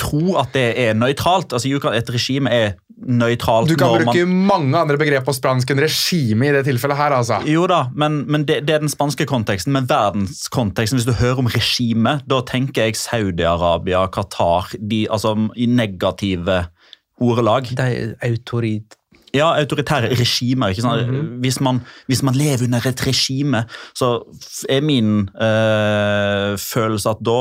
tro 0.00 0.38
at 0.40 0.54
det 0.56 0.68
er 0.80 0.94
nøytralt. 0.96 1.52
Altså, 1.52 1.68
Et 1.68 2.12
regime 2.14 2.48
er 2.48 2.78
nøytralt 3.00 3.68
Du 3.68 3.76
kan 3.80 3.92
når 3.92 4.06
bruke 4.06 4.24
man 4.28 4.46
mange 4.48 4.80
andre 4.80 4.96
begrep 5.00 5.24
på 5.28 5.34
spansk 5.36 5.72
enn 5.72 5.82
regime 5.84 6.48
i 6.48 6.54
det 6.56 6.64
tilfellet 6.68 6.96
her, 6.96 7.16
altså. 7.16 7.40
Jo 7.48 7.66
da, 7.70 7.82
men, 7.92 8.22
men 8.28 8.46
det, 8.48 8.62
det 8.68 8.76
er 8.76 8.84
den 8.84 8.92
spanske 8.92 9.28
konteksten. 9.28 9.74
Men 9.76 9.88
verdenskonteksten, 9.90 11.00
hvis 11.00 11.08
du 11.08 11.16
hører 11.20 11.44
om 11.44 11.50
regime, 11.52 12.18
da 12.28 12.40
tenker 12.48 12.88
jeg 12.88 13.00
Saudi-Arabia, 13.00 14.06
Qatar 14.12 14.72
de, 14.80 15.04
altså, 15.12 15.36
I 15.56 15.68
negative 15.68 16.64
ordelag. 17.20 17.68
De 17.76 17.84
er 17.84 18.16
autorit... 18.30 18.96
Ja, 19.34 19.52
autoritære 19.60 20.10
regimer. 20.18 20.72
ikke 20.72 20.82
sant? 20.82 21.38
hvis, 21.42 21.60
man, 21.60 21.80
hvis 22.10 22.22
man 22.26 22.34
lever 22.34 22.64
under 22.66 22.86
et 22.86 23.06
regime, 23.06 23.64
så 23.94 24.20
er 24.68 24.80
min 24.80 25.28
øh, 25.38 26.58
følelse 26.58 27.10
at 27.10 27.20
da 27.26 27.36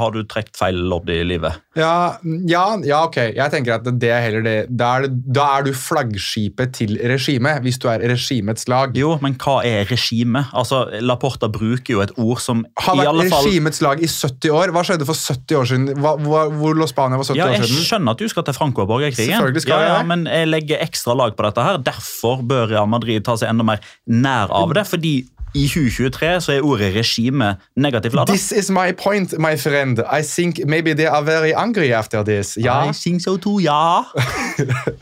har 0.00 0.14
du 0.14 0.22
trukket 0.24 0.56
feil 0.58 0.78
lodd 0.90 1.10
i 1.12 1.20
livet. 1.26 1.60
Ja, 1.76 2.16
ja, 2.48 2.64
ja, 2.86 3.02
ok. 3.06 3.16
Jeg 3.36 3.52
tenker 3.52 3.76
at 3.76 3.86
det 4.00 4.10
er 4.10 4.24
heller 4.24 4.44
det. 4.46 4.56
Da 4.72 4.90
er, 4.98 5.08
da 5.10 5.46
er 5.58 5.66
du 5.68 5.72
flaggskipet 5.76 6.74
til 6.80 6.96
regimet, 7.12 7.60
hvis 7.64 7.78
du 7.78 7.88
er 7.92 8.02
regimets 8.10 8.68
lag. 8.70 8.96
Jo, 8.98 9.16
men 9.22 9.36
hva 9.40 9.60
er 9.66 9.86
regime? 9.90 10.46
Altså, 10.56 10.86
Laporta 11.04 11.50
bruker 11.52 11.94
jo 11.94 12.02
et 12.04 12.12
ord 12.16 12.40
som 12.42 12.64
Har 12.80 12.96
i 12.96 13.04
vært 13.04 13.30
fall 13.32 13.46
regimets 13.48 13.82
lag 13.84 14.02
i 14.02 14.08
70 14.10 14.50
år. 14.56 14.74
Hva 14.74 14.84
skjedde 14.86 15.08
for 15.08 15.18
70 15.18 15.60
år 15.60 15.70
siden? 15.72 15.88
Hva, 16.00 16.16
hvor, 16.20 16.50
hvor 16.60 16.76
lå 16.78 16.88
Spania 16.90 17.20
for 17.20 17.30
70 17.32 17.40
Ja, 17.40 17.48
år 17.50 17.58
jeg 17.60 17.86
skjønner 17.90 18.16
at 18.16 18.22
du 18.22 18.28
skal 18.30 18.46
til 18.48 18.54
Franco 18.56 18.84
og 18.84 18.90
borgerkrigen. 18.90 19.30
Selvfølgelig 19.30 19.64
skal 19.66 19.76
ja, 19.76 19.80
ja, 19.86 19.94
jeg. 19.98 20.06
Men 20.10 20.26
jeg 20.30 20.48
legger 20.50 20.69
ekstra 20.78 21.16
lag 21.18 21.36
på 21.36 21.42
dette. 21.42 21.62
her. 21.64 21.78
Derfor 21.78 22.42
bør 22.46 22.70
Real 22.70 22.88
Madrid 22.88 23.24
ta 23.24 23.36
seg 23.36 23.50
enda 23.50 23.66
mer 23.66 23.80
nær 24.06 24.52
av 24.54 24.74
det. 24.74 24.86
fordi 24.86 25.14
i 25.54 25.64
2023 25.66 26.28
så 26.44 26.52
er 26.54 26.66
ordet 26.66 26.92
regime 26.94 27.54
negativt 27.80 28.14
ladet. 28.14 28.36
This 28.36 28.52
is 28.52 28.70
my 28.70 28.92
point, 28.94 29.34
my 29.38 29.56
friend. 29.58 29.98
I 30.06 30.22
think 30.22 30.60
maybe 30.66 30.94
they 30.94 31.06
are 31.06 31.24
very 31.24 31.52
angry 31.52 31.92
after 31.92 32.22
this. 32.22 32.56
Ja. 32.56 32.84
I 32.84 32.92
think 32.92 33.20
so 33.22 33.36
too, 33.36 33.58
ja. 33.60 34.04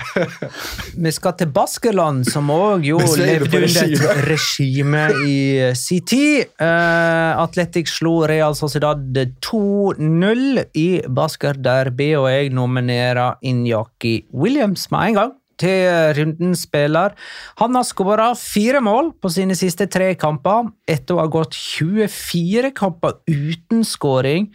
Vi 1.05 1.13
skal 1.13 1.37
til 1.39 1.53
Baskeland, 1.53 2.25
som 2.33 2.49
òg 2.53 2.87
jo 2.89 3.01
levde 3.21 3.61
under 3.61 3.85
et 3.85 4.29
regime 4.33 5.05
i 5.27 5.39
eh, 5.69 5.75
sin 5.77 6.05
tid. 6.09 6.49
Uh, 6.61 7.43
Atletic 7.45 7.91
slo 7.93 8.23
Real 8.29 8.57
Sociedad 8.57 9.05
2-0 9.45 10.65
i 10.81 10.89
Basker 11.09 11.61
Derby, 11.61 12.15
og 12.17 12.31
jeg 12.33 12.55
nominerer 12.57 13.37
Injaki 13.45 14.23
Williams 14.33 14.89
med 14.95 15.11
en 15.13 15.21
gang 15.21 15.37
til 15.61 16.15
rundens 16.19 16.65
spiller. 16.67 17.15
Han 17.63 17.77
har 17.79 17.87
skåra 17.87 18.33
fire 18.39 18.83
mål 18.85 19.13
på 19.21 19.33
sine 19.33 19.57
siste 19.59 19.89
tre 19.91 20.13
kamper, 20.19 20.71
etter 20.89 21.17
å 21.17 21.23
ha 21.23 21.31
gått 21.33 21.57
24 21.59 22.73
kamper 22.77 23.21
uten 23.29 23.85
skåring. 23.87 24.51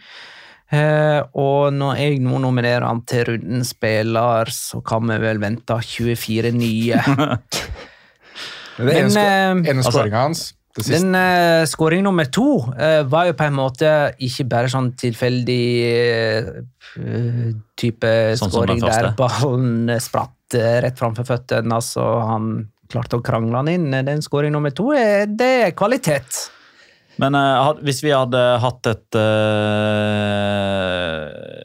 Eh, 0.74 1.20
og 1.38 1.74
når 1.76 2.00
jeg 2.00 2.20
nå 2.24 2.40
nominerer 2.42 2.86
han 2.88 3.04
til 3.06 3.28
rundens 3.28 3.74
spiller, 3.76 4.50
så 4.50 4.80
kan 4.86 5.06
vi 5.12 5.20
vel 5.22 5.42
vente 5.42 5.78
24 5.94 6.54
nye. 6.56 7.02
Det 8.74 8.90
er 8.90 9.04
ene, 9.04 9.10
Men, 9.14 9.64
eh, 9.64 9.70
ene 9.70 9.82
altså- 9.84 10.00
skåringa 10.00 10.26
hans. 10.26 10.52
Den 10.74 11.14
uh, 11.14 11.62
skåring 11.70 12.02
nummer 12.02 12.26
to 12.26 12.56
uh, 12.74 13.04
var 13.06 13.28
jo 13.28 13.36
på 13.38 13.46
en 13.46 13.54
måte 13.54 13.90
ikke 14.18 14.46
bare 14.50 14.70
sånn 14.72 14.88
tilfeldig 14.98 15.66
uh, 16.98 17.52
type 17.78 18.10
Sånn 18.40 18.50
skåring 18.50 18.82
der 18.82 19.12
ballen 19.14 19.92
eh, 19.94 20.02
spratt 20.02 20.34
eh, 20.58 20.80
rett 20.84 20.98
framfor 20.98 21.26
føttene. 21.28 21.78
Altså, 21.78 22.04
han 22.24 22.50
klarte 22.92 23.18
å 23.18 23.24
krangle 23.24 23.62
han 23.62 23.70
inn. 23.72 23.88
Den 24.06 24.22
skåring 24.24 24.54
nummer 24.54 24.74
to, 24.74 24.92
det 24.94 25.52
er 25.68 25.76
kvalitet. 25.76 26.48
Men 27.20 27.36
uh, 27.38 27.74
hvis 27.84 28.00
vi 28.02 28.10
hadde 28.10 28.38
hatt 28.62 28.86
et 28.90 29.16
uh, 29.18 29.24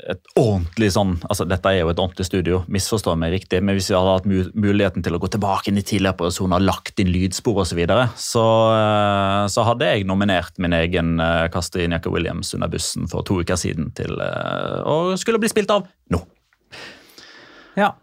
et 0.09 0.21
ordentlig 0.37 0.89
sånn 0.93 1.15
altså 1.29 1.45
Dette 1.49 1.69
er 1.69 1.81
jo 1.83 1.89
et 1.91 1.99
ordentlig 2.01 2.25
studio, 2.27 2.59
misforstå 2.71 3.13
meg 3.19 3.33
riktig, 3.35 3.61
men 3.65 3.77
hvis 3.77 3.89
vi 3.91 3.97
hadde 3.97 4.15
hatt 4.15 4.27
muligheten 4.29 5.05
til 5.05 5.15
å 5.15 5.21
gå 5.21 5.29
tilbake 5.33 5.69
inn 5.69 5.81
i 5.81 5.85
tidligere 5.85 6.17
personer, 6.21 6.63
lagt 6.63 7.01
inn 7.01 7.11
lydspor 7.13 7.61
osv., 7.63 7.69
så, 7.69 7.77
videre, 7.77 8.05
så 8.17 8.45
uh, 8.73 9.45
så 9.51 9.65
hadde 9.67 9.89
jeg 9.89 10.07
nominert 10.09 10.57
min 10.61 10.73
egen 10.77 11.07
uh, 11.21 11.45
Kastin 11.53 11.93
Jakke 11.97 12.13
Williams 12.13 12.53
under 12.57 12.69
bussen 12.71 13.09
for 13.11 13.25
to 13.25 13.41
uker 13.43 13.57
siden 13.59 13.91
til 13.97 14.11
å 14.19 15.15
skulle 15.19 15.41
bli 15.41 15.49
spilt 15.51 15.71
av 15.73 15.85
nå. 16.13 16.19
Ja. 17.77 17.93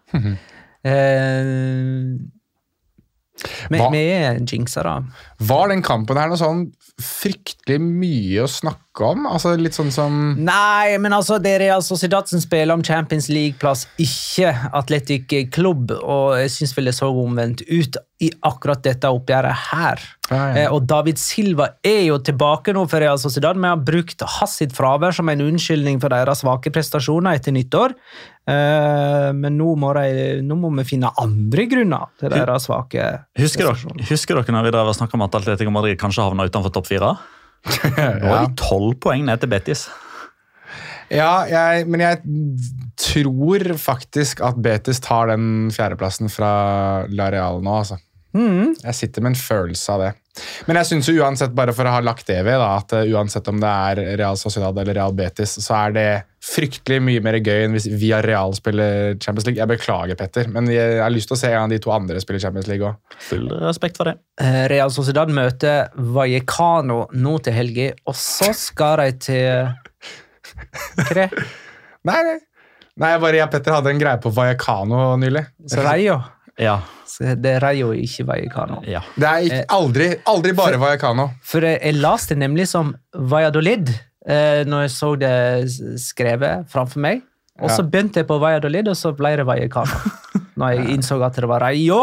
Eh, 0.87 2.17
vi, 3.69 4.01
er 4.17 4.39
jinxa, 4.49 4.83
da. 4.87 4.97
Var 5.45 5.69
den 5.69 5.83
kampen 5.85 6.17
her 6.19 6.31
noe 6.31 6.41
sånn 6.41 6.67
fryktelig 7.03 7.77
mye 7.83 8.47
å 8.47 8.49
snakke 8.49 9.05
om? 9.05 9.27
Altså 9.29 9.53
Litt 9.61 9.77
sånn 9.77 9.91
som 9.93 10.15
Nei, 10.41 10.97
men 11.03 11.13
altså, 11.13 11.37
det 11.43 11.59
Real 11.61 11.85
Sociedad 11.85 12.29
som 12.31 12.41
spiller 12.41 12.73
om 12.73 12.85
Champions 12.87 13.29
League-plass, 13.29 13.85
ikke 14.01 14.55
Atletic 14.77 15.35
Klubb. 15.53 15.93
Og 15.99 16.39
jeg 16.41 16.55
syns 16.55 16.73
vel 16.77 16.89
det 16.89 16.97
så 16.97 17.11
omvendt 17.13 17.65
ut 17.69 18.01
i 18.25 18.31
akkurat 18.49 18.81
dette 18.87 19.11
oppgjøret 19.13 19.67
her. 19.69 20.01
Ja, 20.31 20.39
ja. 20.39 20.55
Eh, 20.63 20.71
og 20.73 20.87
David 20.89 21.21
Silva 21.21 21.69
er 21.85 22.07
jo 22.07 22.17
tilbake 22.25 22.73
nå 22.73 22.87
for 22.89 23.05
Real 23.05 23.21
Sociedad. 23.21 23.61
Vi 23.61 23.69
har 23.69 23.85
brukt 23.85 24.25
hans 24.39 24.57
sitt 24.63 24.73
fravær 24.77 25.13
som 25.17 25.29
en 25.29 25.45
unnskyldning 25.51 26.01
for 26.01 26.15
deres 26.15 26.41
svake 26.41 26.73
prestasjoner 26.73 27.37
etter 27.37 27.53
nyttår. 27.55 27.93
Eh, 28.47 29.29
men 29.35 29.57
nå 29.59 29.73
må, 29.75 29.91
de, 29.97 30.39
nå 30.47 30.55
må 30.61 30.71
vi 30.79 30.87
finne 30.87 31.11
andre 31.19 31.65
grunner 31.67 32.13
til 32.21 32.31
deres 32.31 32.69
svake 32.69 33.09
Husker 33.43 33.67
dere, 33.67 34.05
husker 34.07 34.39
dere 34.39 34.55
når 34.55 34.69
vi 34.69 34.73
drev 34.77 34.91
og 34.93 34.95
snakka 34.95 35.19
om 35.19 35.25
at 35.27 35.35
Atletico 35.41 35.73
Madrid 35.75 35.99
kanskje 35.99 36.29
havna 36.29 36.47
utenfor 36.47 36.71
topp 36.77 36.87
fire? 36.87 37.17
Nå 37.67 37.91
ja. 37.99 38.37
er 38.37 38.45
de 38.47 38.59
tolv 38.61 38.95
poeng 39.03 39.25
ned 39.27 39.43
til 39.43 39.51
Betis. 39.51 39.89
Ja, 41.11 41.47
jeg, 41.51 41.87
men 41.91 42.03
jeg 42.03 42.21
tror 42.99 43.67
faktisk 43.79 44.43
at 44.47 44.59
Betis 44.63 45.03
tar 45.03 45.31
den 45.31 45.73
fjerdeplassen 45.75 46.31
fra 46.31 46.51
La 47.11 47.31
Real 47.35 47.63
nå, 47.63 47.81
altså. 47.83 47.99
Jeg 48.37 48.95
sitter 48.95 49.25
med 49.25 49.33
en 49.33 49.39
følelse 49.39 49.93
av 49.95 50.03
det. 50.03 50.13
Men 50.69 50.77
jeg 50.81 50.89
syns 50.91 51.09
uansett, 51.15 51.55
bare 51.57 51.73
for 51.77 51.89
å 51.89 51.95
ha 51.95 52.03
lagt 52.05 52.27
det 52.29 52.43
ved, 52.45 52.59
da, 52.61 52.75
at 52.77 52.93
uh, 52.93 53.15
uansett 53.17 53.47
om 53.49 53.61
det 53.63 53.71
er 53.71 54.03
Real 54.21 54.37
Sociedad 54.37 54.77
eller 54.77 54.99
Real 54.99 55.15
Betis, 55.17 55.57
så 55.65 55.79
er 55.79 55.97
det 55.97 56.09
fryktelig 56.47 57.01
mye 57.03 57.23
mer 57.25 57.39
gøy 57.43 57.65
enn 57.65 57.75
hvis 57.75 57.89
Via 57.99 58.21
Real 58.25 58.53
spiller 58.55 59.17
Champions 59.19 59.49
League. 59.49 59.59
Jeg 59.59 59.71
beklager, 59.71 60.19
Petter, 60.19 60.47
men 60.53 60.69
jeg 60.71 61.01
har 61.03 61.11
lyst 61.11 61.27
til 61.31 61.37
å 61.37 61.41
se 61.41 61.51
en 61.51 61.65
av 61.65 61.73
de 61.73 61.81
to 61.83 61.91
andre 61.95 62.21
spille 62.23 62.41
Champions 62.43 62.69
League 62.71 62.87
òg. 62.87 63.17
Full 63.29 63.49
respekt 63.65 63.99
for 63.99 64.11
det. 64.13 64.17
Eh, 64.41 64.63
Real 64.71 64.93
Sociedad 64.95 65.33
møter 65.35 65.89
Vallecano 65.99 67.07
nå 67.19 67.37
til 67.43 67.57
helga, 67.57 67.91
og 68.07 68.15
så 68.19 68.53
skal 68.57 69.03
de 69.03 69.11
til 69.27 69.49
Hva 70.97 71.09
er 71.11 71.21
det? 71.25 71.29
Nei, 72.07 72.21
nei. 72.31 72.39
Nei, 72.97 73.11
bare, 73.21 73.37
jeg 73.37 73.45
og 73.45 73.53
Petter 73.53 73.75
hadde 73.77 73.91
en 73.93 73.99
greie 74.01 74.21
på 74.23 74.31
Vallecano 74.33 75.17
nylig. 75.21 75.43
Så 75.69 75.83
Rayo. 75.85 76.21
Ja. 76.57 76.79
Så 77.07 77.35
Det 77.37 77.57
er 77.59 77.61
Rayo, 77.61 77.91
ikke 77.93 78.25
Vallecano. 78.31 78.79
ja. 78.89 79.03
det 79.17 79.27
er 79.29 79.45
ikke, 79.45 79.65
aldri, 79.77 80.07
aldri 80.31 80.53
bare 80.57 80.79
Vallecano. 80.81 81.27
For 81.45 81.67
jeg, 81.67 81.83
jeg 81.83 81.99
leste 81.99 82.33
det 82.37 82.41
nemlig 82.47 82.69
som 82.71 82.95
Valladolid 83.13 83.91
eh, 84.29 84.63
når 84.67 84.87
jeg 84.87 84.93
så 84.97 85.15
det 85.21 85.35
skrevet 86.03 86.69
framfor 86.73 87.03
meg. 87.07 87.25
Og 87.63 87.73
så 87.73 87.87
begynte 87.89 88.21
jeg 88.21 88.29
på 88.29 88.37
Valladolid, 88.41 88.89
og 88.93 88.97
så 88.99 89.15
ble 89.17 89.33
det 89.41 89.47
Vallecano. 89.49 90.13
Når 90.61 90.75
jeg 90.75 90.97
innså 90.97 91.17
at 91.25 91.39
det 91.41 91.49
var 91.49 91.65
Rayo. 91.65 92.03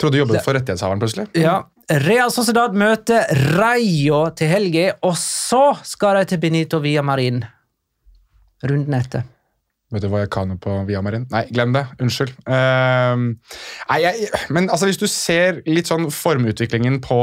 Trodde 0.00 0.16
du 0.16 0.22
jobbet 0.22 0.44
for 0.44 0.56
rettighetshaveren 0.56 1.02
plutselig. 1.02 1.26
Ja. 1.36 1.58
Real 2.00 2.32
Sociedad 2.32 2.72
møter 2.72 3.28
Rayo 3.58 4.22
til 4.36 4.48
helga, 4.48 4.86
og 5.04 5.18
så 5.20 5.74
skal 5.84 6.22
de 6.22 6.32
til 6.32 6.40
Benito 6.40 6.80
Via 6.80 7.04
Marin 7.04 7.42
runden 8.64 8.96
etter. 8.96 9.26
Vet 9.92 10.02
du 10.02 10.08
hva 10.08 10.24
jeg 10.24 10.32
kan 10.32 10.56
på 10.58 10.78
Via 10.88 11.02
Marin? 11.04 11.26
Nei, 11.30 11.44
glem 11.52 11.74
det. 11.76 11.84
Unnskyld. 12.02 12.32
Uh, 12.48 13.36
nei, 13.90 13.98
jeg, 14.00 14.30
men 14.48 14.70
altså, 14.72 14.88
hvis 14.88 15.00
du 15.00 15.06
ser 15.10 15.60
litt 15.68 15.92
sånn 15.92 16.08
formutviklingen 16.10 17.02
på 17.04 17.20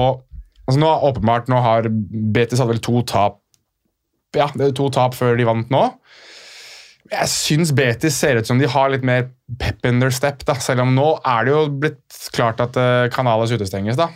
altså 0.70 0.80
nå 0.80 0.92
Åpenbart, 1.10 1.50
nå 1.52 1.58
har 1.66 1.90
Betis 1.92 2.62
hadde 2.62 2.76
vel 2.76 2.86
to 2.86 3.02
tap 3.10 3.41
Ja, 4.38 4.48
det 4.56 4.70
er 4.70 4.76
to 4.78 4.90
tap 4.94 5.16
før 5.18 5.36
de 5.40 5.48
vant 5.48 5.72
nå. 5.74 5.84
Jeg 7.12 7.28
syns 7.28 7.74
Betis 7.76 8.16
ser 8.16 8.40
ut 8.40 8.48
som 8.48 8.60
de 8.62 8.70
har 8.72 8.92
litt 8.94 9.04
mer 9.04 9.26
pep 9.60 9.84
in 9.90 10.00
their 10.00 10.14
step. 10.16 10.46
da, 10.48 10.56
Selv 10.64 10.86
om 10.86 10.94
nå 10.96 11.10
er 11.28 11.48
det 11.48 11.52
jo 11.56 11.66
blitt 11.84 12.22
klart 12.32 12.64
at 12.64 12.78
uh, 12.80 13.10
Canales 13.12 13.52
utestenges 13.52 14.00
da, 14.00 14.08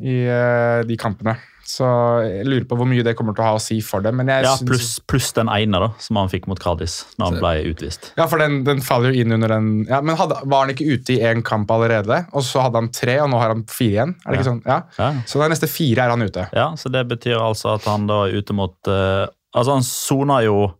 i 0.00 0.22
eh, 0.30 0.80
de 0.88 0.96
kampene. 1.00 1.36
Så 1.68 1.84
jeg 2.24 2.46
lurer 2.48 2.64
på 2.68 2.76
hvor 2.80 2.88
mye 2.88 3.04
det 3.04 3.12
kommer 3.18 3.34
til 3.36 3.44
å 3.44 3.48
ha 3.50 3.56
å 3.58 3.60
si 3.60 3.76
for 3.84 4.00
dem. 4.04 4.22
ja 4.24 4.54
pluss, 4.64 4.94
plus 5.04 5.28
den 5.36 5.50
ene 5.52 5.80
da, 5.82 5.88
som 6.00 6.16
han 6.16 6.30
fikk 6.32 6.46
mot 6.48 6.60
Cardis 6.60 7.02
når 7.20 7.26
han 7.28 7.42
ble 7.42 7.72
utvist. 7.74 8.12
Ja, 8.16 8.24
for 8.30 8.40
den, 8.40 8.62
den 8.64 8.80
faller 8.84 9.12
jo 9.12 9.20
inn 9.20 9.34
under 9.36 9.52
den 9.52 9.84
ja, 9.88 10.00
Men 10.00 10.16
hadde, 10.16 10.38
Var 10.48 10.64
han 10.64 10.72
ikke 10.72 10.86
ute 10.88 11.18
i 11.18 11.20
én 11.28 11.42
kamp 11.44 11.68
allerede? 11.74 12.22
Og 12.32 12.46
så 12.46 12.64
hadde 12.64 12.80
han 12.80 12.88
tre, 12.94 13.18
og 13.20 13.28
nå 13.34 13.40
har 13.42 13.52
han 13.52 13.66
fire 13.68 13.98
igjen? 13.98 14.14
Er 14.24 14.30
det 14.30 14.38
Ja. 14.38 14.38
ikke 14.40 14.48
sånn? 14.48 14.62
Ja. 14.64 14.78
Ja. 14.96 15.10
Så 15.28 15.42
de 15.42 15.50
neste 15.52 15.68
fire 15.68 16.06
er 16.06 16.14
han 16.14 16.24
ute. 16.24 16.46
Ja, 16.56 16.70
så 16.80 16.92
Det 16.94 17.04
betyr 17.12 17.36
altså 17.36 17.74
at 17.76 17.84
han 17.90 18.08
da 18.08 18.22
er 18.24 18.40
ute 18.40 18.56
mot 18.56 18.88
eh, 18.88 19.26
Altså 19.56 19.72
Han 19.78 19.82
sona 19.86 20.42
jo 20.44 20.72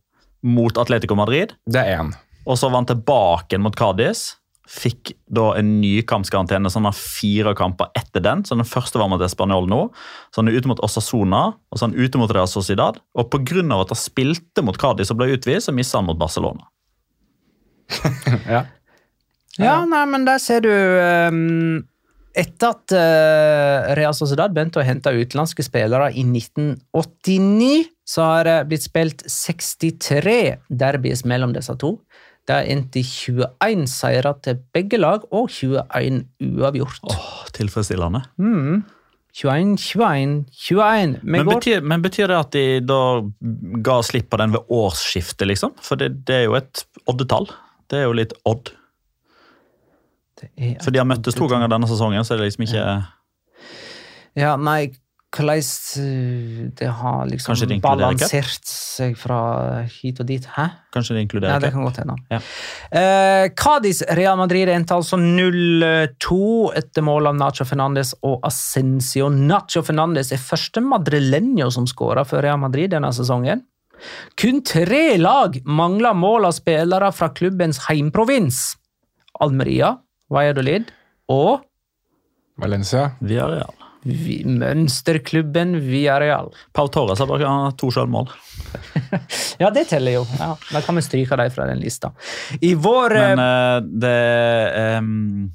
mot 0.42 0.76
Atletico 0.78 1.14
Madrid, 1.18 1.54
Det 1.66 1.80
er 1.80 1.98
én. 2.02 2.12
og 2.46 2.56
så 2.58 2.68
var 2.70 2.82
han 2.82 2.86
tilbake 2.86 3.58
mot 3.58 3.74
Cádiz. 3.76 4.34
Fikk 4.68 5.14
da 5.32 5.54
en 5.56 5.80
ny 5.80 6.02
kampskarantene, 6.04 6.68
så 6.68 6.76
han 6.76 6.84
har 6.90 6.92
fire 6.92 7.54
kamper 7.56 7.88
etter 7.96 8.20
den. 8.20 8.42
så 8.44 8.54
Den 8.54 8.68
første 8.68 8.98
var 9.00 9.08
mot 9.08 9.20
Español 9.24 9.66
nå. 9.66 9.90
Så 10.30 10.42
han 10.42 10.48
er 10.48 10.58
ute 10.58 10.68
mot 10.68 10.78
Osasona 10.84 11.54
og 11.56 11.78
så 11.78 11.86
han 11.86 11.94
er 11.96 12.04
ute 12.04 12.18
mot 12.20 12.30
Real 12.30 12.46
Sociedad. 12.46 12.98
Og 13.16 13.30
pga. 13.30 13.62
at 13.80 13.88
han 13.88 13.96
spilte 13.96 14.62
mot 14.62 14.76
Cádiz 14.76 15.10
og 15.10 15.16
ble 15.16 15.32
utvist, 15.38 15.66
så 15.66 15.72
mista 15.72 15.98
han 15.98 16.06
mot 16.06 16.18
Barcelona. 16.18 16.68
Ja. 18.48 18.66
Ja, 19.58 19.84
nei, 19.90 20.04
men 20.06 20.24
der 20.24 20.38
ser 20.38 20.60
du 20.62 20.70
um, 20.70 21.80
Etter 22.38 22.68
at 22.76 22.92
uh, 22.94 23.94
Real 23.98 24.14
Sociedad 24.14 24.52
begynte 24.54 24.78
å 24.78 24.84
hente 24.86 25.10
utenlandske 25.10 25.64
spillere 25.66 26.12
i 26.14 26.22
1989, 26.22 27.88
så 28.08 28.24
har 28.24 28.46
det 28.48 28.56
blitt 28.70 28.86
spilt 28.86 29.24
63 29.28 30.38
derbys 30.72 31.26
mellom 31.28 31.52
disse 31.56 31.74
to. 31.80 31.98
Det 32.48 32.56
har 32.56 32.68
endt 32.72 32.96
i 32.96 33.02
21 33.04 33.82
seire 33.92 34.32
til 34.44 34.62
begge 34.72 34.96
lag 34.96 35.26
og 35.28 35.50
21 35.52 36.22
uavgjort. 36.40 37.02
Åh, 37.12 37.42
tilfredsstillende. 37.58 38.22
21, 38.40 39.74
21, 39.76 40.46
21. 40.56 41.18
Men 41.22 41.50
betyr, 41.50 41.84
men 41.84 42.02
betyr 42.02 42.32
det 42.32 42.38
at 42.38 42.56
de 42.56 42.64
da 42.80 43.00
ga 43.84 43.98
slipp 44.06 44.30
på 44.32 44.40
den 44.40 44.56
ved 44.56 44.72
årsskiftet, 44.72 45.44
liksom? 45.50 45.76
For 45.84 46.00
det, 46.00 46.24
det 46.24 46.40
er 46.40 46.46
jo 46.48 46.56
et 46.56 46.86
oddetall. 47.12 47.50
Det 47.92 48.00
er 48.00 48.08
jo 48.08 48.16
litt 48.16 48.32
odd. 48.48 48.72
Det 50.40 50.78
For 50.80 50.94
de 50.94 51.02
har 51.02 51.08
møttes 51.10 51.36
to 51.36 51.50
ganger 51.50 51.68
denne 51.68 51.90
sesongen, 51.90 52.24
så 52.24 52.34
er 52.34 52.40
det 52.40 52.48
liksom 52.48 52.64
ikke 52.64 52.86
Ja, 54.38 54.56
nei, 54.56 54.94
hvordan 55.28 55.58
eh, 55.58 56.70
Det 56.72 56.88
har 56.88 57.26
liksom 57.28 57.54
det 57.68 57.80
balansert 57.84 58.64
seg 58.64 59.16
fra 59.18 59.84
hit 59.84 60.20
og 60.20 60.26
dit. 60.26 60.44
Hæ? 60.56 60.68
Kanskje 60.94 61.14
det 61.14 61.20
Ja, 61.20 61.26
inkluderer 61.26 61.60
det 61.60 61.72
kan 61.72 61.84
godt 61.84 62.00
hende. 62.00 62.16
Ja. 62.30 62.40
Eh, 62.90 63.50
Cádiz 63.54 64.02
Real 64.16 64.38
Madrid 64.38 64.68
endte 64.68 64.94
altså 64.96 65.16
0-2 65.16 66.72
etter 66.76 67.04
mål 67.04 67.28
av 67.28 67.36
Nacho 67.36 67.64
Fernandes 67.68 68.14
og 68.22 68.40
Ascencio. 68.42 69.28
Nacho 69.28 69.82
Fernandes 69.82 70.32
er 70.32 70.40
første 70.40 70.80
madrileño 70.80 71.70
som 71.70 71.86
skåra 71.86 72.24
for 72.24 72.42
Real 72.42 72.58
Madrid 72.58 72.90
denne 72.90 73.12
sesongen. 73.12 73.66
Kun 74.38 74.62
tre 74.62 75.18
lag 75.18 75.58
mangler 75.66 76.14
mål 76.14 76.48
av 76.48 76.54
spillere 76.56 77.10
fra 77.12 77.28
klubbens 77.34 77.82
heimprovins. 77.88 78.76
Almeria, 79.40 79.96
Valladolid 80.30 80.88
og 81.28 81.66
Valencia. 82.58 83.12
Villarreal. 83.20 83.77
Vi- 84.06 84.44
mønsterklubben 84.46 85.74
Villarreal. 85.82 86.52
Pau 86.72 86.86
Torres 86.92 87.18
har 87.18 87.26
bare 87.30 87.72
to 87.80 87.90
selvmål. 87.94 88.28
Ja, 89.58 89.70
det 89.74 89.88
teller 89.90 90.12
jo. 90.20 90.24
Ja, 90.38 90.52
da 90.70 90.80
kan 90.84 90.94
vi 90.94 91.02
stryke 91.02 91.36
dem 91.40 91.50
fra 91.50 91.64
den 91.66 91.80
lista. 91.82 92.12
I 92.62 92.74
vår 92.78 93.16
eh, 93.16 93.24
Men 93.34 93.40
uh, 93.42 93.88
det 94.04 94.12
er 94.14 94.98
um, 95.02 95.48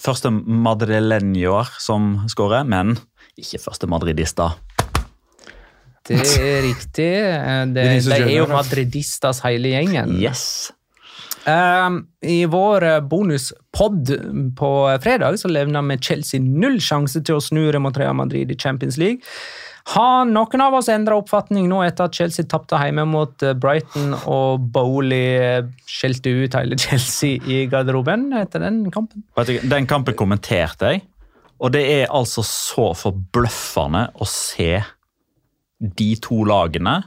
første 0.00 0.28
madrilenioer 0.30 1.70
som 1.80 2.26
skårer, 2.28 2.66
men 2.68 2.96
ikke 3.40 3.60
første 3.62 3.88
madridista. 3.88 4.50
Det 6.06 6.20
er 6.20 6.60
riktig. 6.62 6.92
Det, 6.94 7.72
Det, 7.74 7.86
Vinicius 7.88 8.12
de 8.12 8.20
er 8.22 8.36
jo 8.36 8.46
madridistas 8.50 9.40
hele 9.46 9.72
gjengen. 9.72 10.12
Yes! 10.22 10.44
Um, 11.46 12.00
I 12.26 12.40
vår 12.50 12.82
eh, 12.82 13.00
bonuspod 13.00 14.10
på 14.58 14.70
fredag 15.02 15.38
så 15.38 15.48
levna 15.48 15.82
vi 15.82 15.98
Chelsea 16.02 16.42
null 16.42 16.80
sjanse 16.82 17.22
til 17.22 17.38
å 17.38 17.44
snu 17.44 17.68
mot 17.78 17.98
Real 17.98 18.16
Madrid 18.18 18.50
i 18.50 18.58
Champions 18.58 18.98
League. 18.98 19.22
Har 19.86 20.24
noen 20.26 20.62
av 20.64 20.74
oss 20.74 20.88
endra 20.90 21.14
oppfatning 21.20 21.68
nå 21.70 21.84
etter 21.86 22.08
at 22.08 22.18
Chelsea 22.18 22.48
tapte 22.50 22.78
hjemme 22.82 23.04
mot 23.06 23.42
eh, 23.46 23.54
Brighton 23.54 24.16
og 24.26 24.64
Bowley 24.74 25.36
eh, 25.38 25.68
skjelte 25.86 26.34
ut 26.34 26.58
hele 26.58 26.78
Chelsea 26.82 27.38
i 27.46 27.62
garderoben 27.70 28.32
etter 28.34 28.66
den 28.66 28.82
kampen? 28.90 29.22
Den 29.70 29.86
kampen 29.86 30.18
kommenterte 30.18 30.96
jeg, 30.96 31.06
og 31.62 31.76
det 31.78 31.84
er 32.00 32.10
altså 32.10 32.42
så 32.42 32.90
forbløffende 32.98 34.08
å 34.18 34.26
se 34.26 34.80
de 35.78 36.10
to 36.24 36.42
lagene 36.48 37.04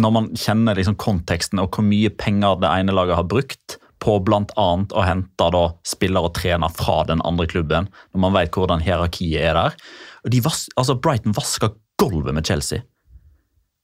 Når 0.00 0.12
man 0.14 0.28
kjenner 0.38 0.78
liksom 0.78 0.96
konteksten 1.00 1.60
og 1.60 1.74
hvor 1.74 1.84
mye 1.84 2.12
penger 2.16 2.60
det 2.62 2.70
ene 2.70 2.94
laget 2.96 3.18
har 3.18 3.28
brukt 3.28 3.76
på 4.02 4.16
bl.a. 4.24 4.68
å 4.82 5.02
hente 5.06 5.48
da 5.54 5.64
spillere 5.86 6.30
og 6.30 6.34
trener 6.38 6.72
fra 6.74 7.02
den 7.06 7.22
andre 7.28 7.46
klubben, 7.50 7.90
når 8.14 8.24
man 8.24 8.34
vet 8.34 8.56
hvordan 8.56 8.82
hierarkiet 8.82 9.44
er 9.44 9.58
der. 9.58 9.76
Og 10.24 10.32
de 10.34 10.40
vas 10.42 10.64
altså 10.80 10.96
Brighton 10.98 11.36
vasker 11.36 11.76
gulvet 12.00 12.34
med 12.34 12.48
Chelsea. 12.48 12.82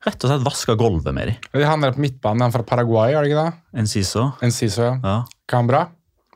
Rett 0.07 0.23
og 0.23 0.31
slett 0.31 0.47
vasker 0.47 0.79
gulvet 0.79 1.15
med 1.15 1.33
dem. 1.33 1.63
Han 1.67 1.87
er 1.87 1.95
på 1.95 2.03
midtbanen, 2.03 2.45
han 2.47 2.55
fra 2.55 2.65
Paraguay, 2.67 3.15
er 3.15 3.23
det 3.23 3.33
ikke 3.33 3.45
det? 3.47 3.81
Enciso. 3.83 4.29
Enciso, 4.47 4.85
ja. 4.87 4.97
Ja. 5.03 5.19
Kan 5.51 5.71
bra? 5.71 5.89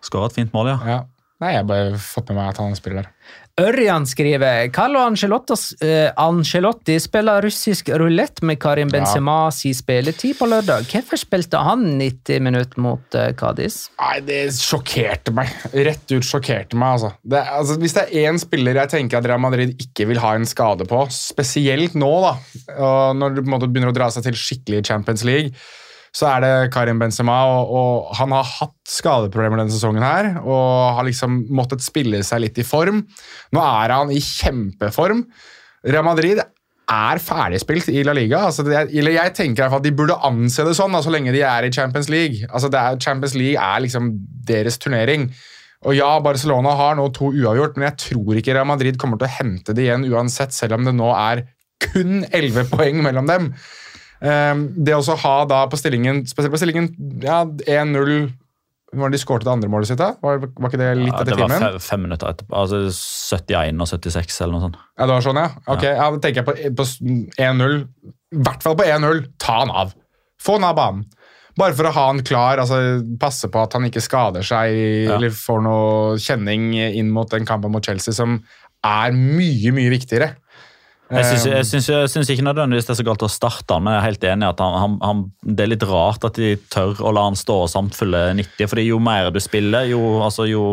Skåra 0.03 0.31
et 0.31 0.39
fint 0.39 0.55
mål, 0.55 0.73
ja. 0.73 0.79
Ja. 0.87 1.01
Nei, 1.43 1.57
jeg 1.57 1.63
har 1.65 1.67
bare 1.67 1.99
fått 1.99 2.29
med 2.31 2.39
meg 2.39 2.53
at 2.53 2.59
han 2.63 2.75
spiller 2.79 3.03
der. 3.03 3.31
Ørjan 3.63 4.07
skriver 4.09 4.71
Carlo 4.75 4.99
Ancelottos- 5.05 5.73
eh, 5.85 6.11
Ancelotti 6.19 6.97
spiller 7.01 7.45
russisk 7.45 7.89
rulett 8.01 8.43
med 8.43 8.59
Karim 8.61 8.91
Benzema 8.91 9.53
si 9.55 9.71
spilletid 9.77 10.39
på 10.39 10.49
lørdag. 10.51 10.89
Hvorfor 10.91 11.21
spilte 11.21 11.61
han 11.63 11.85
90 12.01 12.43
minutter 12.43 12.81
mot 12.83 13.05
Kadis?» 13.13 13.37
Cádiz? 13.39 13.77
Nei, 14.01 14.21
det 14.27 14.41
sjokkerte 14.57 15.35
meg. 15.37 15.53
Rett 15.73 16.11
ut 16.11 16.27
sjokkerte 16.27 16.79
meg, 16.79 16.97
altså. 16.97 17.13
Det, 17.23 17.45
altså. 17.59 17.79
Hvis 17.83 17.95
det 17.99 18.07
er 18.09 18.33
én 18.33 18.41
spiller 18.43 18.83
jeg 18.83 18.93
tenker 18.97 19.21
at 19.21 19.29
Real 19.31 19.43
Madrid 19.43 19.77
ikke 19.79 20.09
vil 20.11 20.23
ha 20.23 20.35
en 20.39 20.49
skade 20.49 20.89
på, 20.89 21.05
spesielt 21.15 21.95
nå, 21.99 22.11
da, 22.25 22.35
når 23.15 23.43
måte 23.47 23.71
begynner 23.71 23.93
å 23.93 23.97
dra 23.97 24.11
seg 24.11 24.27
til 24.27 24.39
skikkelig 24.39 24.83
Champions 24.89 25.25
League, 25.29 25.55
så 26.13 26.29
er 26.29 26.43
det 26.45 26.55
Karim 26.75 27.01
Benzema, 27.01 27.39
og, 27.49 27.71
og 27.73 28.17
han 28.19 28.35
har 28.37 28.45
hatt 28.45 28.77
skadeproblemer 28.89 29.63
denne 29.63 29.73
sesongen 29.73 30.05
her, 30.05 30.35
og 30.45 30.99
har 30.99 31.07
liksom 31.09 31.47
måttet 31.57 31.85
spille 31.85 32.21
seg 32.27 32.45
litt 32.45 32.61
i 32.61 32.67
form. 32.69 33.01
Nå 33.57 33.63
er 33.65 33.95
han 33.97 34.13
i 34.13 34.21
kjempeform. 34.21 35.25
Real 35.89 36.05
Madrid 36.07 36.43
er 36.93 37.23
ferdigspilt 37.23 37.89
i 37.93 38.03
La 38.05 38.15
Liga. 38.17 38.43
Altså 38.51 38.65
det, 38.67 38.77
eller 38.91 39.17
jeg 39.17 39.35
tenker 39.39 39.63
i 39.63 39.65
hvert 39.65 39.73
fall 39.73 39.83
at 39.83 39.89
De 39.89 39.95
burde 39.97 40.19
anse 40.29 40.67
det 40.67 40.77
sånn 40.77 40.99
så 41.01 41.15
lenge 41.15 41.33
de 41.35 41.43
er 41.47 41.67
i 41.67 41.73
Champions 41.73 42.11
League. 42.13 42.45
Altså 42.51 42.69
er, 42.69 43.01
Champions 43.01 43.37
League 43.39 43.57
er 43.57 43.83
liksom 43.85 44.13
deres 44.49 44.77
turnering. 44.83 45.31
Og 45.89 45.97
ja, 45.97 46.13
Barcelona 46.23 46.77
har 46.79 46.99
nå 46.99 47.09
to 47.17 47.33
uavgjort, 47.33 47.79
men 47.79 47.89
jeg 47.89 48.01
tror 48.05 48.39
ikke 48.39 48.55
Real 48.55 48.69
Madrid 48.69 49.01
kommer 49.01 49.19
til 49.19 49.31
å 49.31 49.37
hente 49.41 49.75
det 49.75 49.89
igjen 49.89 50.07
uansett, 50.13 50.55
selv 50.55 50.77
om 50.77 50.87
det 50.87 50.95
nå 50.95 51.09
er 51.17 51.47
kun 51.83 52.23
11 52.29 52.69
poeng 52.71 53.01
mellom 53.03 53.27
dem. 53.31 53.49
Um, 54.23 54.69
det 54.87 54.95
å 54.95 55.17
ha 55.19 55.35
da 55.51 55.65
på 55.67 55.79
stillingen, 55.81 56.21
spesielt 56.31 56.53
på 56.55 56.61
stillingen 56.61 56.93
ja, 57.25 57.41
1-0 57.43 58.29
Var 58.95 59.09
det 59.11 59.17
de 59.17 59.21
skåret 59.23 59.43
det 59.43 59.51
andre 59.51 59.71
målet 59.73 59.89
sitt? 59.89 59.99
da? 59.99 60.13
Var, 60.23 60.39
var 60.45 60.69
ikke 60.71 60.79
det 60.79 60.91
litt 61.01 61.09
Ja, 61.11 61.23
etter 61.25 61.33
det 61.33 61.41
var 61.41 61.55
fem, 61.65 61.79
fem 61.83 62.03
minutter 62.05 62.29
etterpå. 62.31 62.55
Altså 62.61 62.83
71 62.93 63.81
og 63.83 63.89
76 63.89 64.37
eller 64.45 64.53
noe 64.55 64.63
sånt. 64.69 64.77
Ja, 65.01 65.07
det 65.09 65.17
var 65.17 65.25
sånn, 65.27 65.41
ja. 65.41 65.49
Ok, 65.75 65.87
ja. 65.89 66.07
Da 66.13 66.21
tenker 66.23 66.43
jeg 66.43 66.47
på, 66.47 66.55
på 66.77 66.87
1-0. 67.41 67.75
I 68.37 68.45
hvert 68.47 68.63
fall 68.69 68.77
på 68.79 68.87
1-0. 68.87 69.25
Ta 69.43 69.57
han 69.63 69.73
av. 69.83 69.95
Få 70.45 70.59
han 70.61 70.69
av 70.69 70.77
banen. 70.79 71.03
Bare 71.59 71.75
for 71.77 71.89
å 71.89 71.93
ha 71.97 72.05
han 72.13 72.23
klar, 72.25 72.61
altså 72.63 72.79
passe 73.21 73.49
på 73.53 73.61
at 73.65 73.75
han 73.77 73.85
ikke 73.89 74.01
skader 74.05 74.45
seg 74.47 74.77
Ja. 74.77 75.17
eller 75.19 75.35
får 75.37 75.65
noe 75.67 76.15
kjenning 76.23 76.71
inn 76.79 77.11
mot 77.13 77.29
den 77.33 77.45
kampen 77.49 77.73
mot 77.75 77.85
Chelsea, 77.85 78.15
som 78.17 78.39
er 78.87 79.13
mye, 79.17 79.73
mye 79.77 79.91
viktigere. 79.93 80.31
Jeg 81.13 81.67
syns, 81.69 81.89
syns 82.13 82.31
ikke 82.33 82.45
nødvendigvis 82.47 82.87
det 82.89 82.95
er 82.95 83.01
så 83.03 83.07
galt 83.07 83.25
å 83.27 83.31
starte 83.31 83.77
han, 83.77 83.85
men 83.85 83.97
jeg 83.97 84.01
er 84.01 84.09
helt 84.09 84.29
enig 84.31 84.47
i 84.47 84.53
at 84.53 84.63
han, 84.65 84.77
han, 84.81 84.99
han, 85.05 85.25
det 85.45 85.67
er 85.67 85.73
litt 85.75 85.89
rart 85.89 86.25
at 86.25 86.39
de 86.41 86.55
tør 86.73 87.03
å 87.05 87.13
la 87.13 87.27
han 87.29 87.37
stå 87.39 87.59
og 87.67 87.73
samtfylle 87.73 88.31
90. 88.39 88.71
fordi 88.71 88.87
jo 88.89 89.01
mer 89.03 89.29
du 89.35 89.41
spiller, 89.43 89.91
jo, 89.93 90.01
altså, 90.25 90.49
jo 90.49 90.65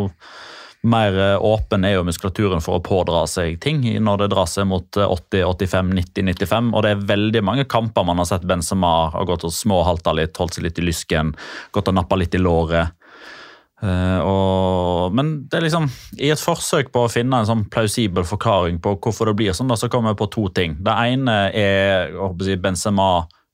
mer 0.81 1.17
åpen 1.43 1.83
er 1.83 1.97
jo 1.97 2.05
muskulaturen 2.07 2.63
for 2.63 2.79
å 2.79 2.83
pådra 2.83 3.25
seg 3.27 3.57
ting 3.63 3.81
når 3.99 4.21
det 4.21 4.29
drar 4.31 4.47
seg 4.47 4.69
mot 4.69 4.99
eh, 4.99 5.11
80, 5.11 5.43
85, 5.67 5.89
90, 5.97 6.29
95. 6.31 6.69
Og 6.71 6.85
det 6.85 6.93
er 6.93 7.07
veldig 7.09 7.41
mange 7.43 7.65
kamper 7.67 8.07
man 8.07 8.21
har 8.21 8.29
sett 8.29 8.47
Benzema 8.47 9.09
har 9.11 9.27
gått 9.27 9.43
og 9.47 9.55
småhalta 9.55 10.15
litt, 10.15 10.37
holdt 10.39 10.55
seg 10.55 10.69
litt 10.69 10.79
i 10.79 10.87
lysken, 10.87 11.33
gått 11.75 11.91
og 11.91 11.99
nappa 11.99 12.19
litt 12.19 12.35
i 12.35 12.41
låret. 12.41 12.95
Eh, 13.79 14.19
og, 14.27 15.15
men 15.15 15.33
det 15.47 15.59
er 15.59 15.65
liksom, 15.65 15.87
i 16.19 16.31
et 16.33 16.41
forsøk 16.41 16.91
på 16.91 17.05
å 17.05 17.11
finne 17.11 17.39
en 17.39 17.47
sånn 17.47 17.65
plausibel 17.71 18.27
forklaring 18.27 18.81
på 18.83 18.97
hvorfor 18.99 19.31
det 19.31 19.37
blir 19.39 19.55
sånn, 19.55 19.71
da, 19.71 19.79
så 19.79 19.91
kommer 19.91 20.13
jeg 20.13 20.21
på 20.21 20.31
to 20.35 20.47
ting. 20.55 20.79
Det 20.83 20.95
ene 21.13 21.41
er 21.55 22.15
jeg 22.15 22.63
Benzema 22.63 23.09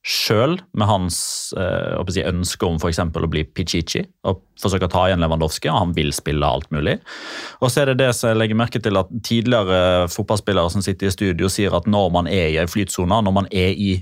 sjøl, 0.06 0.54
med 0.78 0.86
hans 0.86 1.16
uh, 1.58 1.98
jeg 2.14 2.30
ønske 2.30 2.62
om 2.62 2.76
eksempel 2.78 3.24
å 3.26 3.30
bli 3.30 3.42
Pichichi 3.42 4.04
og 4.22 4.44
forsøke 4.62 4.86
å 4.86 4.92
ta 4.92 5.08
igjen 5.08 5.24
Lewandowski, 5.24 5.66
og 5.72 5.80
han 5.80 5.94
vil 5.96 6.12
spille 6.14 6.46
alt 6.46 6.70
mulig. 6.70 7.00
Og 7.58 7.72
så 7.72 7.82
er 7.82 7.90
det 7.90 8.04
det 8.04 8.12
som 8.14 8.30
jeg 8.30 8.38
legger 8.38 8.60
merke 8.60 8.78
til 8.82 9.00
at 9.00 9.10
tidligere 9.26 10.06
fotballspillere 10.14 10.70
som 10.70 10.84
sitter 10.86 11.10
i 11.10 11.14
studio, 11.14 11.50
sier 11.50 11.74
at 11.74 11.90
når 11.90 12.12
man 12.14 12.30
er 12.30 12.52
i 12.52 12.60
en 12.62 12.70
flytsone, 12.70 13.18
når 13.26 13.34
man 13.34 13.50
er 13.50 13.74
i 13.74 13.96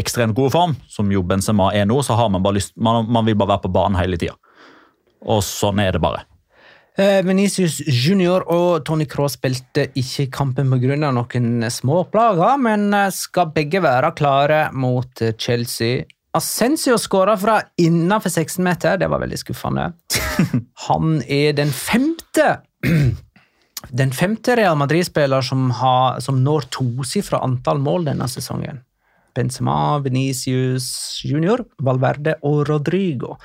ekstremt 0.00 0.38
god 0.38 0.54
form, 0.54 0.76
som 0.88 1.12
jo 1.12 1.20
Benzema 1.28 1.68
er 1.76 1.84
nå, 1.90 2.00
så 2.06 2.16
har 2.16 2.32
man 2.32 2.44
bare 2.44 2.56
lyst, 2.56 2.72
man, 2.80 3.04
man 3.12 3.28
vil 3.28 3.36
bare 3.36 3.58
være 3.58 3.66
på 3.66 3.74
banen 3.74 4.00
hele 4.00 4.16
tida. 4.20 4.38
Og 5.28 5.42
sånn 5.44 5.80
er 5.82 5.92
det 5.96 6.00
bare. 6.02 6.24
Eh, 7.00 7.20
Venicius 7.24 7.78
Junior 7.86 8.42
og 8.50 8.84
Tony 8.84 9.06
Cross 9.08 9.36
spilte 9.38 9.86
ikke 9.96 10.26
kampen 10.34 10.68
pga. 10.72 10.96
noen 10.98 11.62
småplager, 11.70 12.58
men 12.60 12.92
eh, 12.94 13.10
skal 13.14 13.52
begge 13.54 13.80
være 13.84 14.10
klare 14.18 14.70
mot 14.72 15.22
eh, 15.22 15.32
Chelsea. 15.38 16.04
Ascensio 16.34 16.94
skåra 16.98 17.36
fra 17.40 17.56
innenfor 17.78 18.30
16 18.30 18.62
meter, 18.64 18.98
det 19.00 19.08
var 19.10 19.20
veldig 19.22 19.38
skuffende. 19.40 19.88
Han 20.88 21.22
er 21.26 21.52
den 21.58 21.72
femte 21.74 22.60
Den 23.90 24.10
femte 24.12 24.54
Real 24.58 24.76
Madrid-spiller 24.76 25.40
som, 25.42 25.70
har- 25.70 26.20
som 26.20 26.42
når 26.44 26.66
tosifra 26.70 27.40
antall 27.42 27.78
mål 27.80 28.04
denne 28.10 28.26
sesongen. 28.28 28.82
Benzema, 29.34 29.96
Venicius 30.04 31.22
Junior, 31.24 31.62
Valverde 31.80 32.34
og 32.44 32.66
Rodrigo 32.68 33.38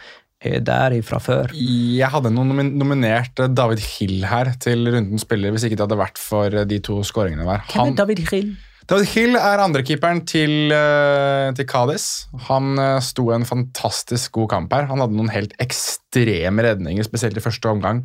der 0.65 0.95
ifra 0.99 1.19
før. 1.23 1.51
Jeg 1.55 2.09
hadde 2.13 2.31
noen 2.33 2.51
nomin 2.53 2.71
nominert 2.79 3.41
eh, 3.41 3.51
David 3.51 3.81
Hill 3.83 4.23
her 4.29 4.53
til 4.61 4.87
rundens 4.93 5.25
spiller, 5.25 5.53
hvis 5.55 5.67
ikke 5.67 5.79
det 5.79 5.85
hadde 5.87 5.99
vært 5.99 6.21
for 6.21 6.53
eh, 6.53 6.67
de 6.69 6.79
to 6.85 7.01
skåringene 7.07 7.47
der. 7.47 7.65
Hvem 7.73 7.93
er 7.93 7.99
David 8.03 8.23
Hill? 8.29 8.55
David 8.85 9.09
Hill 9.15 9.33
er 9.39 9.63
andrekeeperen 9.63 10.19
til, 10.29 10.69
uh, 10.69 11.49
til 11.57 11.65
Cádiz. 11.65 12.27
Han 12.51 12.77
eh, 12.77 12.99
sto 13.01 13.31
en 13.33 13.47
fantastisk 13.49 14.35
god 14.37 14.51
kamp 14.51 14.75
her. 14.77 14.85
Han 14.91 15.01
hadde 15.01 15.17
noen 15.17 15.31
helt 15.33 15.55
ekstreme 15.63 16.67
redninger, 16.67 17.07
spesielt 17.07 17.37
i 17.39 17.43
første 17.43 17.71
omgang. 17.71 18.03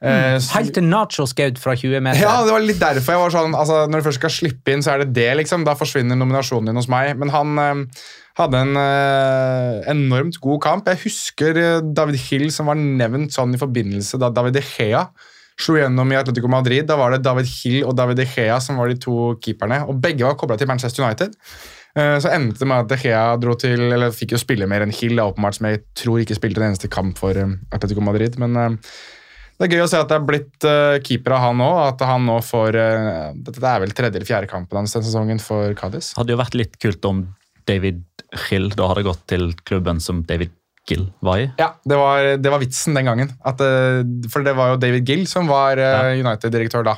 Mm. 0.00 0.40
så- 0.40 0.56
Helt 0.56 0.72
til 0.74 0.84
Nacho 0.88 1.26
skaut 1.28 1.58
fra 1.60 1.74
20 1.76 2.00
meter. 2.00 2.22
Ja, 2.24 2.42
det 2.42 2.54
var 2.54 2.62
litt 2.64 2.80
derfor 2.80 3.12
jeg 3.12 3.20
var 3.20 3.30
sånn 3.34 3.52
altså, 3.52 3.82
Når 3.84 4.00
du 4.00 4.06
først 4.06 4.18
skal 4.22 4.30
slippe 4.32 4.72
inn, 4.72 4.80
så 4.80 4.94
er 4.94 5.04
det 5.04 5.12
det, 5.12 5.36
liksom. 5.36 5.62
Da 5.62 5.74
forsvinner 5.76 6.16
nominasjonen 6.16 6.66
din 6.72 6.80
hos 6.80 6.88
meg. 6.88 7.18
Men 7.20 7.28
han 7.28 7.58
eh, 7.58 8.02
hadde 8.38 8.60
en 8.62 8.78
eh, 8.78 9.80
enormt 9.90 10.38
god 10.42 10.62
kamp. 10.62 10.88
Jeg 10.90 11.02
husker 11.04 11.58
eh, 11.58 11.82
David 11.96 12.20
Hill 12.28 12.48
som 12.54 12.70
var 12.70 12.78
nevnt 12.78 13.34
sånn 13.34 13.56
i 13.56 13.60
forbindelse 13.60 14.20
da 14.20 14.30
David 14.34 14.58
De 14.58 14.64
Gea 14.64 15.04
slo 15.60 15.76
gjennom 15.76 16.12
i 16.12 16.16
Atletico 16.16 16.48
Madrid. 16.48 16.86
Da 16.88 16.96
var 16.96 17.12
det 17.12 17.24
David 17.26 17.50
Hill 17.50 17.82
og 17.84 17.92
David 17.98 18.22
De 18.22 18.28
Gea 18.28 18.56
som 18.64 18.80
var 18.80 18.88
de 18.88 18.96
to 19.00 19.34
keeperne. 19.44 19.82
Og 19.90 19.98
begge 20.00 20.24
var 20.24 20.38
kobla 20.40 20.56
til 20.60 20.70
Manchester 20.70 21.04
United. 21.04 21.36
Eh, 21.98 22.16
Så 22.22 22.32
endte 22.32 22.62
det 22.62 22.70
med 22.70 22.86
at 22.86 22.90
De 22.92 23.00
Gea 23.02 23.24
dro 23.42 23.56
til, 23.60 23.88
eller 23.90 24.14
fikk 24.14 24.36
jo 24.36 24.40
spille 24.40 24.68
mer 24.70 24.86
enn 24.86 24.94
Hill, 24.94 25.18
da, 25.18 25.28
åpenbart, 25.28 25.58
som 25.58 25.68
jeg 25.68 25.82
tror 25.98 26.22
ikke 26.22 26.38
spilte 26.38 26.62
en 26.62 26.70
eneste 26.70 26.88
kamp 26.92 27.18
for 27.20 27.36
eh, 27.36 27.56
Atletico 27.74 28.04
Madrid. 28.04 28.38
Men 28.40 28.56
det 29.60 29.66
er 29.66 29.74
gøy 29.74 29.82
å 29.84 29.90
se 29.92 29.98
at 30.00 30.08
det 30.08 30.16
er 30.16 30.24
blitt 30.24 30.66
keeper 31.04 31.34
av 31.36 31.42
han 31.50 31.60
òg. 31.60 31.80
At 31.90 32.06
han 32.08 32.24
nå 32.24 32.38
får 32.40 32.78
uh, 32.80 33.34
Dette 33.36 33.60
er 33.60 33.82
vel 33.82 33.92
tredje 33.92 34.16
eller 34.16 34.24
fjerde 34.24 34.48
kampen 34.48 34.78
hans 34.80 34.94
denne 34.96 35.04
sesongen 35.04 35.42
for 35.44 35.76
Cádiz. 35.76 36.14
Hadde 36.16 36.32
jo 36.32 36.40
vært 36.40 36.56
litt 36.56 36.78
kult 36.80 37.04
om 37.04 37.26
David 37.68 38.00
Hill 38.48 38.70
da 38.76 38.90
hadde 38.90 39.06
gått 39.06 39.22
til 39.30 39.50
klubben 39.66 40.00
som 40.02 40.24
David 40.28 40.54
Gill 40.88 41.06
var 41.24 41.42
i. 41.42 41.46
Ja, 41.60 41.72
det 41.84 41.96
var, 41.98 42.26
det 42.40 42.50
var 42.52 42.62
vitsen 42.62 42.96
den 42.96 43.08
gangen. 43.10 43.32
At, 43.46 43.60
uh, 43.62 44.02
for 44.32 44.46
det 44.46 44.56
var 44.58 44.74
jo 44.74 44.82
David 44.82 45.08
Gill 45.08 45.26
som 45.30 45.50
var 45.50 45.78
uh, 45.78 46.12
United-direktør 46.18 46.86
da. 46.86 46.96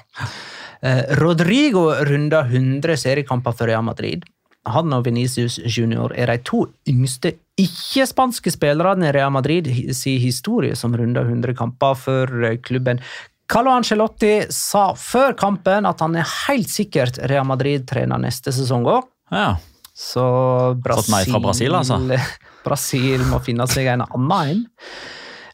Eh, 0.82 1.02
Rodrigo 1.18 1.94
runda 2.04 2.40
100 2.40 2.96
seriekamper 2.96 3.52
for 3.52 3.70
Real 3.70 3.84
Madrid. 3.86 4.24
Han 4.66 4.94
og 4.94 5.06
Venicius 5.06 5.58
Junior 5.62 6.12
er 6.14 6.30
de 6.30 6.42
to 6.46 6.64
yngste 6.90 7.36
ikke-spanske 7.58 8.50
spillerne 8.54 9.08
i 9.08 9.12
Real 9.14 9.30
Madrid 9.34 9.68
sin 9.94 10.20
historie 10.22 10.74
som 10.78 10.94
runda 10.98 11.22
100 11.22 11.54
kamper 11.58 11.98
for 11.98 12.46
eh, 12.46 12.58
klubben. 12.62 13.02
Carlo 13.52 13.74
Ancelotti 13.74 14.46
sa 14.54 14.92
før 14.98 15.36
kampen 15.38 15.86
at 15.86 16.00
han 16.02 16.16
er 16.16 16.30
helt 16.46 16.70
sikkert 16.72 17.18
Real 17.30 17.46
Madrid-trener 17.46 18.22
neste 18.22 18.54
sesong 18.54 18.86
òg. 18.88 19.06
Ja. 19.30 19.56
Så 19.93 20.24
Brasil, 20.80 21.03
Fått 21.03 21.12
nei 21.12 21.24
fra 21.28 21.40
Brasil, 21.45 21.74
altså. 21.76 21.99
Brasil 22.66 23.26
må 23.28 23.43
finne 23.45 23.66
seg 23.70 23.90
en 23.93 24.07
annen 24.07 24.32
en. 24.38 24.64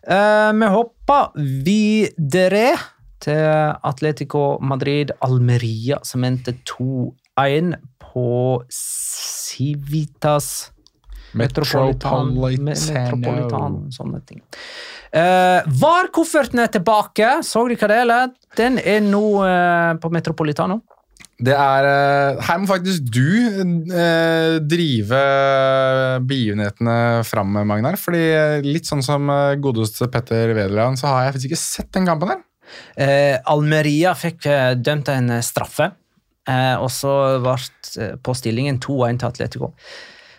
Uh, 0.08 0.50
vi 0.56 0.70
hopper 0.72 1.32
videre 1.66 2.70
til 3.18 3.42
Atletico 3.82 4.58
Madrid 4.62 5.10
Almeria, 5.26 5.98
som 6.06 6.24
endte 6.24 6.54
2-1 6.70 7.74
på 8.02 8.28
Civitas 8.72 10.70
Metropolitan. 11.36 12.30
Metropolitano 12.64 13.90
sånne 13.92 14.22
ting. 14.24 14.40
Uh, 15.12 15.64
VAR-kofferten 15.66 16.62
er 16.62 16.70
tilbake. 16.72 17.38
Så 17.44 17.66
dere 17.68 17.90
det, 17.90 17.98
eller? 18.04 18.30
Den 18.56 18.78
er 18.80 19.02
nå 19.04 19.24
uh, 19.42 19.98
på 20.00 20.12
Metropolitano. 20.14 20.80
Det 21.38 21.54
er 21.54 21.86
eh, 21.86 22.40
Her 22.48 22.58
må 22.58 22.66
faktisk 22.66 23.04
du 23.14 23.28
eh, 23.94 24.56
drive 24.66 25.20
begivenhetene 26.26 26.96
fram, 27.28 27.54
Magnar. 27.68 27.98
Fordi 28.00 28.24
eh, 28.34 28.66
litt 28.66 28.90
sånn 28.90 29.04
som 29.06 29.30
eh, 29.30 29.54
godeste 29.62 30.10
Petter 30.10 30.50
Wederland, 30.56 30.98
så 30.98 31.12
har 31.12 31.28
jeg 31.28 31.36
faktisk 31.36 31.52
ikke 31.52 31.62
sett 31.62 31.92
den 31.94 32.08
kampen 32.10 32.34
der. 32.34 32.44
Eh, 32.98 33.38
Almeria 33.48 34.16
fikk 34.18 34.48
eh, 34.50 34.74
dømt 34.74 35.08
en 35.14 35.30
eh, 35.38 35.44
straffe, 35.46 35.92
eh, 36.50 36.74
og 36.76 36.90
så 36.92 37.14
ble 37.44 37.54
eh, 38.02 38.14
på 38.18 38.34
stillingen 38.36 38.82
2-1 38.82 39.22
til 39.22 39.30
Atletico. 39.30 39.72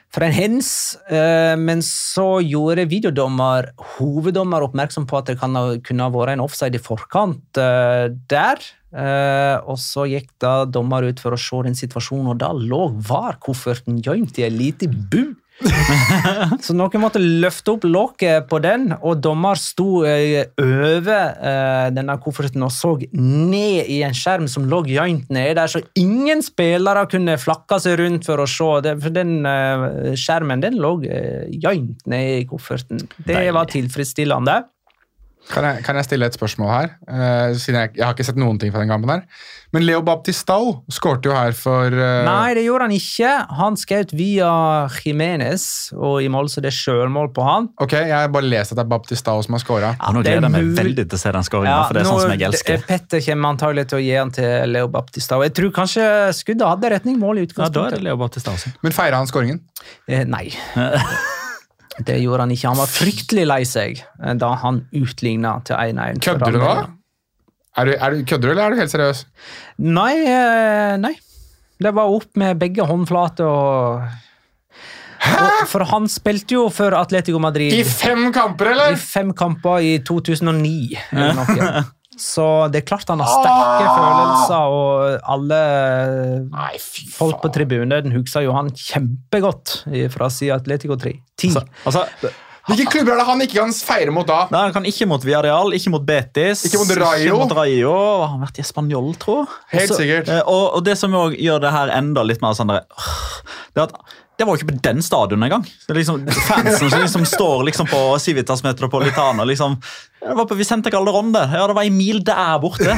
For 0.10 0.26
en 0.26 0.34
hens, 0.34 0.98
eh, 1.14 1.54
men 1.60 1.84
så 1.86 2.40
gjorde 2.42 2.88
videodommer 2.90 3.68
hoveddommer 3.98 4.66
oppmerksom 4.66 5.06
på 5.10 5.20
at 5.20 5.30
det 5.30 5.36
kan 5.42 5.54
ha, 5.54 5.76
kunne 5.86 6.08
ha 6.08 6.14
vært 6.14 6.34
en 6.34 6.42
offside 6.48 6.80
i 6.80 6.82
forkant 6.82 7.60
eh, 7.62 8.08
der. 8.32 8.64
Eh, 8.90 9.58
og 9.70 9.78
så 9.78 10.08
gikk 10.10 10.32
da 10.42 10.64
dommer 10.66 11.06
ut 11.06 11.22
for 11.22 11.38
å 11.38 11.42
se 11.42 11.62
den 11.68 11.78
situasjonen, 11.78 12.32
og 12.34 12.40
da 12.42 12.50
lå 12.58 12.88
VAR-kofferten 13.06 14.02
gjemt 14.02 14.42
i 14.42 14.48
ei 14.48 14.54
lita 14.56 14.90
bu. 14.90 15.36
Så 16.66 16.74
noen 16.78 17.02
måtte 17.02 17.22
løfte 17.22 17.74
opp 17.76 17.86
lokket 17.88 18.48
på 18.50 18.60
den, 18.64 18.90
og 19.00 19.20
dommer 19.24 19.60
sto 19.60 20.04
eh, 20.08 20.48
over 20.62 21.36
eh, 21.36 21.90
denne 21.96 22.16
kofferten 22.24 22.64
og 22.66 22.72
så 22.74 22.96
ned 23.12 23.90
i 23.92 24.02
en 24.06 24.16
skjerm 24.16 24.48
som 24.52 24.68
lå 24.70 24.82
gjemt 24.90 25.30
nede 25.34 25.58
der, 25.60 25.72
så 25.72 25.84
ingen 26.00 26.44
spillere 26.46 27.06
kunne 27.12 27.38
flakke 27.42 27.80
seg 27.84 28.00
rundt 28.02 28.28
for 28.30 28.42
å 28.42 28.48
se. 28.50 28.96
For 29.04 29.16
den 29.16 29.40
eh, 29.48 30.16
skjermen 30.20 30.64
den 30.64 30.80
lå 30.82 30.96
gjemt 31.04 32.06
nedi 32.10 32.44
i 32.44 32.50
kofferten. 32.50 33.04
Det 33.28 33.48
var 33.56 33.70
tilfredsstillende. 33.72 34.62
Kan 35.50 35.66
jeg, 35.66 35.82
kan 35.86 35.98
jeg 35.98 36.06
stille 36.06 36.28
et 36.30 36.36
spørsmål 36.36 36.70
her? 36.70 36.92
Uh, 37.10 37.56
siden 37.58 37.80
jeg, 37.80 37.94
jeg 37.98 38.06
har 38.06 38.14
ikke 38.14 38.26
sett 38.28 38.38
noen 38.38 38.60
ting 38.62 38.74
fra 38.74 38.84
den 38.84 38.92
kampen 38.92 39.10
her. 39.10 39.24
Men 39.74 39.86
Leo 39.86 40.02
Baptistao 40.06 40.84
skårte 40.94 41.30
jo 41.30 41.34
her 41.34 41.56
for 41.58 41.94
uh... 41.94 42.26
Nei, 42.28 42.54
det 42.58 42.66
gjorde 42.68 42.86
han 42.88 42.94
ikke. 42.94 43.32
Han 43.58 43.78
skjøt 43.80 44.14
via 44.18 44.52
Jimenez, 45.00 45.66
og 45.98 46.20
i 46.26 46.30
mål 46.30 46.52
så 46.54 46.62
det 46.62 46.70
er 46.72 46.78
sjølmål 46.78 47.32
på 47.34 47.46
han. 47.46 47.70
Ok, 47.82 47.96
Jeg 47.98 48.14
har 48.14 48.30
bare 48.34 48.50
lest 48.50 48.76
at 48.76 48.82
det 48.82 48.86
er 48.86 48.92
Baptistao 48.94 49.42
som 49.46 49.58
har 49.58 49.64
skåra. 49.64 49.94
Ja, 49.96 50.14
nå 50.14 50.22
er 50.22 50.30
gleder 50.30 50.50
jeg 50.50 50.56
meg 50.58 50.72
veldig 50.84 51.08
til 51.08 51.18
å 51.18 51.24
se 51.24 51.34
den 51.38 51.50
skåringa, 51.50 51.80
for 51.88 51.98
det 51.98 52.04
er 52.04 52.12
sånn 52.12 52.24
som 52.26 52.36
jeg 52.36 52.48
elsker. 52.50 52.86
Petter 52.90 53.26
kommer 53.30 53.56
antagelig 53.56 53.88
til 53.90 54.02
å 54.02 54.04
gi 54.06 54.14
han 54.18 54.36
til 54.38 54.76
Leo 54.76 54.94
Baptistao. 54.94 55.42
Jeg 55.48 55.58
tror 55.58 55.74
kanskje 55.82 56.06
skuddet 56.38 56.70
hadde 56.70 56.94
retning 56.98 57.18
mål 57.22 57.42
i 57.42 57.50
utgangspunktet. 57.50 57.82
Ja, 57.82 57.90
da 57.90 57.98
er 57.98 58.02
det. 58.02 58.06
Leo 58.10 58.22
Baptistau 58.22 58.54
også. 58.58 58.74
Men 58.86 58.98
feira 58.98 59.22
han 59.22 59.30
skåringen? 59.30 59.62
Eh, 60.10 60.26
nei. 60.30 60.48
Det 61.98 62.20
gjorde 62.22 62.46
han 62.46 62.54
ikke. 62.54 62.70
Han 62.70 62.80
var 62.80 62.92
fryktelig 62.92 63.48
lei 63.50 63.64
seg 63.68 64.00
eh, 64.00 64.36
da 64.40 64.54
han 64.62 64.84
utligna 64.96 65.58
til 65.68 65.76
1-1. 65.76 66.22
Kødder 66.24 66.56
du 66.56 66.62
nå? 66.62 66.76
Er 67.80 67.86
du, 67.88 67.92
er 67.96 68.14
du, 68.14 68.24
kødder 68.28 68.50
du, 68.50 68.54
eller 68.54 68.66
er 68.66 68.76
du 68.76 68.82
helt 68.82 68.94
seriøs? 68.94 69.26
Nei, 69.86 70.14
eh, 70.28 70.96
nei. 71.02 71.14
Det 71.80 71.94
var 71.96 72.12
opp 72.12 72.36
med 72.40 72.60
begge 72.60 72.86
håndflater 72.88 73.48
og, 73.48 74.10
Hæ?! 75.20 75.68
For 75.68 75.84
han 75.84 76.08
spilte 76.12 76.56
jo 76.56 76.68
for 76.72 76.96
Atletico 76.96 77.42
Madrid. 77.44 77.74
I 77.76 77.84
fem 77.84 78.30
kamper, 78.36 78.70
i 78.70 78.76
eller?! 78.76 79.00
fem 79.00 79.34
kamper 79.36 79.84
i 79.84 79.98
2009 80.08 80.96
eller 81.12 81.40
noe. 81.42 81.84
Så 82.20 82.46
det 82.74 82.82
er 82.84 82.86
klart 82.90 83.10
han 83.12 83.22
har 83.24 83.32
sterke 83.32 83.88
følelser, 83.96 84.76
og 84.76 85.32
alle 85.36 85.62
Nei, 86.52 86.76
fy 86.82 87.08
folk 87.14 87.40
på 87.44 87.52
tribunen 87.56 88.12
husker 88.16 88.44
jo 88.46 88.54
han 88.58 88.70
kjempegodt 88.76 89.80
fra 90.14 90.30
siden 90.34 90.60
Atletico 90.60 90.98
3. 91.00 91.16
10. 91.40 91.56
Så, 91.56 91.66
altså, 91.88 92.06
Hvilke 92.70 92.86
klubber 92.92 93.16
er 93.16 93.22
det 93.24 93.26
han 93.26 93.40
ikke 93.42 93.56
kan 93.64 93.72
feire 93.74 94.12
mot 94.14 94.28
da? 94.30 94.44
Nei, 94.54 94.60
Han 94.68 94.74
kan 94.76 94.86
ikke 94.86 95.08
mot 95.10 95.24
Villarreal, 95.26 95.72
ikke 95.74 95.90
mot 95.96 96.04
Betis. 96.06 96.62
Ikke 96.68 96.78
mot 96.84 96.92
Rayo. 97.02 97.24
Ikke 97.32 97.40
mot 97.40 97.56
Rayo. 97.58 97.94
Har 98.30 98.36
vært 98.44 98.60
i 98.62 98.66
Spanjol, 98.68 99.08
tro? 99.18 99.40
Helt 99.74 99.96
sikkert. 99.96 100.30
eh, 100.30 100.44
Og, 100.46 100.76
og 100.78 100.84
det 100.86 100.94
som 101.00 101.16
gjør 101.34 101.64
det 101.64 101.72
her 101.74 101.90
enda 101.98 102.22
litt 102.28 102.44
mer 102.46 102.54
sånn 102.60 102.70
det 102.76 102.84
er 103.80 103.88
at 103.88 103.96
det 104.40 104.46
var 104.48 104.56
jo 104.56 104.62
ikke 104.62 104.72
på 104.72 104.82
den 104.86 105.02
stadion 105.04 105.44
engang. 105.44 105.66
Liksom 105.92 106.22
Fansen 106.48 106.88
som 106.90 107.02
liksom 107.02 107.26
står 107.28 107.64
liksom 107.68 107.90
på 107.92 108.00
Civitas 108.24 108.64
Metropolitana 108.64 109.44
liksom, 109.44 109.76
Det 110.20 110.36
var 110.38 110.46
på 110.48 110.56
Vicente 110.56 110.90
Calderón. 110.90 111.34
Ja, 111.36 111.68
det 111.68 111.76
var 111.76 111.84
en 111.84 111.98
mil 111.98 112.24
der 112.24 112.60
borte. 112.64 112.96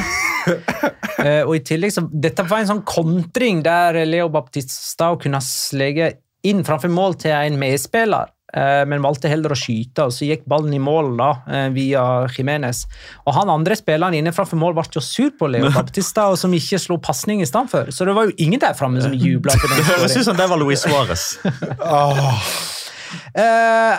uh, 1.18 1.42
og 1.48 1.56
i 1.56 1.62
tillegg 1.66 1.96
så, 1.96 2.04
Dette 2.12 2.46
var 2.46 2.62
en 2.62 2.70
sånn 2.70 2.84
kontring 2.86 3.64
der 3.66 4.04
Leo 4.06 4.30
Baptista 4.30 5.10
kunne 5.18 5.42
slege 5.42 6.12
inn 6.46 6.62
framfor 6.66 6.94
mål 6.94 7.18
til 7.24 7.34
en 7.34 7.58
medspiller, 7.58 8.30
men 8.52 9.00
valgte 9.04 9.30
heller 9.32 9.54
å 9.54 9.56
skyte, 9.56 10.04
og 10.08 10.12
så 10.12 10.26
gikk 10.28 10.44
ballen 10.50 10.74
i 10.76 10.80
mål 10.82 11.14
da, 11.16 11.30
eh, 11.48 11.68
via 11.72 12.02
Jimenez. 12.32 12.84
Og 13.26 13.36
han 13.38 13.52
andre 13.52 13.76
spilleren 13.78 14.16
inne 14.18 14.34
framfor 14.34 14.60
mål 14.60 14.76
ble 14.76 14.84
jo 14.92 15.04
sur 15.04 15.32
på 15.38 15.48
Leo 15.52 15.70
Baptista, 15.78 16.28
og 16.32 16.38
som 16.40 16.52
ikke 16.52 16.80
slo 16.82 16.98
pasning 17.02 17.40
i 17.42 17.48
stand 17.48 17.72
for. 17.72 17.88
Så 17.94 18.08
det 18.08 18.16
var 18.16 18.28
jo 18.28 18.36
ingen 18.38 18.60
der 18.60 18.76
framme 18.78 19.02
som 19.04 19.14
jubla. 19.16 19.56
Det 19.72 19.86
høres 19.88 20.16
ut 20.16 20.26
som 20.26 20.36
det 20.36 20.46
var 20.50 20.60
Luis 20.60 20.84
Suárez. 20.84 21.32
Eh, 23.12 23.98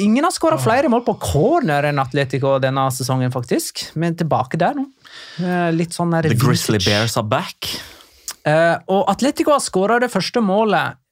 ingen 0.00 0.24
har 0.24 0.32
skåra 0.32 0.56
flere 0.60 0.88
mål 0.88 1.02
på 1.04 1.14
corner 1.20 1.84
enn 1.90 2.00
Atletico 2.00 2.54
denne 2.62 2.86
sesongen, 2.96 3.32
faktisk. 3.32 3.82
Men 4.00 4.16
tilbake 4.16 4.56
der 4.60 4.76
nå. 4.78 4.86
Uh, 5.36 5.68
litt 5.74 5.92
sånn 5.92 6.14
The 6.24 6.32
Grizzly. 6.32 6.80
Bears 6.80 7.18
are 7.20 7.28
back. 7.28 7.68
Uh, 8.44 8.76
og 8.92 9.06
Atletico 9.12 9.54
har 9.54 9.62
skåra 9.64 9.98
det 10.02 10.10
første 10.12 10.40
målet 10.44 10.96
eh, 10.96 11.03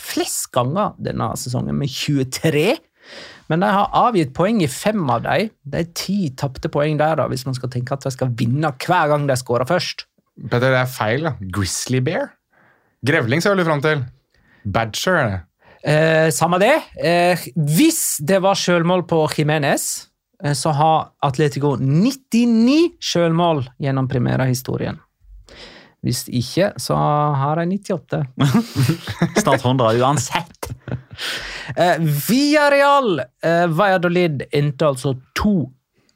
flest 0.00 0.46
ganger 0.54 0.94
denne 1.02 1.26
sesongen, 1.36 1.76
med 1.76 1.90
23. 1.92 2.78
Men 3.48 3.64
de 3.64 3.70
har 3.72 3.96
avgitt 3.96 4.34
poeng 4.36 4.60
i 4.64 4.68
fem 4.68 5.02
av 5.12 5.24
dem. 5.24 5.50
Det 5.64 5.80
er 5.82 5.90
ti 5.96 6.18
tapte 6.36 6.70
poeng 6.72 7.00
der, 7.00 7.16
da, 7.20 7.26
hvis 7.28 7.46
man 7.48 7.56
skal 7.56 7.72
tenke 7.72 7.96
at 7.96 8.04
de 8.04 8.12
skal 8.14 8.32
vinne 8.38 8.70
hver 8.84 9.12
gang 9.12 9.26
de 9.28 9.36
skårer 9.40 9.68
først. 9.68 10.06
Petter, 10.38 10.70
det 10.70 10.82
er 10.82 10.90
feil. 10.92 11.26
da. 11.26 11.34
Grizzly 11.54 12.00
Bear? 12.04 12.30
Grevling 13.06 13.42
ser 13.42 13.58
du 13.58 13.64
fram 13.66 13.82
til. 13.84 14.04
Badger 14.68 15.18
er 15.18 15.30
det. 15.32 15.40
Eh, 15.88 16.28
samme 16.34 16.58
det. 16.60 16.74
Eh, 16.98 17.48
hvis 17.54 18.18
det 18.26 18.40
var 18.42 18.58
sjølmål 18.58 19.06
på 19.08 19.22
Jimenez, 19.36 20.08
eh, 20.42 20.52
så 20.52 20.74
har 20.74 21.12
Atletico 21.24 21.76
99 21.78 22.98
sjølmål 23.00 23.64
gjennom 23.80 24.08
primæra-historien. 24.10 24.98
Hvis 26.06 26.28
ikke, 26.30 26.72
så 26.78 26.94
har 26.94 27.58
de 27.58 27.66
98. 27.74 28.22
Snart 29.42 29.64
100 29.64 29.98
uansett. 30.02 30.70
Eh, 31.76 32.00
Real 32.72 33.18
eh, 33.20 33.66
Valladolid 33.66 34.46
endte 34.56 34.86
altså 34.88 35.10
to 35.36 35.66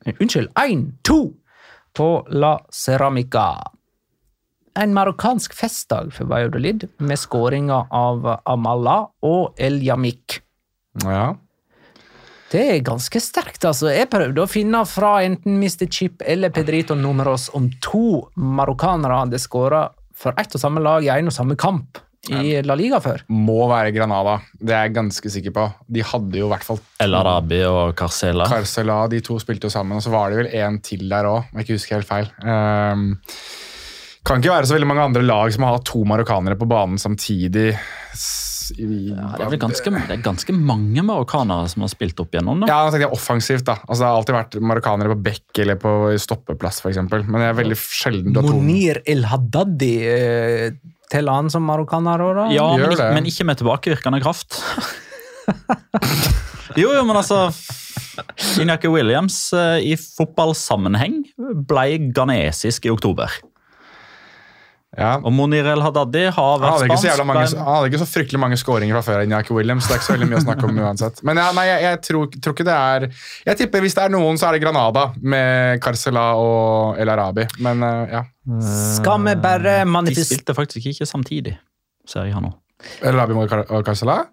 eh, 0.07 0.15
Unnskyld, 0.17 0.49
1-2 0.57 1.17
på 1.93 2.07
La 2.33 2.55
Ceramica. 2.73 3.51
En 4.81 4.95
marokkansk 4.97 5.53
festdag 5.53 6.15
for 6.17 6.31
Valladolid, 6.31 6.87
med 7.05 7.21
skåringer 7.21 7.91
av 7.93 8.25
Amala 8.49 8.97
og 9.29 9.61
El 9.61 9.83
Yamik. 9.85 10.39
Ja. 11.05 11.35
Det 12.53 12.63
er 12.69 12.83
ganske 12.85 13.21
sterkt, 13.23 13.65
altså. 13.65 13.89
Jeg 13.95 14.11
prøvde 14.13 14.43
å 14.45 14.51
finne 14.51 14.83
fra 14.85 15.15
enten 15.25 15.57
Mr. 15.57 15.87
Chip 15.89 16.21
eller 16.29 16.53
Pedrito 16.53 16.97
Numeros 16.99 17.49
om 17.57 17.71
to 17.81 18.27
marokkanere 18.37 19.23
hadde 19.23 19.41
skåra 19.41 19.87
for 20.13 20.37
ett 20.39 20.53
og 20.53 20.61
samme 20.61 20.83
lag 20.85 21.07
i 21.07 21.09
en 21.15 21.31
og 21.31 21.35
samme 21.35 21.57
kamp 21.57 22.03
i 22.31 22.61
La 22.63 22.77
Liga 22.79 23.01
før. 23.03 23.25
Må 23.33 23.65
være 23.71 23.95
Granada. 23.97 24.37
Det 24.55 24.77
er 24.77 24.85
jeg 24.87 24.95
ganske 24.99 25.33
sikker 25.35 25.55
på. 25.57 25.65
De 25.97 26.05
hadde 26.07 26.39
jo 26.39 26.47
i 26.47 26.53
hvert 26.53 26.67
fall 26.67 26.79
El 27.03 27.17
Arabi 27.19 27.63
og 27.67 27.97
Carcela. 27.99 28.47
Carcela, 28.53 29.01
de 29.11 29.23
to 29.25 29.39
spilte 29.43 29.67
jo 29.67 29.75
sammen, 29.75 29.99
og 29.99 30.05
så 30.05 30.13
var 30.13 30.31
det 30.31 30.43
vel 30.43 30.53
en 30.61 30.79
til 30.85 31.09
der 31.11 31.27
òg, 31.33 31.49
om 31.49 31.59
jeg 31.59 31.67
ikke 31.67 31.81
husker 31.81 31.99
helt 31.99 32.11
feil. 32.11 32.31
Um, 32.45 33.09
kan 34.23 34.39
ikke 34.39 34.55
være 34.55 34.69
så 34.71 34.77
veldig 34.77 34.93
mange 34.93 35.09
andre 35.09 35.25
lag 35.27 35.57
som 35.57 35.67
har 35.67 35.83
to 35.89 36.05
marokkanere 36.07 36.61
på 36.61 36.69
banen 36.71 37.01
samtidig. 37.01 37.73
I- 38.79 39.11
Ja, 39.13 39.27
det, 39.37 39.45
er 39.47 39.51
vel 39.53 39.59
ganske, 39.63 39.91
det 40.09 40.17
er 40.17 40.23
ganske 40.25 40.53
mange 40.57 41.03
marokkanere 41.05 41.69
som 41.69 41.83
har 41.85 41.89
spilt 41.93 42.19
opp 42.21 42.33
igjennom. 42.35 42.61
Da. 42.63 42.71
Ja, 42.71 42.79
nå 42.87 42.91
tenkte 42.95 43.07
jeg 43.09 43.17
offensivt, 43.19 43.65
da. 43.69 43.77
Altså, 43.89 44.01
det 44.03 44.09
har 44.09 44.17
alltid 44.21 44.37
vært 44.39 44.57
marokkanere 44.73 45.13
på 45.15 45.23
bekk 45.29 45.63
eller 45.65 45.77
på 45.83 45.93
stoppeplass, 46.23 46.81
f.eks. 46.85 46.97
Men 47.11 47.39
det 47.41 47.49
er 47.51 47.59
veldig 47.61 47.79
sjelden 47.83 48.33
Monir 48.43 49.03
El 49.07 49.25
Haddadi 49.29 49.93
eh, 50.09 50.71
teller 51.13 51.33
han 51.43 51.51
som 51.53 51.63
marokkaner 51.69 52.23
òg, 52.25 52.35
da? 52.41 52.49
Ja, 52.57 52.69
men, 52.77 52.91
ikke- 52.97 53.13
men 53.15 53.25
ikke 53.29 53.45
med 53.51 53.59
tilbakevirkende 53.61 54.23
kraft. 54.25 54.61
jo, 56.81 56.89
jo, 56.95 57.03
men 57.05 57.17
altså 57.19 57.47
Inyaki 58.63 58.89
Williams 58.93 59.37
eh, 59.57 59.79
i 59.93 59.95
fotballsammenheng 59.99 61.23
ble 61.69 61.87
ghanesisk 62.15 62.87
i 62.89 62.93
oktober. 62.93 63.33
Ja. 64.99 65.15
Og 65.25 65.33
Monir 65.33 65.65
El 65.73 65.81
Haddadi 65.81 66.27
har 66.37 66.59
vært 66.61 66.73
hadde, 66.75 66.85
ikke 66.85 66.97
så 66.99 67.01
spansk. 67.01 67.07
jævla 67.09 67.25
mange, 67.25 67.45
ble- 67.49 67.59
han 67.65 67.75
hadde 67.79 67.89
ikke 67.89 68.01
så 68.03 68.09
fryktelig 68.13 68.41
mange 68.43 68.59
skåringer 68.61 68.99
fra 68.99 69.03
før. 69.07 69.23
enn 69.23 69.31
Iñaki 69.33 69.55
Williams, 69.57 69.87
det 69.89 69.95
er 69.95 70.01
ikke 70.03 70.09
så 70.11 70.13
veldig 70.19 70.29
mye 70.29 70.41
å 70.41 70.45
snakke 70.45 70.69
om 70.69 70.81
uansett. 70.85 71.23
Men 71.25 71.41
ja, 71.41 71.47
nei, 71.57 71.65
jeg, 71.71 71.83
jeg 71.87 72.01
tror, 72.09 72.27
tror 72.45 72.53
ikke 72.59 72.67
det 72.69 72.75
er 72.77 73.07
Jeg 73.47 73.57
tipper 73.63 73.81
hvis 73.81 73.95
det 73.97 74.05
er 74.05 74.13
noen, 74.13 74.37
så 74.37 74.51
er 74.51 74.53
det 74.59 74.63
Granada 74.67 75.07
med 75.23 75.81
Carcela 75.81 76.27
og 76.37 77.01
El 77.01 77.09
Arabi. 77.09 77.47
Men 77.65 77.83
eh, 77.83 78.17
ja. 78.19 78.23
Skal 78.99 79.23
vi 79.25 79.35
bare 79.41 79.79
De 80.05 80.15
spilte 80.29 80.53
faktisk 80.55 80.87
ikke 80.93 81.07
samtidig, 81.09 81.57
ser 82.07 82.29
jeg 82.29 82.35
her 82.37 82.45
nå. 82.45 82.53
Og 83.03 83.49
Car- 83.49 83.67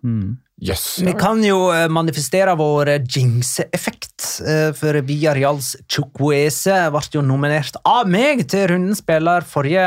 Mm. 0.04 0.38
Yes. 0.62 1.00
Vi 1.00 1.14
kan 1.16 1.40
jo 1.44 1.70
eh, 1.72 1.88
manifestere 1.88 2.52
vår 2.60 2.90
jinx-effekt 3.08 4.16
for 4.20 4.74
for 4.76 5.00
Villarreals 5.08 5.76
Chukwese 5.88 6.90
ble 6.92 7.02
jo 7.14 7.22
nominert 7.24 7.78
av 7.88 8.08
meg 8.12 8.44
til 8.52 8.68
rundens 8.68 9.00
spiller 9.00 9.42
forrige 9.48 9.86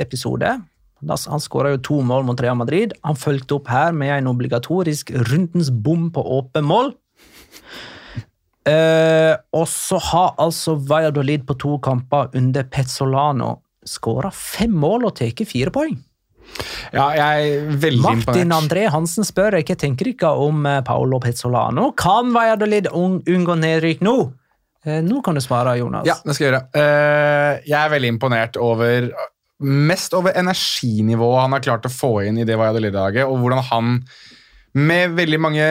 episode. 0.00 0.54
Han 1.04 1.40
skåra 1.40 1.76
to 1.82 2.00
mål 2.02 2.24
mot 2.24 2.40
Real 2.40 2.56
Madrid. 2.56 2.92
Han 3.04 3.14
fulgte 3.16 3.58
opp 3.58 3.68
her 3.68 3.92
med 3.92 4.16
en 4.16 4.26
obligatorisk 4.32 5.12
rundens 5.30 5.70
bom 5.70 6.10
på 6.10 6.24
åpen 6.40 6.64
mål. 6.64 6.94
Eh, 8.68 9.32
og 9.56 9.64
så 9.70 9.96
har 10.10 10.34
altså 10.42 10.74
Valladolid 10.90 11.46
på 11.48 11.54
to 11.56 11.78
kamper 11.80 12.28
under 12.36 12.66
Pezzolano 12.68 13.62
skåra 13.88 14.28
fem 14.34 14.74
mål 14.76 15.06
og 15.08 15.14
tatt 15.16 15.40
fire 15.48 15.72
poeng. 15.72 15.94
Ja, 16.94 17.06
jeg 17.16 17.48
er 17.52 17.78
veldig 17.80 18.02
Martin 18.02 18.20
imponert. 18.20 18.56
André 18.58 18.84
Hansen 18.92 19.26
spør 19.26 19.58
hva 19.58 19.78
tenker 19.78 20.10
dere 20.10 20.34
om 20.44 20.66
eh, 20.68 20.80
Paolo 20.86 21.20
Pezzolano. 21.22 21.90
Kan 21.98 22.32
Valladolid 22.34 22.90
unngå 22.92 23.56
nedrykk 23.60 24.04
nå? 24.06 24.16
Eh, 24.86 25.00
nå 25.04 25.22
kan 25.24 25.36
du 25.36 25.42
svare, 25.44 25.76
Jonas. 25.80 26.06
Ja, 26.08 26.18
det 26.24 26.36
skal 26.36 26.48
jeg 26.48 26.54
gjøre. 26.54 26.62
Eh, 26.80 27.66
jeg 27.68 27.78
er 27.80 27.92
veldig 27.96 28.14
imponert 28.16 28.60
over 28.62 29.10
Mest 29.58 30.12
over 30.14 30.36
energinivået 30.38 31.40
han 31.42 31.54
har 31.56 31.62
klart 31.64 31.86
å 31.88 31.90
få 31.90 32.12
inn 32.28 32.36
i 32.38 32.44
det 32.46 32.54
Valladolid-laget, 32.60 33.26
og 33.26 33.40
hvordan 33.42 33.64
han 33.72 33.96
med 34.78 35.16
veldig 35.16 35.40
mange 35.42 35.64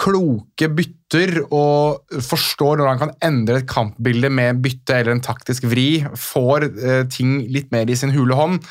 kloke 0.00 0.70
bytter 0.72 1.34
og 1.52 2.16
forstår 2.24 2.80
når 2.80 2.88
han 2.88 3.02
kan 3.02 3.12
endre 3.28 3.58
et 3.60 3.68
kampbilde 3.68 4.30
med 4.32 4.62
bytte 4.64 4.96
eller 4.96 5.12
en 5.12 5.20
taktisk 5.20 5.68
vri, 5.68 6.00
får 6.16 6.64
ting 7.12 7.42
litt 7.52 7.68
mer 7.76 7.92
i 7.92 7.98
sin 8.00 8.16
hule 8.16 8.40
hånd. 8.40 8.64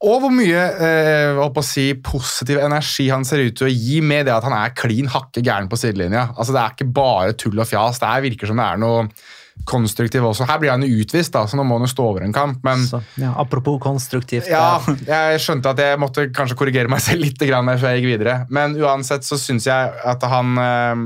Og 0.00 0.22
hvor 0.22 0.32
mye 0.32 0.60
eh, 0.80 1.58
si, 1.66 1.90
positiv 2.00 2.62
energi 2.62 3.10
han 3.12 3.26
ser 3.28 3.42
ut 3.44 3.58
til 3.58 3.68
å 3.68 3.72
gi 3.72 3.98
med 4.00 4.24
det 4.28 4.32
at 4.32 4.46
han 4.46 4.56
er 4.56 4.72
klin 4.72 5.10
hakke 5.12 5.42
gæren 5.44 5.68
på 5.68 5.76
sidelinja. 5.76 6.30
Altså, 6.36 6.56
det 6.56 6.62
er 6.62 6.72
ikke 6.72 6.94
bare 6.96 7.36
tull 7.36 7.60
og 7.60 7.68
fjas. 7.68 8.00
Det 8.00 8.08
er, 8.08 8.24
virker 8.24 8.48
som 8.48 8.62
det 8.62 8.70
er 8.70 8.80
noe 8.80 9.04
konstruktivt 9.68 10.24
også. 10.24 10.46
Her 10.48 10.60
blir 10.60 10.72
han 10.72 10.84
jo 10.84 11.02
utvist, 11.02 11.32
da, 11.34 11.42
så 11.48 11.58
nå 11.58 11.64
må 11.68 11.76
han 11.76 11.84
jo 11.84 11.90
stå 11.92 12.06
over 12.12 12.24
en 12.24 12.32
kamp. 12.32 12.62
Men 12.64 12.84
Så, 12.86 13.00
ja, 13.20 13.32
apropos 13.36 13.76
konstruktivt. 13.82 14.48
ja, 14.48 14.80
jeg 15.04 15.42
skjønte 15.44 15.74
at 15.74 15.82
jeg 15.84 16.00
måtte 16.00 16.26
kanskje 16.32 16.56
korrigere 16.58 16.88
meg 16.88 17.02
selv 17.04 17.24
litt 17.26 17.40
grann 17.44 17.68
der 17.68 17.80
før 17.80 17.94
jeg 17.94 18.02
gikk 18.02 18.12
videre. 18.14 18.36
Men 18.48 18.76
uansett 18.80 19.26
så 19.26 19.38
syns 19.40 19.68
jeg 19.68 19.92
at 20.14 20.24
han 20.32 20.56
eh, 20.60 21.04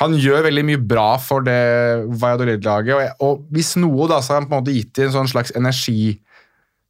Han 0.00 0.16
gjør 0.16 0.46
veldig 0.48 0.66
mye 0.68 0.80
bra 0.92 1.08
for 1.20 1.44
det 1.46 1.60
Valladolid-laget. 2.20 3.16
Og, 3.16 3.24
og 3.26 3.54
hvis 3.54 3.74
noe, 3.80 4.08
da, 4.10 4.20
så 4.20 4.36
har 4.36 4.42
han 4.42 4.50
på 4.50 4.58
en 4.58 4.64
måte 4.64 4.76
gitt 4.76 4.94
dem 4.96 5.10
en 5.10 5.20
sånn 5.20 5.32
slags 5.32 5.54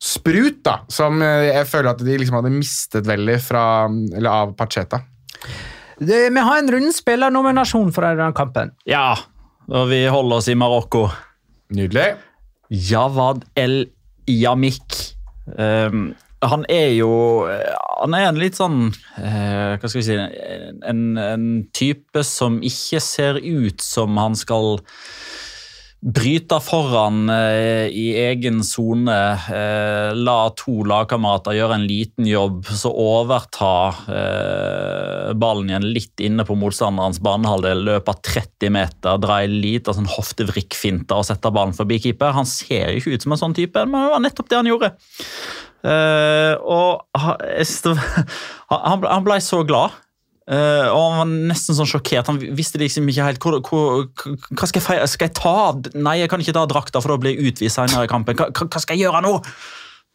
energisprut, 0.01 0.65
da, 0.65 0.81
som 0.89 1.21
eh, 1.23 1.51
jeg 1.55 1.67
føler 1.69 1.91
at 1.91 2.05
de 2.05 2.19
liksom 2.19 2.37
hadde 2.39 2.51
mistet 2.55 3.07
veldig 3.07 3.41
fra, 3.41 3.89
eller 3.89 4.31
av 4.31 4.55
Pacheta. 4.57 5.03
Det, 5.99 6.31
vi 6.33 6.41
har 6.41 6.59
en 6.59 6.73
rundspillernominasjon 6.73 7.93
for 7.93 8.03
denne 8.03 8.33
kampen. 8.33 8.73
Ja, 8.87 9.17
og 9.69 9.91
vi 9.91 10.07
holder 10.09 10.37
oss 10.37 10.49
i 10.49 10.55
Marokko. 10.57 11.11
Nydelig. 11.71 12.17
Jawad 12.71 13.45
El 13.57 13.91
Yamik. 14.27 15.15
Um, 15.57 16.15
han 16.41 16.65
er 16.71 16.95
jo 16.95 17.45
Han 18.01 18.15
er 18.15 18.29
en 18.29 18.39
litt 18.39 18.55
sånn 18.57 18.93
uh, 19.19 19.77
Hva 19.77 19.89
skal 19.91 19.99
vi 19.99 20.05
si 20.07 20.15
en, 20.17 21.19
en 21.19 21.49
type 21.77 22.23
som 22.25 22.61
ikke 22.65 23.01
ser 23.03 23.41
ut 23.43 23.83
som 23.83 24.17
han 24.17 24.39
skal 24.39 24.79
bryte 26.01 26.57
foran 26.65 27.29
eh, 27.29 27.87
i 27.93 28.07
egen 28.17 28.63
sone. 28.65 29.17
Eh, 29.53 30.11
la 30.17 30.39
to 30.57 30.81
lagkamerater 30.89 31.59
gjøre 31.59 31.77
en 31.77 31.87
liten 31.89 32.29
jobb, 32.29 32.65
så 32.73 32.93
overta 32.93 33.73
eh, 34.09 35.33
ballen 35.41 35.71
igjen 35.71 35.89
litt 35.93 36.25
inne 36.25 36.47
på 36.49 36.57
motstanderens 36.59 37.21
banehalvdel, 37.25 37.85
løper 37.91 38.21
30 38.25 38.75
meter, 38.77 39.21
dra 39.21 39.43
en 39.45 39.59
liten 39.61 40.01
sånn 40.01 40.09
hoftevrikkfinte 40.11 41.17
og 41.17 41.29
setter 41.29 41.53
ballen 41.55 41.77
forbi 41.77 42.01
keeper. 42.07 42.37
Han 42.37 42.49
ser 42.49 42.95
jo 42.95 43.03
ikke 43.03 43.17
ut 43.17 43.27
som 43.27 43.37
en 43.37 43.45
sånn 43.45 43.59
type, 43.61 43.85
men 43.85 44.01
det 44.01 44.15
var 44.15 44.25
nettopp 44.25 44.51
det 44.51 44.61
han 44.61 44.71
gjorde. 44.73 44.95
Og 46.61 47.21
han, 48.73 49.05
han 49.05 49.27
ble 49.27 49.41
så 49.45 49.63
glad. 49.69 50.01
Eh, 50.51 50.87
og 50.91 51.03
han 51.15 51.21
var 51.21 51.29
nesten 51.53 51.77
sånn 51.79 51.87
sjokkert. 51.87 52.27
Han 52.27 52.41
visste 52.59 52.81
liksom 52.83 53.07
ikke 53.11 53.27
helt 53.29 53.45
hvor, 53.45 53.61
hvor, 53.63 54.33
Hva 54.51 54.67
skal 54.67 54.83
jeg? 54.83 55.11
Skal 55.13 55.29
jeg 55.29 55.37
ta 55.39 55.55
Nei, 55.95 56.17
jeg 56.25 56.33
kan 56.33 56.43
ikke 56.43 56.57
ta 56.57 56.65
drakta, 56.71 57.03
for 57.03 57.15
da 57.15 57.21
blir 57.23 57.37
jeg 57.37 57.53
utvist 57.53 57.79
senere 57.79 58.09
i 58.09 58.11
kampen. 58.11 58.39
Hva, 58.39 58.51
hva 58.51 58.83
skal 58.83 58.99
jeg 58.99 59.07
gjøre 59.07 59.23
nå? 59.27 59.37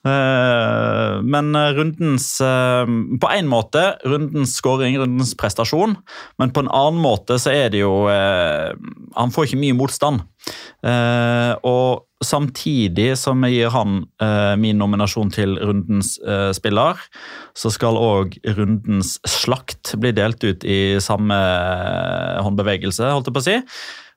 Eh, 0.06 1.22
men 1.26 1.56
rundens 1.74 2.28
eh, 2.41 2.86
På 3.22 3.30
én 3.34 3.47
måte 3.49 3.95
rundens 4.06 4.53
scoring, 4.60 4.99
rundens 5.01 5.34
prestasjon, 5.39 5.95
men 6.38 6.53
på 6.53 6.62
en 6.62 6.70
annen 6.70 7.01
måte 7.01 7.39
så 7.41 7.49
er 7.56 7.72
det 7.74 7.82
jo 7.82 8.06
eh, 8.12 8.76
Han 9.18 9.34
får 9.34 9.49
ikke 9.49 9.62
mye 9.64 9.78
motstand. 9.80 10.22
Eh, 10.86 11.53
og 11.66 12.06
samtidig 12.22 13.16
som 13.18 13.41
jeg 13.47 13.58
gir 13.58 13.74
han 13.74 14.03
eh, 14.22 14.53
min 14.62 14.78
nominasjon 14.78 15.34
til 15.34 15.58
rundens 15.58 16.16
eh, 16.22 16.51
spiller, 16.56 17.01
så 17.58 17.74
skal 17.74 17.97
òg 17.97 18.38
rundens 18.58 19.18
slakt 19.26 19.95
bli 20.01 20.14
delt 20.16 20.45
ut 20.45 20.66
i 20.70 20.97
samme 21.01 21.36
eh, 21.36 22.41
håndbevegelse, 22.45 23.10
holdt 23.10 23.32
jeg 23.32 23.38
på 23.39 23.43
å 23.43 23.49
si. 23.49 23.60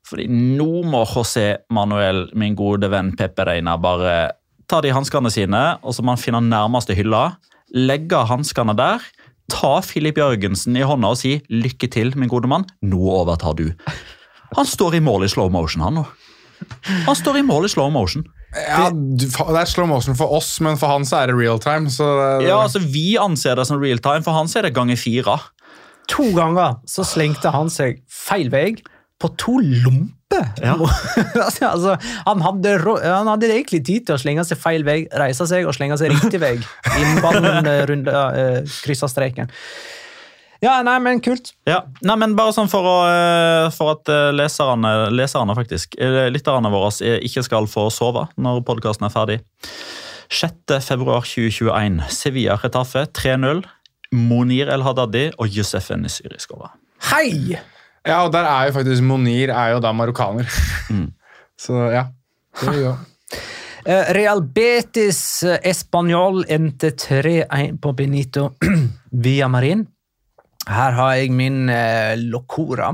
Fordi 0.08 0.24
nå 0.30 0.84
må 0.88 1.02
José 1.08 1.48
Manuel, 1.74 2.28
min 2.38 2.56
gode 2.56 2.88
venn 2.92 3.12
Pepe 3.18 3.44
Reina, 3.48 3.76
bare 3.80 4.37
ta 4.68 4.80
de 4.84 4.92
hanskene 4.92 5.30
sine, 5.32 5.62
og 5.82 5.96
så 5.96 6.04
må 6.04 6.14
han 6.14 6.20
finne 6.20 6.42
nærmeste 6.44 6.96
hylla, 6.96 7.38
legge 7.74 8.20
hanskene 8.28 8.74
der, 8.76 9.04
ta 9.48 9.78
Filip 9.84 10.20
Jørgensen 10.20 10.76
i 10.76 10.84
hånda 10.84 11.12
og 11.14 11.20
si 11.20 11.38
'lykke 11.48 11.88
til, 11.90 12.12
min 12.16 12.28
gode 12.28 12.48
mann', 12.48 12.68
nå 12.82 13.00
overtar 13.00 13.56
du. 13.56 13.72
Han 14.56 14.66
står 14.66 14.96
i 14.96 15.00
mål 15.00 15.24
i 15.24 15.28
slow 15.28 15.50
motion, 15.50 15.82
han 15.82 15.94
nå. 15.94 16.06
Han 17.06 17.14
står 17.16 17.38
i 17.38 17.42
mål 17.46 17.64
i 17.64 17.68
slow 17.68 17.90
motion. 17.90 18.24
Ja, 18.56 18.90
Det 18.90 19.28
er 19.28 19.68
slow 19.68 19.86
motion 19.86 20.16
for 20.16 20.32
oss, 20.32 20.60
men 20.60 20.76
for 20.76 20.88
han 20.88 21.04
så 21.04 21.22
er 21.22 21.26
det 21.28 21.36
real 21.36 21.58
time. 21.60 21.90
Så 21.92 22.04
det, 22.40 22.48
Ja, 22.48 22.62
altså 22.62 22.80
Vi 22.80 23.16
anser 23.16 23.54
det 23.56 23.66
som 23.66 23.80
real 23.80 23.98
time, 23.98 24.22
for 24.22 24.32
han 24.32 24.48
så 24.48 24.58
er 24.58 24.62
det 24.62 24.74
ganger 24.74 24.96
fire. 24.96 25.38
To 26.08 26.24
ganger 26.34 26.78
så 26.86 27.04
slengte 27.04 27.52
han 27.52 27.68
seg 27.68 28.00
feil 28.08 28.48
vei 28.50 28.76
på 29.20 29.36
to 29.36 29.58
lomper. 29.60 30.14
altså, 31.72 31.94
han, 32.26 32.42
hadde, 32.44 32.74
han 32.84 33.30
hadde 33.30 33.48
egentlig 33.48 33.80
tid 33.86 34.08
til 34.08 34.16
å 34.16 34.20
slenge 34.20 34.44
seg 34.44 34.60
feil 34.60 34.84
vei, 34.86 35.00
reise 35.16 35.46
seg 35.48 35.68
og 35.68 35.76
slenge 35.76 35.96
seg 36.00 36.12
riktig 36.12 36.40
vei. 36.42 36.56
Innen 36.98 37.22
ballen 37.24 37.68
eh, 37.70 37.88
uh, 37.88 38.76
kryssa 38.84 39.08
streken. 39.10 39.48
Ja, 40.58 40.80
nei, 40.82 40.96
men 40.98 41.20
kult. 41.22 41.52
Ja, 41.70 41.84
nei, 42.02 42.16
men 42.18 42.34
bare 42.38 42.52
sånn 42.56 42.70
for, 42.70 42.82
å, 42.82 42.96
eh, 43.06 43.68
for 43.74 43.94
at 43.94 44.10
eh, 44.10 44.32
leserne, 44.34 44.90
leserne 45.14 45.54
faktisk, 45.54 45.94
lytterne 46.34 46.72
våre, 46.72 46.90
ikke 47.22 47.44
skal 47.46 47.70
få 47.70 47.86
sove 47.94 48.26
når 48.34 48.64
podkasten 48.66 49.06
er 49.06 49.14
ferdig. 49.14 49.38
6. 50.34 50.74
februar 50.84 51.22
2021. 51.22 52.02
Sevilla 52.12 52.58
Retafe 52.58 53.06
3-0. 53.14 53.64
Monir 54.18 54.70
El 54.72 54.82
Hadadi 54.86 55.28
og 55.36 55.52
Josef 55.52 55.92
Nisiri 55.94 56.40
skåra. 56.42 56.74
Hei! 57.12 57.60
Ja, 58.08 58.22
og 58.24 58.32
der 58.32 58.48
er 58.48 58.68
jo 58.68 58.76
faktisk 58.78 59.04
Monir 59.04 59.52
er 59.52 59.74
jo 59.74 59.82
da 59.84 59.92
marokkaner. 59.92 60.48
Så 61.64 61.88
ja. 61.92 62.08
Det 62.60 62.74
er 62.74 62.82
jo. 62.86 62.96
Eh, 63.88 64.10
Real 64.12 64.42
Betis 64.42 65.40
eh, 65.46 65.62
Español 65.64 66.42
endte 66.50 66.90
3-1 66.92 67.78
på 67.80 67.92
Benito 67.96 68.50
via 69.24 69.46
Marin. 69.48 69.86
Her 70.68 70.92
har 70.92 71.14
jeg 71.16 71.32
min 71.32 71.70
eh, 71.72 72.18
locora. 72.20 72.90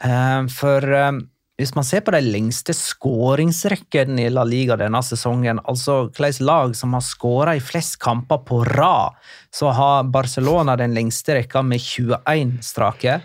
Eh, 0.00 0.46
for 0.54 0.86
eh, 0.88 1.18
hvis 1.60 1.74
man 1.76 1.84
ser 1.86 2.02
på 2.02 2.14
de 2.14 2.22
lengste 2.24 2.74
skåringsrekkene 2.74 4.24
i 4.24 4.30
La 4.32 4.46
Liga 4.48 4.78
denne 4.80 5.02
sesongen, 5.06 5.60
altså 5.62 6.08
hvilke 6.08 6.42
lag 6.46 6.72
som 6.74 6.96
har 6.96 7.04
skåra 7.04 7.54
i 7.54 7.62
flest 7.62 8.00
kamper 8.02 8.40
på 8.48 8.62
rad, 8.66 9.14
så 9.54 9.70
har 9.76 10.08
Barcelona 10.14 10.74
den 10.80 10.96
lengste 10.96 11.36
rekka 11.36 11.62
med 11.62 11.84
21 11.84 12.56
strake. 12.64 13.20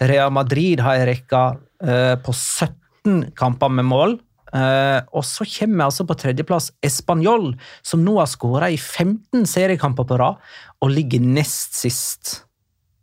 Real 0.00 0.32
Madrid 0.34 0.82
har 0.82 1.00
en 1.00 1.08
rekke 1.08 1.42
eh, 1.84 2.14
på 2.22 2.34
17 2.34 3.30
kamper 3.38 3.72
med 3.72 3.86
mål. 3.88 4.16
Eh, 4.54 5.00
og 5.10 5.24
så 5.26 5.46
kommer 5.48 5.80
vi 5.80 5.86
altså 5.88 6.06
på 6.06 6.16
tredjeplass 6.18 6.70
Español, 6.86 7.54
som 7.82 8.04
nå 8.06 8.18
har 8.20 8.30
skåra 8.30 8.70
i 8.70 8.78
15 8.78 9.46
seriekamper 9.50 10.06
på 10.06 10.18
rad 10.20 10.38
og 10.84 10.92
ligger 10.94 11.22
nest 11.22 11.74
sist 11.78 12.36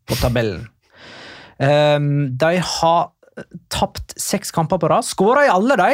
på 0.07 0.17
tabellen. 0.21 0.67
Eh, 1.59 1.99
de 1.99 2.53
har 2.75 3.11
tapt 3.71 4.15
seks 4.19 4.51
kamper 4.55 4.79
på 4.81 4.91
rad, 4.91 5.07
skåra 5.07 5.45
i 5.47 5.51
alle 5.51 5.77
de. 5.79 5.91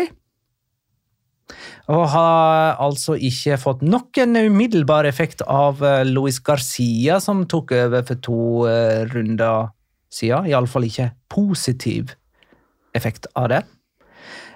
Og 1.88 2.04
har 2.12 2.76
altså 2.84 3.16
ikke 3.16 3.56
fått 3.62 3.84
noen 3.86 4.36
umiddelbar 4.36 5.08
effekt 5.08 5.42
av 5.48 5.80
eh, 5.86 6.04
Luis 6.08 6.42
Garcia, 6.44 7.22
som 7.24 7.46
tok 7.48 7.72
over 7.78 8.04
for 8.08 8.24
to 8.24 8.40
eh, 8.68 9.06
runder 9.14 9.72
siden. 10.18 10.50
Iallfall 10.50 10.88
ikke 10.90 11.12
positiv 11.32 12.14
effekt 12.98 13.30
av 13.38 13.50
det. 13.54 13.64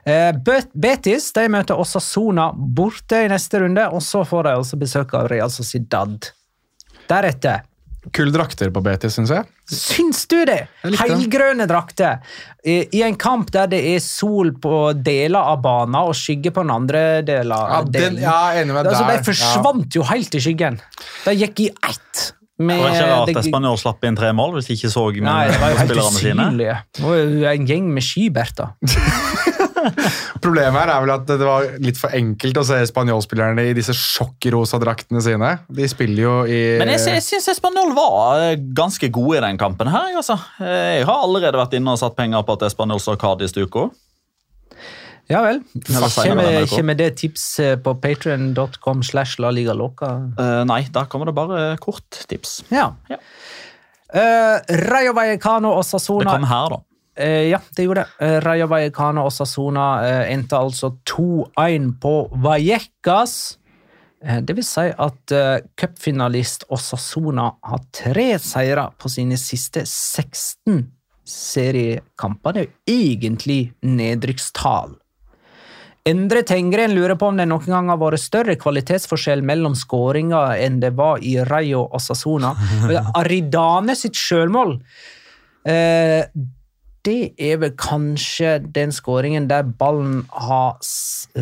Eh, 0.03 0.31
Betis 0.73 1.29
de 1.35 1.47
møter 1.53 1.77
Osasona 1.77 2.49
borte 2.55 3.19
i 3.25 3.29
neste 3.29 3.61
runde, 3.61 3.85
og 3.93 4.01
så 4.01 4.23
får 4.25 4.47
de 4.47 4.55
altså 4.57 4.79
besøk 4.81 5.13
av 5.17 5.29
Real 5.29 5.51
Sociedad. 5.53 6.31
Deretter 7.09 7.67
Kule 8.09 8.31
drakter 8.33 8.71
på 8.73 8.81
Betis, 8.81 9.13
syns 9.13 9.29
jeg. 9.29 9.45
Syns 9.69 10.23
du 10.31 10.39
det? 10.49 10.63
Helgrønne 10.81 11.67
drakter. 11.69 12.17
I, 12.65 12.79
I 12.97 13.03
en 13.05 13.17
kamp 13.21 13.51
der 13.53 13.69
det 13.69 13.81
er 13.91 13.99
sol 14.01 14.55
på 14.57 14.79
deler 14.97 15.51
av 15.53 15.61
banen 15.61 15.99
og 15.99 16.15
skygge 16.17 16.49
på 16.55 16.63
den 16.65 16.73
andre 16.73 17.03
delen. 17.27 17.53
Ja, 17.53 17.83
den, 17.85 18.17
ja, 18.23 18.39
enig 18.57 18.73
med 18.73 18.89
Det, 18.89 18.95
altså, 18.95 19.05
der. 19.05 19.21
de 19.21 19.29
forsvant 19.29 19.99
jo 19.99 20.05
helt 20.09 20.33
i 20.33 20.41
skyggen. 20.41 20.81
De 21.27 21.35
gikk 21.43 21.61
i 21.61 21.69
ett. 21.91 22.23
Med, 22.61 22.77
Det 22.77 22.83
var 22.85 22.95
ikke 22.95 23.09
rart 23.11 23.31
det- 23.31 23.37
Espanol 23.41 23.77
slapp 23.81 24.03
inn 24.05 24.15
tre 24.19 24.29
mål 24.37 24.53
hvis 24.57 24.67
de 24.69 24.75
ikke 24.77 24.91
så 24.93 25.03
Nei, 25.25 25.47
det 25.49 25.59
var 25.61 25.71
jo 25.73 25.77
helt 25.81 25.91
spillerne 25.91 26.21
sine. 26.21 26.45
Det 26.93 27.03
var 27.03 27.15
jo 27.17 27.45
en 27.55 27.67
gjeng 27.67 27.87
med 27.95 28.05
skiberter. 28.05 28.75
Problemet 30.41 30.77
her 30.77 30.91
er 30.93 31.01
vel 31.03 31.11
at 31.13 31.25
det 31.29 31.37
var 31.41 31.65
litt 31.81 31.97
for 31.99 32.13
enkelt 32.17 32.59
å 32.61 32.63
se 32.67 32.77
spanjolspillerne 32.89 33.63
i 33.69 33.73
disse 33.77 33.93
sjokkrosa 33.97 34.79
draktene 34.81 35.21
sine. 35.25 35.51
De 35.73 35.87
spiller 35.89 36.21
jo 36.25 36.35
i 36.45 36.59
Men 36.81 36.91
jeg, 36.93 37.01
jeg 37.17 37.25
syns 37.25 37.49
Espanol 37.55 37.93
var 37.97 38.43
eh, 38.51 38.55
ganske 38.77 39.09
gode 39.13 39.39
i 39.39 39.43
den 39.47 39.59
kampen. 39.61 39.89
her. 39.91 40.11
Altså. 40.21 40.37
Eh, 40.61 40.99
Jeg 41.01 41.05
har 41.09 41.25
allerede 41.25 41.57
vært 41.61 41.73
inne 41.77 41.93
og 41.95 42.01
satt 42.01 42.15
penger 42.17 42.45
på 42.47 42.57
at 42.59 42.67
Espanol 42.69 43.01
står 43.01 43.17
Cádiz 43.21 43.53
til 43.55 43.67
uka. 43.69 43.89
Ja 45.31 45.41
vel. 45.45 45.61
Kommer, 45.87 46.67
kommer 46.67 46.97
det 46.99 47.09
tips 47.21 47.45
eh, 47.63 47.73
på 47.79 47.95
patrion.com 48.03 49.03
slash 49.03 49.39
la 49.39 49.51
liga 49.55 49.75
loca? 49.77 50.13
Uh, 50.37 50.61
nei, 50.67 50.83
da 50.93 51.05
kommer 51.09 51.31
det 51.31 51.35
bare 51.37 51.63
korttips. 51.81 52.61
Ja. 52.73 52.91
Ja. 53.11 53.19
Uh, 54.11 54.59
Rayo 54.91 55.13
Vallecano 55.15 55.71
og 55.77 55.85
Det 55.87 56.27
kom 56.27 56.43
her, 56.43 56.75
da. 56.75 56.81
Uh, 57.21 57.49
ja, 57.51 57.59
det 57.77 57.85
gjorde 57.87 58.03
det. 58.03 58.27
Uh, 58.27 58.37
Rayo 58.43 58.67
Vallecano 58.67 59.25
og 59.25 59.31
Sassona 59.31 59.87
endte 60.27 60.59
altså 60.59 60.97
2-1 61.07 61.93
på 62.01 62.15
Vallecas. 62.43 63.57
Det 64.21 64.53
vil 64.53 64.65
si 64.65 64.83
at 64.85 65.33
uh, 65.33 65.55
cupfinalist 65.79 66.67
Osasona 66.69 67.47
har 67.65 67.79
tre 67.95 68.35
seire 68.37 68.91
på 69.01 69.09
sine 69.09 69.37
siste 69.41 69.81
16 69.81 70.83
seriekamper. 71.25 72.53
Det 72.53 72.61
er 72.61 72.67
jo 72.67 72.99
egentlig 72.99 73.61
nedrykkstall. 73.81 75.00
Endre 76.09 76.41
Tengren 76.47 76.95
lurer 76.97 77.13
på 77.19 77.27
om 77.29 77.37
det 77.37 77.45
noen 77.49 77.67
gang 77.69 77.91
har 77.91 77.99
vært 78.01 78.23
større 78.23 78.55
kvalitetsforskjell 78.57 79.43
mellom 79.45 79.75
skåringer 79.77 80.55
enn 80.63 80.79
det 80.81 80.95
var 80.97 81.21
i 81.21 81.35
Rayo 81.45 81.83
og 81.93 82.01
Sasona. 82.01 82.55
Aridane 83.19 83.95
sitt 83.99 84.17
sjølmål 84.17 84.79
eh, 85.69 86.25
det 87.01 87.33
er 87.41 87.61
vel 87.61 87.71
kanskje 87.81 88.59
den 88.73 88.91
skåringen 88.93 89.47
der 89.49 89.63
ballen 89.65 90.19
har 90.29 90.77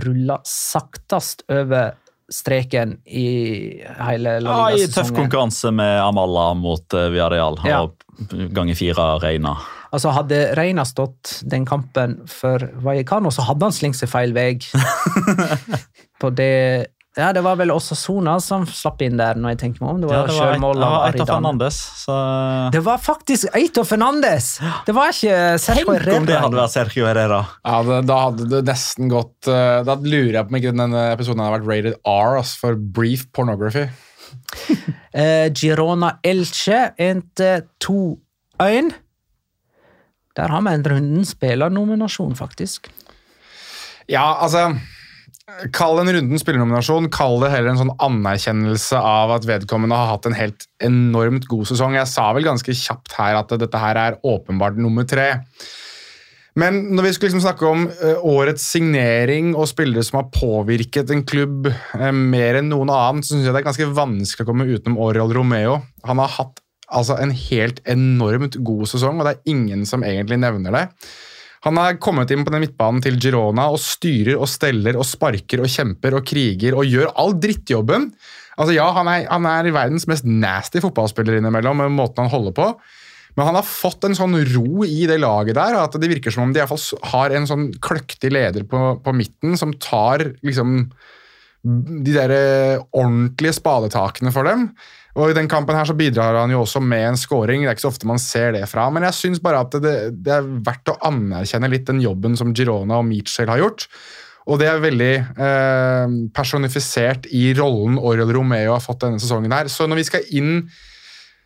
rulla 0.05 0.37
saktest 0.47 1.43
over 1.51 1.97
streken 2.31 2.93
i 3.09 3.25
hele 3.99 4.37
La 4.45 4.55
Ja, 4.69 4.77
I 4.77 4.87
tøff 4.91 5.09
konkurranse 5.15 5.71
med 5.75 5.97
Amala 6.03 6.53
mot 6.55 6.95
uh, 6.95 7.07
Villarreal 7.11 7.59
Ja. 7.67 7.81
og 7.83 7.97
ganger 8.53 8.77
fire 8.77 9.07
Reina. 9.23 9.55
Altså 9.91 10.11
Hadde 10.13 10.37
Reina 10.57 10.83
stått 10.85 11.39
den 11.49 11.65
kampen 11.65 12.19
for 12.29 12.61
Vallecano, 12.85 13.31
så 13.33 13.41
hadde 13.47 13.65
han 13.69 13.73
slengt 13.73 13.97
seg 13.97 14.09
feil 14.11 14.33
vei. 14.35 14.51
På 16.21 16.29
det 16.35 16.87
Ja, 17.17 17.31
det 17.35 17.41
var 17.43 17.57
vel 17.59 17.71
også 17.73 17.95
Sona 17.97 18.35
som 18.43 18.63
slapp 18.69 19.01
inn 19.03 19.17
der, 19.19 19.35
når 19.35 19.55
jeg 19.55 19.59
tenker 19.63 19.81
meg 19.83 19.89
om. 19.95 20.01
Det 20.03 20.11
Ja, 20.13 20.19
var 20.21 20.27
det 20.29 20.35
var 20.37 20.53
et, 20.53 20.59
det 20.61 20.85
var 20.85 21.07
et. 21.09 21.23
Fernandes. 21.31 21.79
Så 22.03 22.17
Det 22.75 22.81
var 22.85 23.01
faktisk 23.01 23.49
Eito 23.57 23.83
Fernandes! 23.83 24.51
Det 24.87 24.93
var 24.95 25.09
ikke 25.11 25.39
Sergio 25.59 25.89
Herrera. 25.95 26.05
Tenk 26.13 26.21
om 26.21 26.29
det 26.29 26.37
hadde 26.39 26.59
vært 26.61 26.75
Sergio 26.75 27.07
Herrera. 27.09 27.41
Ja, 27.65 27.81
det, 27.89 27.97
Da 28.07 28.19
hadde 28.27 28.47
det 28.53 28.61
nesten 28.69 29.09
gått 29.11 29.49
eh, 29.51 29.81
Da 29.89 29.97
lurer 29.99 30.37
jeg 30.37 30.45
på 30.47 30.53
om 30.53 30.59
ikke 30.61 30.75
denne 30.77 31.03
episoden 31.15 31.43
hadde 31.43 31.57
vært 31.57 31.67
rated 31.73 31.97
R 32.13 32.37
ass, 32.43 32.53
for 32.61 32.77
brief 32.77 33.25
pornography. 33.35 33.87
Eh, 35.09 35.47
Girona 35.57 36.19
Elche 36.21 36.91
endte 37.01 37.63
2-1. 37.81 38.91
Der 40.37 40.53
har 40.53 40.63
vi 40.65 40.75
en 40.77 40.85
runden 40.93 41.25
spillernominasjon, 41.27 42.37
faktisk. 42.37 42.91
Ja, 44.09 44.37
altså 44.41 44.71
Kall 45.73 45.97
en 45.97 46.11
runden 46.13 46.39
spillernominasjon, 46.39 47.09
kall 47.13 47.39
det 47.41 47.49
heller 47.49 47.71
en 47.71 47.79
sånn 47.79 47.95
anerkjennelse 48.05 48.99
av 49.01 49.33
at 49.33 49.47
vedkommende 49.49 49.97
har 49.97 50.11
hatt 50.11 50.27
en 50.29 50.37
helt 50.37 50.67
enormt 50.85 51.47
god 51.49 51.65
sesong. 51.71 51.97
Jeg 51.97 52.09
sa 52.11 52.27
vel 52.37 52.45
ganske 52.45 52.75
kjapt 52.77 53.15
her 53.17 53.39
at 53.39 53.53
dette 53.57 53.81
her 53.81 53.97
er 53.97 54.19
åpenbart 54.21 54.77
nummer 54.77 55.07
tre. 55.09 55.31
Men 56.59 56.79
når 56.93 57.05
vi 57.05 57.11
skulle 57.15 57.31
liksom 57.31 57.43
snakke 57.45 57.67
om 57.67 57.85
eh, 57.89 58.21
årets 58.25 58.63
signering 58.73 59.51
og 59.55 59.69
spillere 59.69 60.03
som 60.05 60.19
har 60.19 60.31
påvirket 60.33 61.11
en 61.13 61.25
klubb 61.27 61.69
eh, 61.69 62.11
mer 62.13 62.59
enn 62.59 62.71
noen 62.71 62.91
annen, 62.93 63.23
så 63.23 63.33
syns 63.33 63.47
jeg 63.47 63.55
det 63.55 63.61
er 63.61 63.69
ganske 63.69 63.91
vanskelig 63.95 64.45
å 64.45 64.49
komme 64.49 64.69
utenom 64.69 64.99
Oriol 65.01 65.33
Romeo. 65.37 65.79
Han 66.09 66.21
har 66.21 66.33
hatt 66.39 66.61
altså, 66.91 67.17
en 67.21 67.33
helt 67.33 67.81
enormt 67.89 68.59
god 68.65 68.85
sesong, 68.91 69.19
og 69.19 69.27
det 69.27 69.35
er 69.35 69.51
ingen 69.53 69.85
som 69.89 70.05
egentlig 70.05 70.39
nevner 70.41 70.75
det. 70.75 70.85
Han 71.67 71.75
har 71.75 71.97
kommet 71.99 72.31
inn 72.31 72.45
på 72.47 72.53
den 72.53 72.63
midtbanen 72.63 73.01
til 73.03 73.17
Girona 73.19 73.67
og 73.73 73.81
styrer 73.83 74.39
og 74.39 74.47
steller 74.47 74.95
og 74.95 75.07
sparker 75.07 75.59
og 75.59 75.71
kjemper 75.71 76.15
og 76.15 76.23
kriger 76.27 76.77
og 76.77 76.87
gjør 76.87 77.11
all 77.19 77.35
drittjobben. 77.35 78.07
Altså 78.59 78.75
ja, 78.77 78.87
Han 78.95 79.09
er, 79.11 79.25
han 79.27 79.47
er 79.47 79.71
verdens 79.75 80.07
mest 80.07 80.27
nasty 80.27 80.79
fotballspiller 80.83 81.39
innimellom 81.39 81.83
med 81.83 81.95
måten 81.97 82.25
han 82.25 82.31
holder 82.31 82.55
på. 82.55 82.69
Men 83.35 83.45
han 83.47 83.59
har 83.59 83.67
fått 83.67 84.07
en 84.07 84.17
sånn 84.17 84.35
ro 84.53 84.85
i 84.87 85.05
det 85.07 85.19
laget 85.21 85.55
der, 85.59 85.77
at 85.79 85.93
det 85.99 86.09
virker 86.11 86.33
som 86.33 86.47
om 86.47 86.55
de 86.55 86.59
i 86.59 86.63
hvert 86.63 86.71
fall 86.73 87.11
har 87.11 87.35
en 87.35 87.47
sånn 87.47 87.69
kløktig 87.83 88.31
leder 88.33 88.65
på, 88.67 88.97
på 89.03 89.13
midten 89.15 89.59
som 89.59 89.75
tar 89.83 90.25
liksom 90.43 90.89
de 91.63 92.13
der 92.15 92.31
eh, 92.31 92.81
ordentlige 92.95 93.57
spadetakene 93.57 94.31
for 94.31 94.47
dem. 94.47 94.69
Og 95.19 95.31
I 95.31 95.35
den 95.35 95.49
kampen 95.51 95.75
her 95.75 95.87
så 95.89 95.97
bidrar 95.97 96.37
han 96.39 96.53
jo 96.53 96.61
også 96.63 96.79
med 96.83 97.09
en 97.09 97.19
scoring. 97.19 97.63
Det 97.63 97.71
er 97.71 97.75
ikke 97.75 97.87
så 97.87 97.91
ofte 97.91 98.07
man 98.07 98.21
ser 98.21 98.53
det 98.55 98.63
fra, 98.71 98.87
men 98.93 99.03
jeg 99.07 99.17
syns 99.17 99.41
bare 99.43 99.65
at 99.65 99.75
det, 99.83 99.95
det 100.23 100.35
er 100.37 100.47
verdt 100.65 100.93
å 100.93 100.99
anerkjenne 101.09 101.71
litt 101.71 101.87
den 101.89 101.99
jobben 102.03 102.37
som 102.39 102.53
Girona 102.55 103.01
og 103.01 103.07
Mitchell 103.09 103.51
har 103.51 103.59
gjort. 103.59 103.89
Og 104.49 104.61
det 104.61 104.69
er 104.69 104.81
veldig 104.81 105.11
eh, 105.45 106.13
personifisert 106.33 107.27
i 107.35 107.49
rollen 107.57 107.99
Oriol 107.99 108.31
Romeo 108.33 108.71
har 108.73 108.85
fått 108.85 109.03
denne 109.03 109.19
sesongen 109.21 109.53
her. 109.53 109.67
Så 109.69 109.85
når 109.89 110.01
vi 110.01 110.07
skal 110.07 110.31
inn 110.39 110.55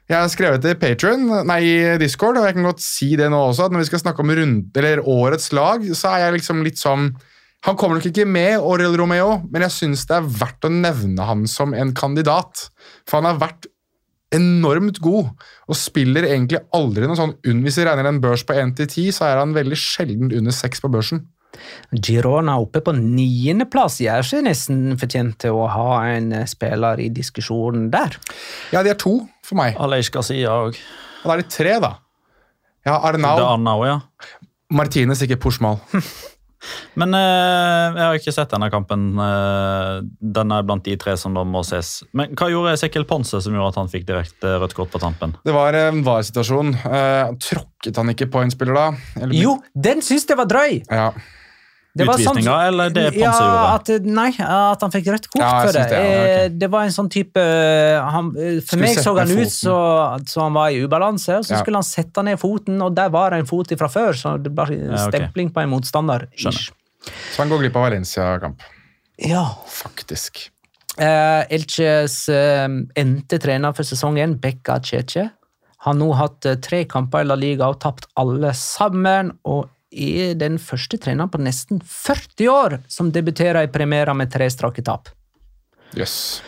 Jeg 0.03 0.19
har 0.19 0.29
skrevet 0.29 0.61
til 0.61 0.75
Patron, 0.75 1.21
nei, 1.47 1.63
Discord, 1.97 2.37
og 2.37 2.45
jeg 2.45 2.57
kan 2.57 2.65
godt 2.67 2.81
si 2.83 3.13
det 3.15 3.29
nå 3.31 3.37
også, 3.39 3.65
at 3.69 3.73
når 3.73 3.85
vi 3.85 3.87
skal 3.87 4.01
snakke 4.01 4.19
om 4.19 4.33
rundt, 4.35 4.79
årets 4.99 5.53
lag, 5.55 5.85
så 5.95 6.11
er 6.11 6.25
jeg 6.25 6.35
liksom 6.35 6.59
litt 6.65 6.81
sånn 6.81 7.07
han 7.63 7.77
kommer 7.79 7.95
nok 7.99 8.09
ikke 8.09 8.25
med, 8.27 8.57
Aurel 8.59 8.97
Romeo, 8.99 9.37
men 9.51 9.63
jeg 9.63 9.75
syns 9.77 10.03
det 10.09 10.17
er 10.17 10.25
verdt 10.41 10.67
å 10.67 10.71
nevne 10.73 11.27
han 11.27 11.45
som 11.47 11.71
en 11.77 11.93
kandidat. 11.95 12.65
For 13.07 13.21
han 13.21 13.29
har 13.29 13.39
vært 13.39 13.69
enormt 14.35 14.97
god, 15.03 15.29
og 15.69 15.77
spiller 15.77 16.25
egentlig 16.27 16.59
aldri 16.73 17.05
noe 17.05 17.17
sånn 17.19 17.35
Hvis 17.45 17.77
vi 17.77 17.85
regner 17.85 18.09
en 18.09 18.17
børs 18.23 18.41
på 18.47 18.55
1 18.57 18.73
til 18.79 18.89
10, 18.89 19.13
så 19.15 19.27
er 19.29 19.39
han 19.39 19.53
veldig 19.55 19.77
sjelden 19.79 20.33
under 20.33 20.55
6 20.55 20.83
på 20.83 20.91
børsen. 20.91 21.23
Girona 21.93 22.57
oppe 22.59 22.81
på 22.83 22.95
niendeplass 22.97 23.99
gjør 24.01 24.25
seg 24.25 24.43
nesten 24.47 24.97
fortjent 24.99 25.37
til 25.45 25.55
å 25.61 25.67
ha 25.69 25.89
en 26.15 26.31
eh, 26.33 26.47
spiller 26.49 26.99
i 26.99 27.11
diskusjonen 27.13 27.91
der. 27.93 28.17
Ja, 28.73 28.81
de 28.81 28.91
er 28.91 28.99
to 28.99 29.19
for 29.45 29.61
meg. 29.61 29.77
Aleix 29.77 30.09
Garcia 30.11 30.55
òg. 30.65 30.81
Og 31.21 31.29
da 31.29 31.37
er 31.37 31.43
de 31.45 31.53
tre, 31.53 31.77
da. 31.83 31.93
Ja, 32.83 32.97
Det 32.97 33.21
Arnau, 33.21 33.83
er 33.85 33.93
ja. 33.93 33.99
Martinez, 34.73 35.21
ikke 35.23 35.39
Pushmal. 35.45 35.77
Men 36.99 37.13
eh, 37.17 37.97
jeg 37.97 38.05
har 38.07 38.19
ikke 38.19 38.33
sett 38.35 38.53
denne 38.53 38.69
kampen. 38.73 39.05
eh, 39.19 40.01
den 40.39 40.51
er 40.55 40.63
blant 40.67 40.85
de 40.87 40.95
tre 41.01 41.15
som 41.19 41.33
da 41.37 41.43
må 41.43 41.63
ses. 41.67 42.03
Men 42.13 42.33
hva 42.39 42.49
gjorde 42.51 42.73
Ezekiel 42.77 43.05
Ponce 43.09 43.41
som 43.43 43.53
gjorde 43.55 43.73
at 43.73 43.81
han 43.81 43.91
fikk 43.91 44.05
direkte 44.09 44.55
rødt 44.61 44.75
kort 44.77 44.91
på 44.93 45.01
tampen? 45.03 45.35
Det 45.45 45.53
var 45.55 45.73
en 45.79 46.03
VAR-situasjon. 46.05 46.73
Eh, 46.85 47.33
tråkket 47.43 47.97
han 47.99 48.13
ikke 48.13 48.29
på 48.33 48.43
en 48.43 48.51
spiller 48.53 48.73
da? 48.79 48.87
Eller- 49.21 49.39
Jo, 49.41 49.57
den 49.75 50.01
syns 50.05 50.27
jeg 50.29 50.37
var 50.39 50.45
drøy! 50.51 50.81
Ja. 50.89 51.11
Det 51.95 52.07
sånn- 52.07 52.21
Utvisninga, 52.25 52.53
eller 52.67 52.89
det 52.89 53.03
Ponse 53.13 53.19
ja, 53.21 53.33
gjorde? 53.37 53.73
At, 53.73 54.05
nei, 54.05 54.29
at 54.41 54.81
han 54.81 54.91
fikk 54.95 55.09
rødt 55.13 55.27
kort 55.29 55.43
Ja, 55.43 55.51
for 55.61 55.71
det. 55.75 55.83
det, 55.91 55.99
ja, 55.99 56.21
okay. 56.23 56.47
det 56.57 56.69
var 56.73 56.87
en 56.87 56.95
sånn 56.95 57.09
type 57.13 57.43
han, 58.01 58.31
eh, 58.33 58.55
For 58.61 58.77
Skulle 58.77 58.81
meg 58.81 58.97
så 58.97 59.13
han 59.19 59.29
ut 59.37 59.53
så, 59.53 59.75
så 60.25 60.41
han 60.41 60.53
var 60.57 60.69
i 60.73 60.79
ubalanse, 60.81 61.37
og 61.37 61.45
så 61.45 61.53
Ja. 61.53 61.59
skulle 61.61 61.77
han 61.77 61.83
sette 61.85 62.23
ned 62.25 62.39
foten, 62.41 62.81
og 62.81 62.95
der 62.95 63.09
var 63.13 63.29
det 63.29 63.39
en 63.43 63.45
fot 63.45 63.69
fra 63.77 63.87
før, 63.87 64.17
så 64.17 64.41
det 64.41 64.49
ok. 64.57 64.73
stempling 65.13 65.51
på 65.53 65.61
en 65.61 65.69
motstander. 65.69 66.25
Skjønner. 66.35 66.71
Så 67.05 67.37
han 67.37 67.49
går 67.49 67.59
glipp 67.61 67.75
av 67.75 67.85
Valencia-kamp, 67.91 68.59
Ja. 69.19 69.45
faktisk. 69.69 70.49
Eh, 70.97 71.45
Elches 71.51 72.27
eh, 72.29 72.67
endte 72.97 73.39
trener 73.39 73.73
for 73.75 73.83
sesongen, 73.83 74.39
Bekka 74.39 74.79
Cheche, 74.81 75.29
har 75.77 75.93
nå 75.93 76.11
hatt 76.15 76.45
eh, 76.45 76.55
tre 76.55 76.85
kamper 76.85 77.21
i 77.21 77.23
La 77.29 77.35
Liga 77.35 77.67
og 77.69 77.79
tapt 77.79 78.05
alle 78.17 78.51
sammen, 78.53 79.31
og 79.45 79.69
er 79.93 80.33
den 80.39 80.57
første 80.61 80.99
treneren 81.01 81.31
på 81.31 81.41
nesten 81.43 81.81
40 81.83 82.49
år 82.51 82.79
som 82.91 83.11
debuterer 83.13 83.67
i 83.67 83.71
Primera 83.71 84.15
med 84.17 84.31
tre 84.33 84.49
strake 84.51 84.83
tap. 84.85 85.11
Jøss. 85.97 86.41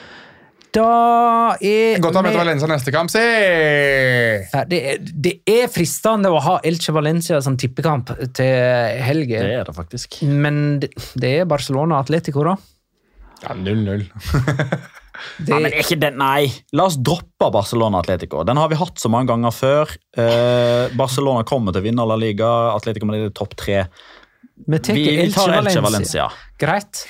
Da 0.75 1.55
er 1.63 2.01
Godt 2.03 2.17
å 2.19 2.23
møte 2.25 2.39
Valencia 2.39 2.67
neste 2.67 2.91
kamp, 2.91 3.11
si! 3.13 3.21
Ja, 3.21 4.65
det, 4.67 4.79
er, 4.91 4.99
det 4.99 5.37
er 5.47 5.69
fristende 5.71 6.31
å 6.33 6.41
ha 6.43 6.57
Elche 6.67 6.91
Valencia 6.95 7.39
som 7.43 7.55
tippekamp 7.59 8.11
til 8.35 8.99
helgen, 9.05 9.45
Det 9.45 9.53
er 9.61 9.69
det 9.69 9.75
faktisk. 9.77 10.19
men 10.27 10.81
det, 10.83 10.91
det 11.15 11.31
er 11.39 11.47
Barcelona-Atletico, 11.47 12.43
da. 12.49 12.57
Ja, 13.45 13.55
0-0. 13.55 14.03
Ja, 15.47 15.59
men 15.59 15.72
ikke 15.76 15.97
den, 16.01 16.18
Nei, 16.22 16.49
la 16.76 16.86
oss 16.89 16.97
droppe 16.97 17.51
Barcelona 17.53 17.99
Atletico. 18.03 18.43
Den 18.47 18.57
har 18.61 18.70
vi 18.72 18.78
hatt 18.80 18.99
så 19.01 19.11
mange 19.11 19.30
ganger 19.34 19.53
før. 19.55 19.95
Eh, 20.18 20.91
Barcelona 20.97 21.43
kommer 21.47 21.76
til 21.76 21.84
å 21.84 21.88
vinne 21.89 22.05
La 22.07 22.18
Liga. 22.20 22.51
Atletico 22.76 23.09
Madrid 23.09 23.30
er 23.32 23.36
topp 23.36 23.55
tre. 23.59 23.86
Vi 24.66 24.80
tar 24.80 24.95
Elche, 25.51 25.51
Valencia. 25.51 25.82
Valencia. 25.84 26.26
Greit. 26.61 27.01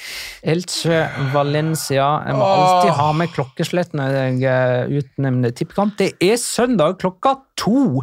Elche 0.41 1.03
Valencia. 1.33 2.07
Jeg 2.25 2.37
må 2.39 2.47
alltid 2.47 2.95
ha 2.97 3.09
med 3.13 3.29
klokkeslett 3.35 3.93
når 3.97 4.15
jeg 4.17 4.39
eh, 4.49 4.95
utnevner 5.01 5.53
tippekamp. 5.53 5.93
Det 6.01 6.15
er 6.25 6.39
søndag 6.41 6.97
klokka 7.03 7.35
to. 7.61 8.01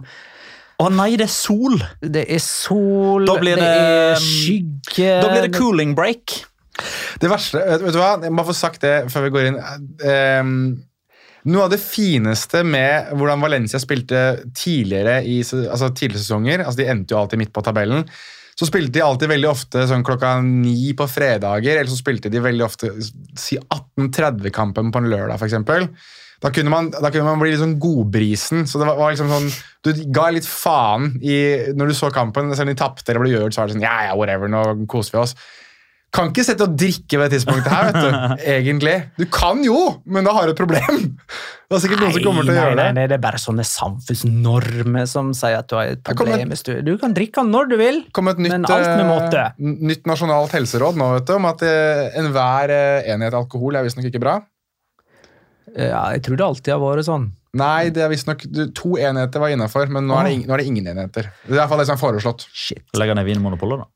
Å 0.83 0.87
nei, 0.91 1.13
det 1.19 1.27
er 1.29 1.35
sol! 1.35 1.77
Det 2.01 2.23
er 2.33 2.41
sol, 2.43 3.27
det, 3.29 3.57
det- 3.59 3.67
er 3.67 4.17
skygge 4.23 5.11
Da 5.23 5.29
blir 5.31 5.45
det 5.49 5.53
cooling 5.59 5.93
break. 5.99 6.39
Det 7.23 7.31
verste, 7.31 7.61
vet, 7.63 7.85
du 7.95 8.01
hva? 8.01 8.17
Jeg 8.19 8.35
må 8.35 8.45
få 8.47 8.55
sagt 8.57 8.83
det 8.83 8.97
før 9.13 9.29
vi 9.29 9.33
går 9.37 9.49
inn. 9.53 9.59
Um, 10.03 10.55
noe 11.53 11.67
av 11.67 11.73
det 11.73 11.81
fineste 11.83 12.63
med 12.67 13.13
hvordan 13.19 13.43
Valencia 13.43 13.79
spilte 13.83 14.43
tidligere 14.55 15.21
i 15.27 15.41
altså 15.43 15.91
tidligere 15.91 16.23
sesonger, 16.23 16.63
altså 16.63 16.83
de 16.83 16.89
endte 16.91 17.15
jo 17.15 17.21
alltid 17.21 17.43
midt 17.43 17.53
på 17.55 17.65
tabellen, 17.67 18.07
så 18.59 18.69
spilte 18.69 18.95
de 18.95 19.05
alltid 19.05 19.31
veldig 19.33 19.49
ofte 19.49 19.87
sånn 19.89 20.05
klokka 20.07 20.35
ni 20.45 20.93
på 20.99 21.07
fredager, 21.11 21.79
eller 21.79 21.91
så 21.91 21.99
spilte 21.99 22.31
de 22.31 22.43
veldig 22.43 22.67
ofte 22.67 22.91
si 23.39 23.57
18.30-kampen 23.59 24.93
på 24.93 25.03
en 25.03 25.09
lørdag, 25.11 25.41
f.eks. 25.41 25.57
Da 26.43 26.51
kunne, 26.51 26.73
man, 26.75 26.91
da 26.91 27.11
kunne 27.15 27.31
man 27.31 27.39
bli 27.39 27.53
litt 27.53 27.63
sånn 27.63 27.79
godbrisen. 27.83 28.67
så 28.67 28.81
det 28.81 28.87
var, 28.89 28.99
var 28.99 29.13
liksom 29.15 29.31
sånn, 29.31 29.51
Du 29.87 29.91
ga 30.15 30.27
litt 30.35 30.47
faen 30.47 31.13
i, 31.23 31.37
når 31.79 31.93
du 31.93 31.95
så 31.95 32.11
kampen. 32.15 32.51
Selv 32.51 32.67
om 32.67 32.73
de 32.73 32.81
tapte 32.81 33.13
eller 33.13 33.23
ble 33.23 33.31
gjort, 33.31 33.55
så 33.55 33.63
var 33.63 33.71
det 33.71 33.77
sånn 33.77 33.85
Ja, 33.87 33.95
ja, 34.09 34.17
whatever, 34.19 34.51
nå 34.51 34.63
koser 34.91 35.15
vi 35.15 35.21
oss. 35.23 35.37
Kan 36.13 36.29
ikke 36.29 36.43
sette 36.45 36.67
og 36.67 36.75
drikke 36.77 37.17
ved 37.17 37.31
det 37.33 37.39
tidspunktet 37.39 37.73
her, 37.73 37.87
vet 37.89 38.03
du. 38.05 38.33
Egentlig. 38.55 38.95
Du 39.17 39.25
kan 39.33 39.63
jo, 39.65 39.79
men 40.05 40.27
da 40.29 40.35
har 40.37 40.45
du 40.45 40.53
et 40.53 40.59
problem. 40.61 40.99
Det 41.73 41.79
er 41.79 41.81
sikkert 41.87 42.03
noen 42.03 42.13
som 42.13 42.25
kommer 42.27 42.45
til 42.45 42.53
å 42.53 42.57
nei, 42.57 42.65
gjøre 42.67 42.77
nei, 42.77 42.85
det. 42.85 42.97
nei, 42.99 43.05
det 43.09 43.17
er 43.17 43.23
bare 43.25 43.41
sånne 43.41 43.65
samfunnsnormer 43.65 45.07
som 45.09 45.31
sier 45.37 45.57
at 45.63 45.71
du 45.73 45.77
har 45.79 45.95
et 45.95 46.03
problem. 46.05 46.53
Et, 46.53 46.65
Du, 46.69 46.73
du 46.85 46.93
kan 47.01 47.15
drikke 47.17 47.45
når 47.49 47.71
du 47.73 47.77
vil, 47.81 48.03
nytt, 48.13 48.37
men 48.45 48.67
alt 48.69 48.91
med 48.93 49.09
måte. 49.09 49.47
eh, 49.57 49.73
nytt 49.93 50.05
nasjonalt 50.11 50.53
helseråd 50.53 51.01
nå, 51.01 51.09
vet 51.17 51.31
du, 51.31 51.33
om 51.39 51.49
at 51.49 51.65
eh, 51.65 52.11
enhver 52.21 52.75
eh, 52.77 53.09
enhet 53.15 53.39
alkohol 53.41 53.81
er 53.81 53.89
visstnok 53.89 54.11
ikke 54.13 54.21
bra. 54.21 54.37
Ja, 55.73 56.03
jeg 56.13 56.27
tror 56.27 56.37
det 56.37 56.45
alltid 56.45 56.75
har 56.75 56.83
vært 56.83 57.09
sånn. 57.09 57.31
Nei, 57.57 57.89
det 57.93 58.05
er 58.05 58.13
visstnok 58.13 58.45
to 58.77 58.95
enheter 59.01 59.41
var 59.41 59.53
innafor, 59.53 59.89
men 59.93 60.05
nå 60.09 60.17
er, 60.21 60.29
det, 60.29 60.47
nå 60.49 60.55
er 60.57 60.61
det 60.61 60.69
ingen 60.69 60.93
enheter. 60.93 61.33
Det 61.47 61.55
er 61.55 61.57
i 61.57 61.61
hvert 61.63 61.73
fall 61.73 61.81
det 61.81 61.89
som 61.89 61.97
er 61.97 62.01
foreslått. 62.05 62.47
Shit. 62.53 62.85
Legger 63.01 63.17
ned 63.17 63.29
Vinmonopolet, 63.29 63.81
da. 63.85 63.89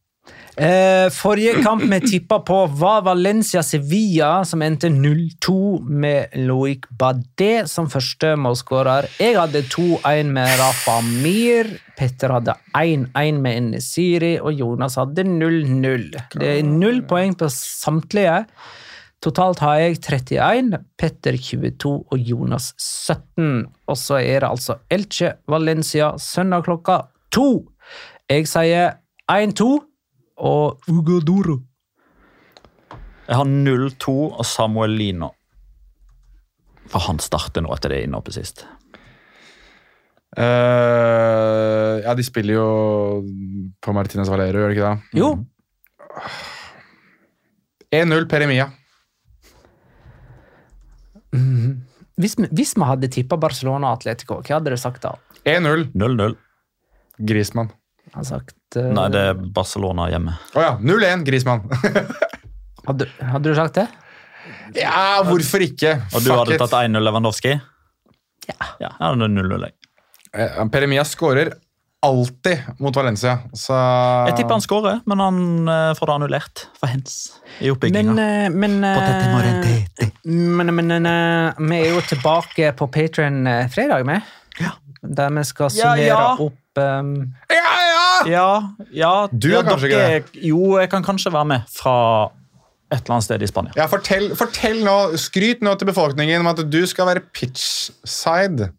Eh, 0.57 1.11
forrige 1.13 1.59
kamp 1.61 1.83
vi 1.85 1.99
tippa 2.01 2.39
på, 2.41 2.63
var 2.67 3.03
Valencia-Sevilla, 3.05 4.45
som 4.45 4.63
endte 4.65 4.89
0-2 4.89 5.83
med 5.85 6.33
Loic 6.49 6.87
Badet 6.97 7.69
som 7.69 7.91
første 7.93 8.31
målskårer. 8.41 9.05
Jeg 9.21 9.37
hadde 9.37 9.61
2-1 9.69 10.31
med 10.33 10.55
Rafa 10.57 10.95
Mir. 11.05 11.69
Petter 11.99 12.33
hadde 12.33 12.55
1-1 12.73 13.43
med 13.45 13.59
Enesiri, 13.59 14.39
og 14.41 14.57
Jonas 14.57 14.97
hadde 14.97 15.27
0-0. 15.29 16.07
Det 16.41 16.49
er 16.55 16.65
null 16.65 17.03
poeng 17.05 17.37
på 17.37 17.51
samtlige. 17.53 18.47
Totalt 19.21 19.61
har 19.61 19.83
jeg 19.83 19.99
31, 20.01 20.79
Petter 20.97 21.37
22 21.37 21.93
og 22.01 22.31
Jonas 22.31 22.71
17. 22.81 23.67
Og 23.93 24.01
så 24.01 24.23
er 24.23 24.41
det 24.41 24.49
altså 24.49 24.79
Elche 24.89 25.35
Valencia 25.53 26.15
søndag 26.17 26.65
klokka 26.65 27.03
to. 27.29 27.67
Jeg 28.33 28.49
sier 28.49 28.97
1-2 29.29 29.69
og 30.37 30.91
Ugo 30.93 31.21
Doro. 31.25 31.59
Jeg 33.27 33.41
har 33.41 33.49
0-2 33.49 34.15
og 34.29 34.45
Samuel 34.47 34.95
Lino. 34.99 35.33
For 36.87 37.03
han 37.09 37.19
starter 37.23 37.65
nå 37.65 37.73
etter 37.75 37.95
det 37.95 38.05
innhoppet 38.07 38.37
sist. 38.39 38.67
Uh, 40.37 42.03
ja, 42.05 42.13
de 42.15 42.25
spiller 42.27 42.59
jo 42.59 42.71
på 43.83 43.95
Martinez 43.97 44.29
Valero, 44.29 44.61
gjør 44.61 44.73
de 44.73 44.77
ikke 44.77 44.91
det? 44.91 45.21
Jo, 45.23 45.31
1-0 47.95 48.27
Peremia. 48.29 48.71
hvis 52.17 52.39
vi, 52.39 52.49
hvis 52.51 52.75
vi 52.77 52.89
hadde 52.89 53.11
tippa 53.13 53.37
Barcelona 53.37 53.91
og 53.91 54.01
Atletico, 54.01 54.41
hva 54.41 54.57
hadde 54.57 54.71
dere 54.71 54.81
sagt 54.81 55.05
da? 55.05 55.15
1-0 55.47 55.91
0-0. 55.95 56.37
Grismann. 57.29 57.71
Jeg 58.07 58.15
har 58.21 58.27
sagt, 58.29 58.57
uh, 58.79 58.89
Nei, 58.97 59.07
det 59.13 59.23
er 59.33 59.39
Barcelona 59.57 60.07
hjemme. 60.13 60.37
Å 60.57 60.63
ja, 60.63 60.73
0-1 60.81 61.25
Grismann. 61.27 61.65
hadde, 62.89 63.09
hadde 63.21 63.51
du 63.51 63.55
sagt 63.59 63.75
det? 63.81 63.87
ja, 64.77 65.23
hvorfor 65.27 65.63
ikke? 65.65 65.97
Og 66.15 66.23
du 66.23 66.31
Fuck 66.31 66.39
hadde 66.41 66.55
it. 66.57 66.61
tatt 66.63 66.77
1-0 66.87 67.03
Lewandowski? 67.07 67.55
Ja. 68.47 68.69
ja 68.83 68.91
hadde 69.01 69.27
0-0. 69.33 69.67
jeg. 69.67 69.75
Eh, 70.37 70.59
Peremia 70.73 71.05
skårer 71.09 71.53
alltid 72.07 72.61
mot 72.85 72.95
Valencia, 72.95 73.39
så 73.57 73.75
Jeg 74.29 74.37
tipper 74.39 74.55
han 74.59 74.63
skårer, 74.63 74.99
men 75.09 75.23
han 75.23 75.39
uh, 75.67 75.95
får 75.99 76.07
det 76.11 76.15
annullert 76.15 76.63
for 76.79 76.93
hens 76.93 77.15
i 77.59 77.65
Men, 77.67 77.73
oppbygginga. 77.75 78.13
men, 78.53 78.77
uh, 78.85 80.11
men, 80.27 80.75
men, 80.77 80.93
eh, 81.11 81.59
vi 81.59 81.81
er 81.81 81.95
jo 81.97 82.03
tilbake 82.07 82.71
på 82.79 82.87
Patreon 82.95 83.41
fredag, 83.73 84.05
med. 84.07 84.23
Der 85.03 85.31
vi 85.35 85.43
skal 85.49 85.75
Ja, 85.79 85.95
ja. 85.99 86.21
opp 86.39 86.79
um, 86.83 87.11
Ja, 87.51 87.75
ja! 87.91 87.96
Ja, 88.31 88.49
ja 88.95 89.13
Du 89.33 89.49
ja, 89.51 89.61
er 89.61 89.69
kanskje 89.69 89.91
dere- 89.93 90.23
ikke 90.23 90.43
Jo, 90.49 90.79
jeg 90.81 90.91
kan 90.91 91.05
kanskje 91.07 91.33
være 91.33 91.45
med 91.53 91.61
fra 91.73 91.97
et 92.93 93.01
eller 93.03 93.17
annet 93.17 93.25
sted 93.27 93.43
i 93.43 93.47
Spania. 93.51 93.73
Ja, 93.77 93.87
fortell, 93.91 94.29
fortell 94.39 94.83
nå, 94.87 95.17
Skryt 95.19 95.63
nå 95.67 95.73
til 95.79 95.89
befolkningen 95.91 96.41
om 96.45 96.47
at 96.53 96.61
du 96.71 96.81
skal 96.87 97.09
være 97.11 97.25
pitchside. 97.35 98.71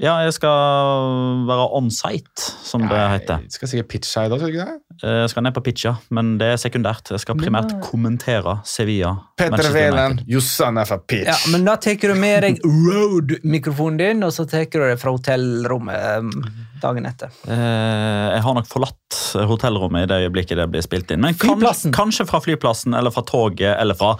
Ja, 0.00 0.14
jeg 0.24 0.32
skal 0.32 1.44
være 1.48 1.64
on 1.76 1.90
site, 1.92 2.44
som 2.64 2.86
det 2.88 3.00
heter. 3.12 3.42
Du 3.44 3.52
skal 3.52 3.68
sikkert 3.68 3.88
pitchside 3.92 4.32
også, 4.32 4.46
skal 4.46 4.52
du 4.52 4.56
ikke 4.56 4.68
det? 4.70 5.00
Jeg 5.04 5.30
skal 5.32 5.44
ned 5.44 5.54
på 5.56 5.62
pitcha, 5.64 5.92
men 6.16 6.30
det 6.40 6.48
er 6.54 6.60
sekundært. 6.60 7.10
Jeg 7.12 7.20
skal 7.22 7.36
primært 7.40 7.74
kommentere 7.84 8.54
Sevilla. 8.68 9.10
Petter 9.40 9.68
Velen, 9.74 10.16
United. 10.16 10.24
you 10.32 10.40
son 10.44 10.80
of 10.80 10.92
a 10.92 10.98
pitch. 10.98 11.28
Ja, 11.28 11.36
men 11.52 11.64
da 11.68 11.76
tar 11.80 12.00
du 12.00 12.14
med 12.20 12.42
deg 12.46 12.60
Road-mikrofonen 12.64 14.00
din, 14.00 14.24
og 14.24 14.32
så 14.36 14.46
tar 14.48 14.64
du 14.72 14.78
det 14.80 14.96
fra 15.02 15.12
hotellrommet 15.14 16.24
um, 16.24 16.32
dagen 16.80 17.08
etter. 17.08 17.32
Eh, 17.48 18.26
Jeg 18.36 18.42
har 18.46 18.56
nok 18.56 18.68
forlatt 18.72 19.20
hotellrommet 19.52 20.06
i 20.06 20.10
det 20.10 20.22
øyeblikket 20.26 20.60
det 20.60 20.68
blir 20.72 20.84
spilt 20.84 21.12
inn. 21.12 21.24
Men 21.24 21.36
kan, 21.40 21.60
kanskje 21.92 22.24
fra 22.28 22.40
flyplassen, 22.44 22.96
eller 22.96 23.12
fra 23.14 23.24
toget, 23.28 23.76
eller 23.76 23.96
fra 24.00 24.14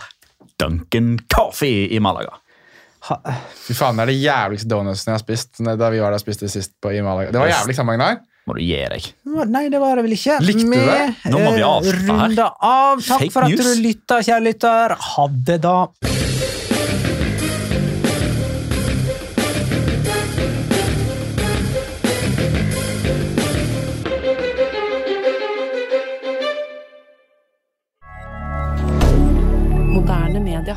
Duncan 0.60 1.18
Coffee 1.32 1.88
i 1.88 2.00
Malaga. 2.04 2.36
Ha, 3.08 3.16
Fy 3.56 3.72
faen, 3.78 3.96
det 3.96 4.04
er 4.04 4.10
det 4.12 4.16
jævligste 4.20 4.68
donutsene 4.68 5.14
jeg 5.14 5.16
har 5.16 5.22
spist. 5.24 5.60
Da 5.64 5.88
vi 5.92 6.02
var 6.02 6.12
der 6.12 6.18
og 6.20 6.24
spiste 6.24 6.50
sist 6.52 6.74
på 6.82 6.92
i 6.92 7.00
Malaga. 7.04 7.32
Det 7.32 7.40
var 7.40 7.48
jævlig 7.52 7.76
sammen, 7.78 7.96
Magnar. 7.96 8.20
Må 8.48 8.56
du 8.56 8.60
gi 8.64 8.76
deg. 8.92 9.06
Nei, 9.52 9.66
det 9.72 9.80
var 9.80 9.96
det 10.00 10.04
vel 10.08 10.14
ikke. 10.16 10.36
Likte 10.44 10.66
du 10.68 10.74
det? 10.74 11.08
Nå 11.32 11.40
må 11.44 11.52
vi 11.56 11.62
eh, 11.62 11.68
avslutte 11.68 12.06
her. 12.08 12.22
runde 12.26 12.46
av. 12.70 13.02
Takk 13.06 13.24
Fake 13.24 13.34
for 13.36 13.46
at 13.46 13.54
news. 13.54 13.60
du 13.68 13.82
lytta, 13.84 14.20
kjære 14.26 14.44
lytter. 14.48 14.96
Ha 15.10 15.26
det, 15.50 15.58
da. 15.64 15.76
Moderne 29.94 30.40
media. 30.40 30.76